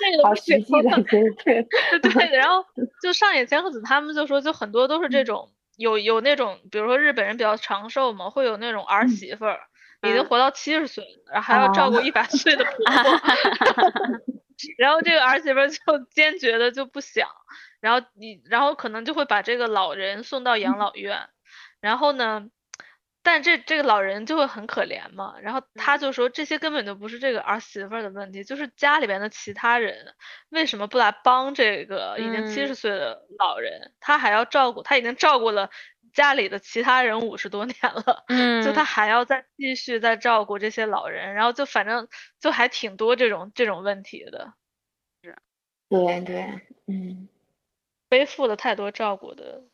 [0.00, 1.02] 那个好实际的，
[1.44, 2.36] 对对的。
[2.38, 2.64] 然后
[3.02, 9.60] 就上野千鹤子他们就说，就很多都是这种有有那种，比如说日本人比较长寿嘛，会有那种儿媳妇儿
[10.00, 13.20] 已经活到七十岁了，然后还要照顾一百岁的婆婆。
[14.78, 17.28] 然后这个儿媳妇就 坚决的就不想，
[17.80, 21.28] 然后你，然后可能就会把这个老人送到养老院，
[21.80, 22.48] 然后呢，
[23.22, 30.14] 但这这个老人就会很可怜嘛，然后他就说这些根本就不是这个儿媳妇的问题，就是家里边的其他人
[30.48, 35.70] 为什么不来帮这个已经七十岁的老人，他还要照顾，他已经照顾了
[36.12, 38.24] 家里的其他人五十多年了，
[38.64, 42.08] 就他还要再继续再照顾这些老人，然后就反正
[42.38, 44.54] 就还挺多这种这种问题的。
[45.22, 45.36] 是
[45.88, 47.28] 对对，嗯，
[48.08, 49.64] 背负了太多照顾的。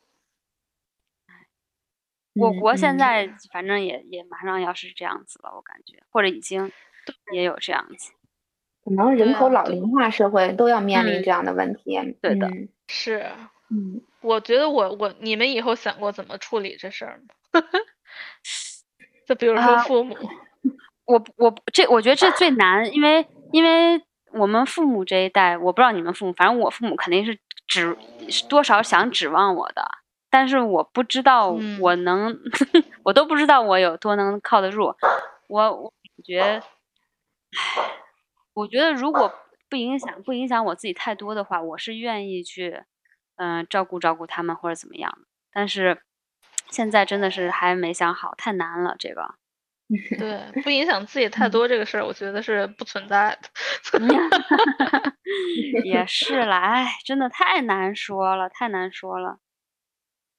[2.35, 6.71] 我国现在反正也也马上要是这样子了，我感觉，或者已经
[7.33, 8.13] 也有这样子。
[8.85, 11.99] 可能人口老龄化社会都要面临嗯这样的问题。
[12.21, 13.29] 对的嗯是，
[13.71, 17.21] 嗯，我觉得我我你们以后想过怎么处理这事儿
[17.53, 17.61] 吗？
[19.27, 20.15] 就比如说啊父母，
[21.05, 24.01] 我我这我觉得这最难，因为因为
[24.33, 27.37] 我们父母这一代，我不知道你们父母，反正我父母肯定是
[27.67, 27.95] 指
[28.49, 29.83] 多少想指望我的，
[30.31, 32.39] 但是我不知道嗯我能，
[33.03, 34.95] 我都不知道我有多能靠得住。
[35.47, 36.63] 我我感觉，唉，
[38.53, 39.31] 我觉得如果
[39.69, 42.83] 不影响不影响我自己太多的话，我是愿意去，
[43.39, 45.17] 嗯、照顾照顾他们或者怎么样。
[45.51, 46.01] 但是
[46.69, 49.35] 现在真的是还没想好，太难了这个。
[50.19, 53.49] 对，不影响自己太多这个事儿，我觉得是不存在的。
[55.83, 59.39] 也是啦，哎，真的太难说了，太难说了。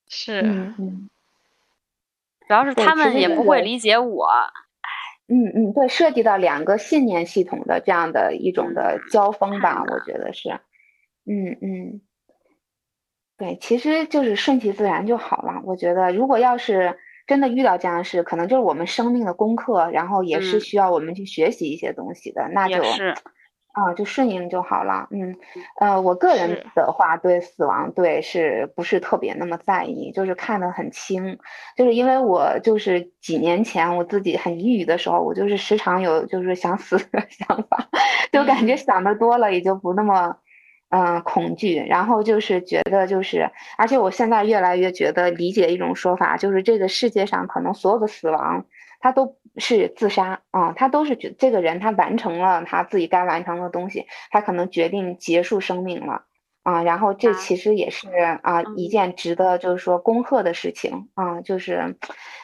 [0.07, 1.11] 是，嗯嗯
[2.47, 4.29] 主要是他们也不会理解我。
[5.27, 10.51] 嗯嗯，对，涉及到两个信念系统的这样的一种的交锋吧，我觉得是。
[11.27, 12.01] 嗯嗯，
[13.41, 15.63] 对，其实就是顺其自然就好了。
[15.65, 22.83] 我觉得，如果要是真的遇到这样的事，可能就是我们生命的功课，然后也是嗯需要我们去学习一些东西的，那就
[23.73, 25.09] 啊，就顺应就好了。
[25.11, 25.37] 嗯，
[25.81, 30.13] 呃，我个人的话，对死亡，对是不是特别那么在意？
[30.13, 31.39] 就是看得很轻，
[31.79, 37.89] 就是因为我就是几年前我自己很抑郁的时候，我就是时常有就是想死的 想法，
[38.31, 40.27] 就感觉嗯想的多了，也就不那么。
[40.27, 40.37] 嗯，
[40.91, 48.67] 嗯恐惧，然后就是觉得就是，而且我现在越来越觉得理解一种说法，就是这个世界上可能所有的死亡，
[49.01, 56.25] 他都是自杀啊，他都是觉这个人他完成了他自己该完成的东西，他可能决定结束生命了。
[56.63, 58.09] 啊，然后这啊其实也是
[58.43, 58.89] 啊一嗯。
[58.89, 61.97] 件值得就是说恭贺的事情啊，就是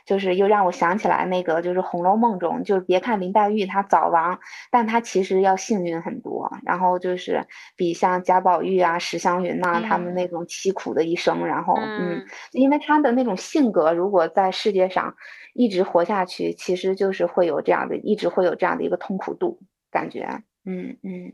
[0.06, 4.38] 就是又让我想起来那个就是《红楼梦》中，就是别看林黛玉她早亡，
[4.70, 7.44] 但她其实要幸运很多，然后就是
[7.76, 10.14] 比像贾宝玉啊、史湘云呐、他们嗯。
[10.14, 12.22] 那种凄苦的一生，然后嗯。
[12.22, 12.22] 嗯，
[12.52, 15.14] 因为她的那种性格，如果在世界上
[15.55, 19.59] 一直活下去，其实就是会有这样的，一直会有这样的一个痛苦度
[19.90, 20.26] 感觉，
[20.64, 21.32] 嗯嗯，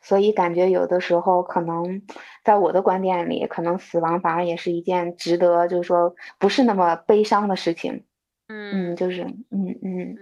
[0.00, 2.02] 所以感觉有的时候可能
[2.44, 8.04] 在我的观点里，可能死亡反而也是一件值得，就是说不是那么悲伤的事情，
[8.48, 10.16] 嗯嗯，就是嗯嗯嗯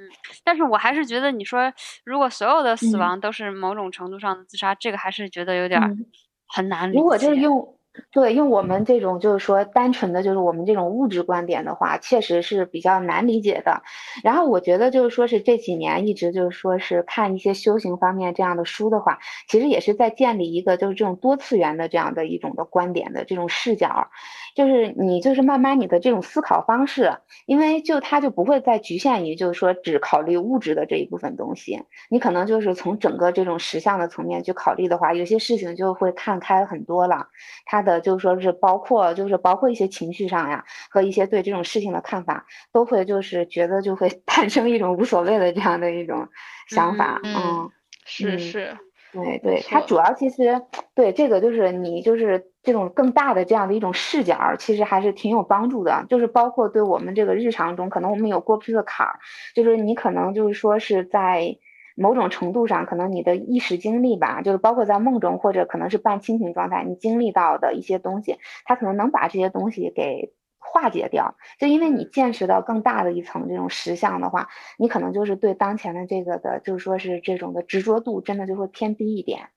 [0.44, 1.72] 但是我还是觉得，你说
[2.04, 5.80] 如果所有的死嗯亡都是某种程度上的自杀，这个还是觉得有点。
[6.50, 7.34] 很难理如果就。
[7.34, 7.77] 用
[8.10, 13.82] 对用我们这种就是说单纯的就是我们这种物质观点的话，确实是比较难理解的。
[14.22, 19.18] 然后我觉得就是说是这几年一直就是说是看一些修行方面这样的书的话，
[19.48, 24.08] 其实也是在建立一个就是这种多次元的这样的一种的观点的这种视角，
[24.54, 27.12] 就是你就是慢慢你的这种思考方式，
[27.46, 37.26] 因为就它就不会再局限于就是说只考虑物质的这一部分东西，你可能就是从整个这种实相的层面去考虑的话，有些事情就会看开很多了。
[37.66, 46.28] 它的就是说是包括就是包括一些情绪上呀，和一些对这种事情的看法，都会就是觉得就会 诞生一种无所谓的这样的一种
[46.68, 47.20] 想法。
[47.24, 47.70] 嗯
[48.04, 48.76] 是是，
[49.12, 50.62] 对对，没错它主要其实
[50.94, 56.06] 对这个就是你就是这种更大的这样的一种视角儿，其实还是挺有帮助的。
[56.08, 59.18] 就是包括对我们这个日常中，可能我们有过不去的坎儿，
[59.54, 61.54] 就是你可能就是说是在
[61.98, 71.34] 某种程度上，可能你的意识经历吧，就是包括在梦中或者可能是半清醒状态，你经历到的一些东西，它可能能把这些东西给化解掉。
[71.58, 74.48] 就因为你见识到更大的一层这种实相的话，
[74.78, 79.50] 你可能就是对当前的这个的，就是说是这种的执着度，真的就会偏低一点，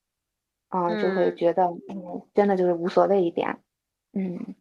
[0.69, 3.59] 啊、就会嗯觉得嗯，真的就是无所谓一点，
[4.13, 4.55] 嗯。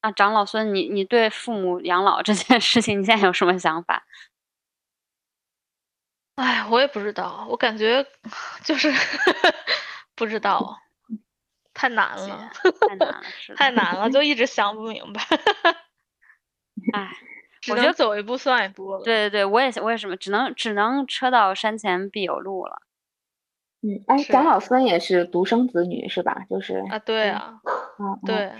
[0.00, 4.04] 那长老孙，你你对父母养老这件事情，你现在有什么想法？
[6.38, 8.06] 哎，我也不知道，我感觉
[8.62, 8.88] 就是
[10.14, 10.78] 不知道，
[11.74, 12.50] 太难了，
[12.88, 13.22] 太难了，
[13.56, 15.20] 太难了，就一直想不明白，
[16.94, 17.10] 哎，
[17.60, 19.02] 只我觉得能走一步算一步了。
[19.02, 22.82] 对对对，我也我也什么，只能只能车到山前必有路了。
[23.82, 26.46] 嗯，哎，是长老孙也是独生子女是吧？
[26.48, 27.60] 就是，啊，对嗯啊，
[27.98, 28.52] 嗯，嗯，对，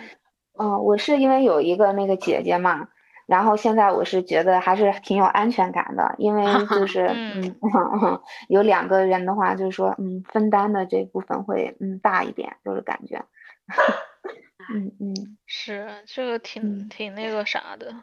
[0.59, 2.89] 嗯，我是因为有一个那个姐姐嘛，
[3.29, 7.55] 然后现在我是觉得还是挺有安全感的，因 为就是嗯
[8.03, 13.23] 嗯， 有两个人的话，就是说嗯，分担的这部分会嗯大一点，就是感觉，
[14.75, 17.95] 嗯嗯是这个挺嗯挺那个啥的。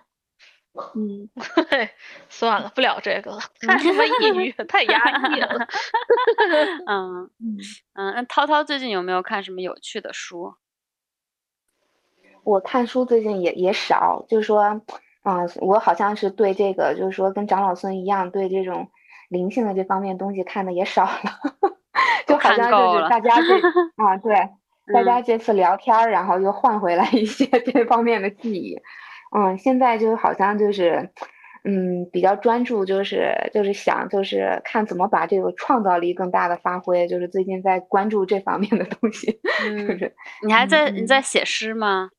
[0.94, 1.28] 嗯，
[1.72, 1.90] 嘿，
[2.30, 5.68] 算了，不聊这个了，太他妈抑郁，太压抑了。
[6.86, 7.58] 嗯嗯
[7.94, 10.54] 嗯，那涛涛最近有没有看什么有趣的书？
[12.44, 14.82] 我看书最近也也少，就是说，
[15.26, 18.88] 啊、我好像是对这个，就是说跟长老孙一样，对这种
[19.28, 21.12] 灵性的这方面东西看的也少了，
[22.26, 23.56] 就好像就是大家这
[24.02, 24.34] 啊，对，
[24.94, 28.80] 大家这次聊天，然后又换回来一些 这方面的记忆。
[29.36, 31.10] 嗯，现在就好像就是。
[31.68, 39.40] 嗯，比较专注，就是就是想，就是看怎么把这个创造力更大的发挥，就是最近在关注这方面的东西。
[39.68, 40.12] 嗯，
[40.46, 42.12] 你还在你在写诗吗？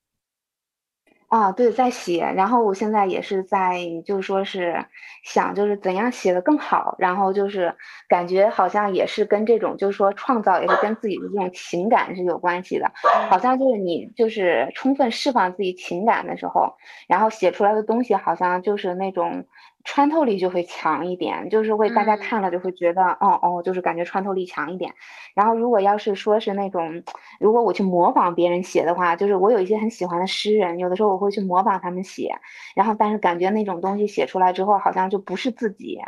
[1.37, 4.83] 啊，对，在写，然后我现在也是在，就是说是
[5.23, 7.75] 想，就是怎样写的更好，然后就是
[8.09, 12.91] 感觉好像也是跟这种，就是说创造也是跟自己的这种情感是有关系的，
[13.29, 16.75] 好像就是你就是充分释放自己情感的时候，
[17.07, 19.45] 然后写出来的东西好像就是那种。
[19.87, 24.93] 穿透力就会强一点，就是会大家看了就会觉得，哦哦，就是感觉穿透力强一点。
[25.33, 27.03] 然后如果要是说是那种，
[27.39, 32.35] 如果我去模仿别人写的话，就是我有一些很喜欢的诗人，有的时候我会去模仿他们写，
[32.75, 35.99] 然后但是感觉那种东西写出来之后，好像就不是自己，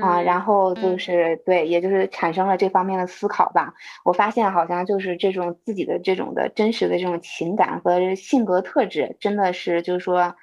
[0.00, 3.74] 啊，然后就是对，也就是产生了这方面的思考吧。
[4.04, 10.36] 我发现好像就是这种自己的这种的真实的这种情感和性格特质，真的是就是说。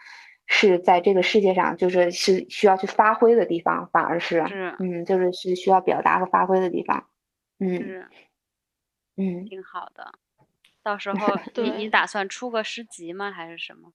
[0.46, 4.44] 是在这个世界上，就是是需要去发挥的地方，反而是，
[4.80, 7.08] 嗯，就是是需要表达和发挥的地方，
[7.60, 8.06] 嗯，
[9.16, 10.12] 嗯，挺好的。
[10.84, 11.18] 到时候
[11.56, 13.32] 你你打算出个诗集吗？
[13.32, 13.94] 还是什么？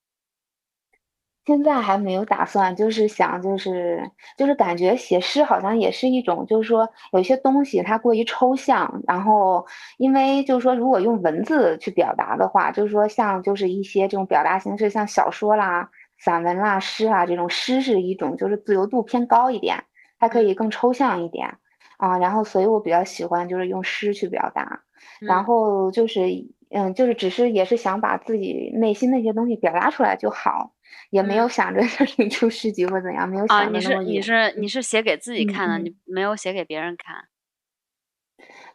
[1.45, 9.67] 现在还没有打算，就是想，就是就是感觉写诗好像也是一种，就是说有些东西它过于抽象，然后
[9.97, 15.91] 因为就是说如果用文字去表达的话，就是说像就是一些这种表达形式，像小说啦。
[16.19, 19.85] 散文啦、诗啊，这种诗是一种，就是自由度偏高一点，
[20.19, 21.59] 它可以更抽象一点
[21.97, 22.19] 啊。
[22.19, 24.83] 然后，所以我比较喜欢就是用诗去表达。
[25.21, 26.23] 然后就是，
[26.71, 30.73] 嗯，就是只是也是想把自己内心那些东西表达出来就好，
[31.11, 37.25] 也没有想着就是出诗集或怎样，没有想你是你是你是写给自己看的，你没有写给别人看。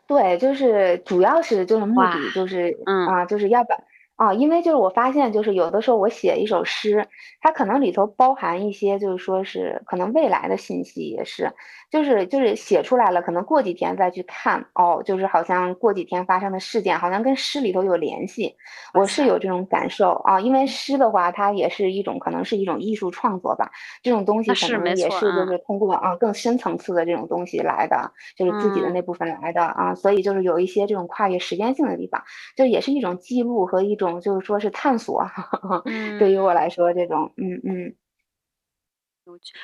[0.08, 3.76] 对，就是主要是就是目的就是啊，就是要把。
[4.16, 7.08] 啊，因为就是我发现，就是有的时候我写一首诗，
[7.42, 11.52] 它可能里头包含一些，就是说是可能未来的信息，也是，
[11.90, 18.56] 就是就是写出来了，可能过几天再去看，哦，就是好像过几天发生的事件，好像跟诗里头有联系，
[18.94, 20.40] 我是有这种感受啊。
[20.40, 23.72] 因为诗的话，它也是一种可能是一种艺术创作吧，
[24.04, 32.24] 这种东西可能也是就是通过啊更深层次的这种东西来的，就是自己的那部分来的啊，所以就是有一些这种跨越时间性的地方，
[32.56, 34.03] 就也是一种记录和一种。
[34.04, 35.24] 种就是说是探索，
[36.20, 37.96] 对于我来说，这种嗯嗯，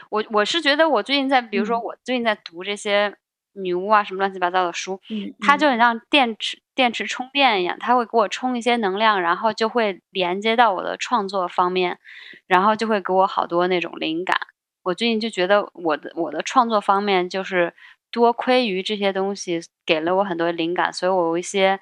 [0.10, 3.18] 我我是觉得我最近在，比如说我最近在读这些
[3.54, 5.02] 女巫啊什么乱七八糟的书，
[5.42, 12.00] 它就很像电池电池充电一样，它会给我充一些能量，然后就会连接到我的创作方面，
[12.48, 14.40] 然后就会给我好多那种灵感。
[14.84, 17.74] 我最近就觉得我的我的创作方面就是
[18.12, 21.80] 多亏于这些东西给了我很多灵感，所以我有一些。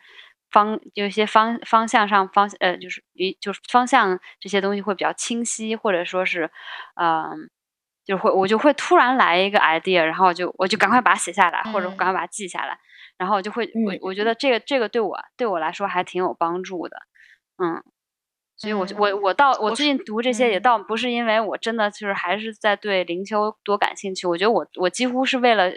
[0.52, 6.50] 方有一些方方向上方呃，就是一就是方向这些东西会比较清晰，或者说是，
[6.96, 7.50] 嗯，
[8.06, 12.78] 就会我就会突然来一个 idea，然后就我就赶快把它写下来，或者赶快把它记下来，
[13.18, 16.98] 然后我就会我我觉得这个这个对我对我来说还挺有帮助的，
[17.58, 17.84] 嗯，
[18.56, 25.72] 所以我我我到我最近读这些也倒不是因为我真的就是还是在对灵修多感兴趣，我觉得我我几乎是为了。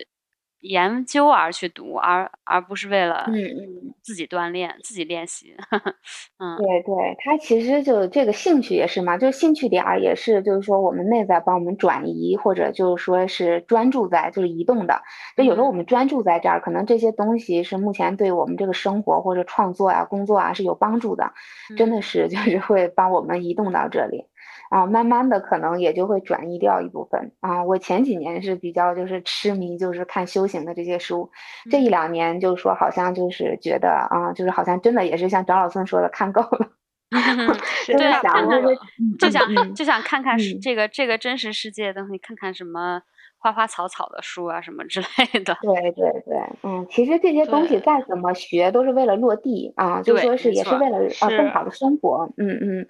[0.61, 5.55] 研究而去读，而而不是为了嗯嗯自己锻炼、自己练习。
[6.39, 15.01] 嗯，对对，他其实就这个兴趣也是嘛，就是兴趣点儿也是，就是说我们内在帮我们转移，或者就是说是专注在就是移动的。
[15.37, 21.33] 就有时候我们专注在这儿，可能这些东西是目前对我们这个生活或者创作啊、工作啊是有帮助的，
[21.77, 24.25] 真的是就是会帮我们移动到这里。
[24.71, 27.63] 啊，慢慢的可能也就会转移掉一部分啊。
[27.65, 31.31] 我前几年是比较就是痴迷，就是看修行的这些书，
[31.71, 36.71] 这一两年就是说好像就是觉得啊，就是好像真的也是像张老孙说的看够了
[37.85, 38.79] 就是想就是
[39.19, 43.03] 就想就想看看这个这个真实世界的东西，看看什么
[43.39, 45.57] 花花草草的书啊什么之类的。
[45.61, 52.87] 对对对，嗯，其实这些东西再怎么学都是为了落地啊，就说是也是为了啊更好的生活，嗯嗯。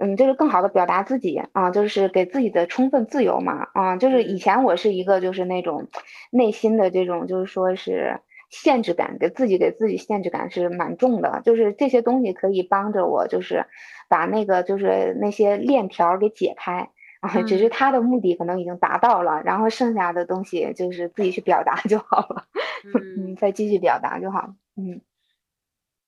[0.00, 5.88] 嗯，就是更好的表达自己啊，就是给自己的充分自由嘛啊，就是以前我是一个就是那种
[6.30, 8.18] 内心的这种就是说是
[8.48, 13.66] 限制感，给自己给自己限制感是蛮重的，就是这些东西可以帮着我，就是
[14.08, 16.88] 把那个就是那些链条给解开
[17.20, 22.46] 啊，只是他的目的可能已经达到了，然后剩下的东西就是自己去表达就好了，
[22.98, 25.02] 嗯，再继续表达就好，嗯，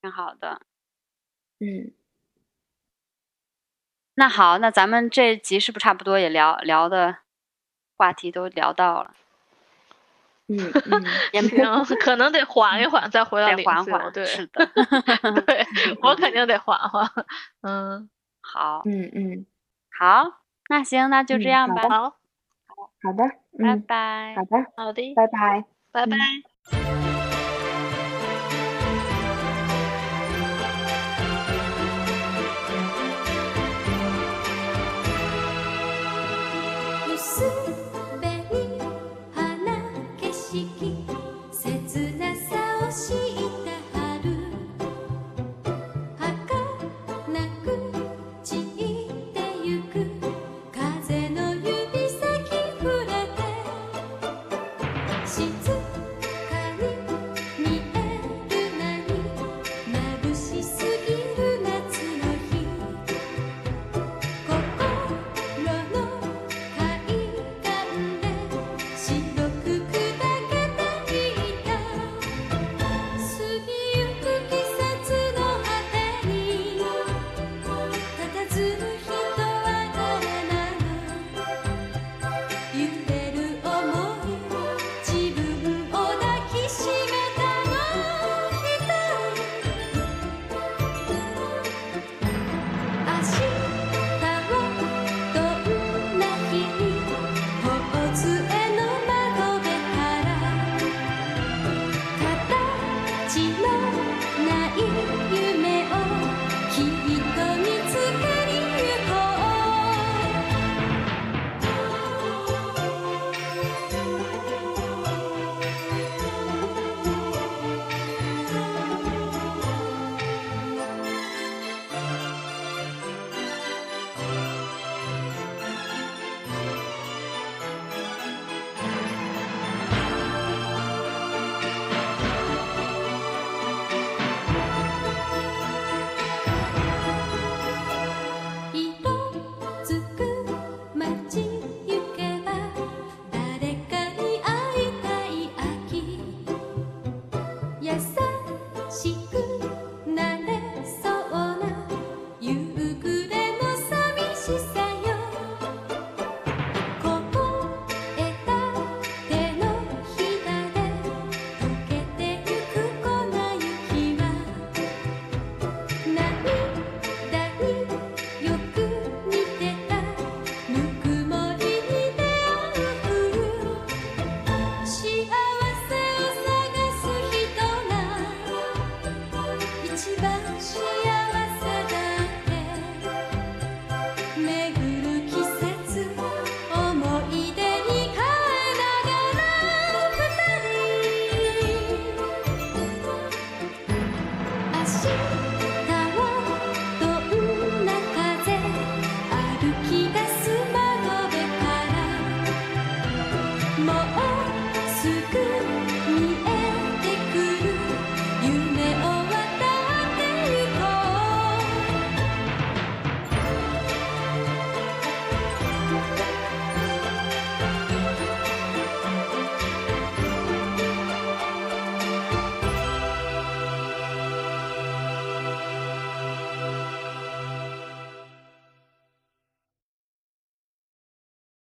[0.01, 0.63] 挺好的，
[1.61, 1.93] 嗯。
[4.15, 7.19] 那好，那咱们这集是不是差不多也聊聊的
[7.97, 9.15] 话题都聊到了？
[10.49, 11.03] 嗯嗯，
[11.33, 13.99] 行， 可能得缓一缓，再回到得零自由。
[13.99, 14.67] 缓缓，对，是的，
[15.47, 15.67] 对
[16.03, 17.09] 我肯定得缓缓。
[17.63, 18.11] 嗯，
[18.43, 19.47] 好，嗯嗯，
[19.99, 21.89] 好，那行，那就这嗯样吧，好
[22.67, 23.25] 好，好的，
[23.59, 24.43] 拜嗯，拜好。
[24.45, 25.65] 的，好的，拜拜。
[25.93, 26.17] 拜拜。
[26.17, 26.52] 嗯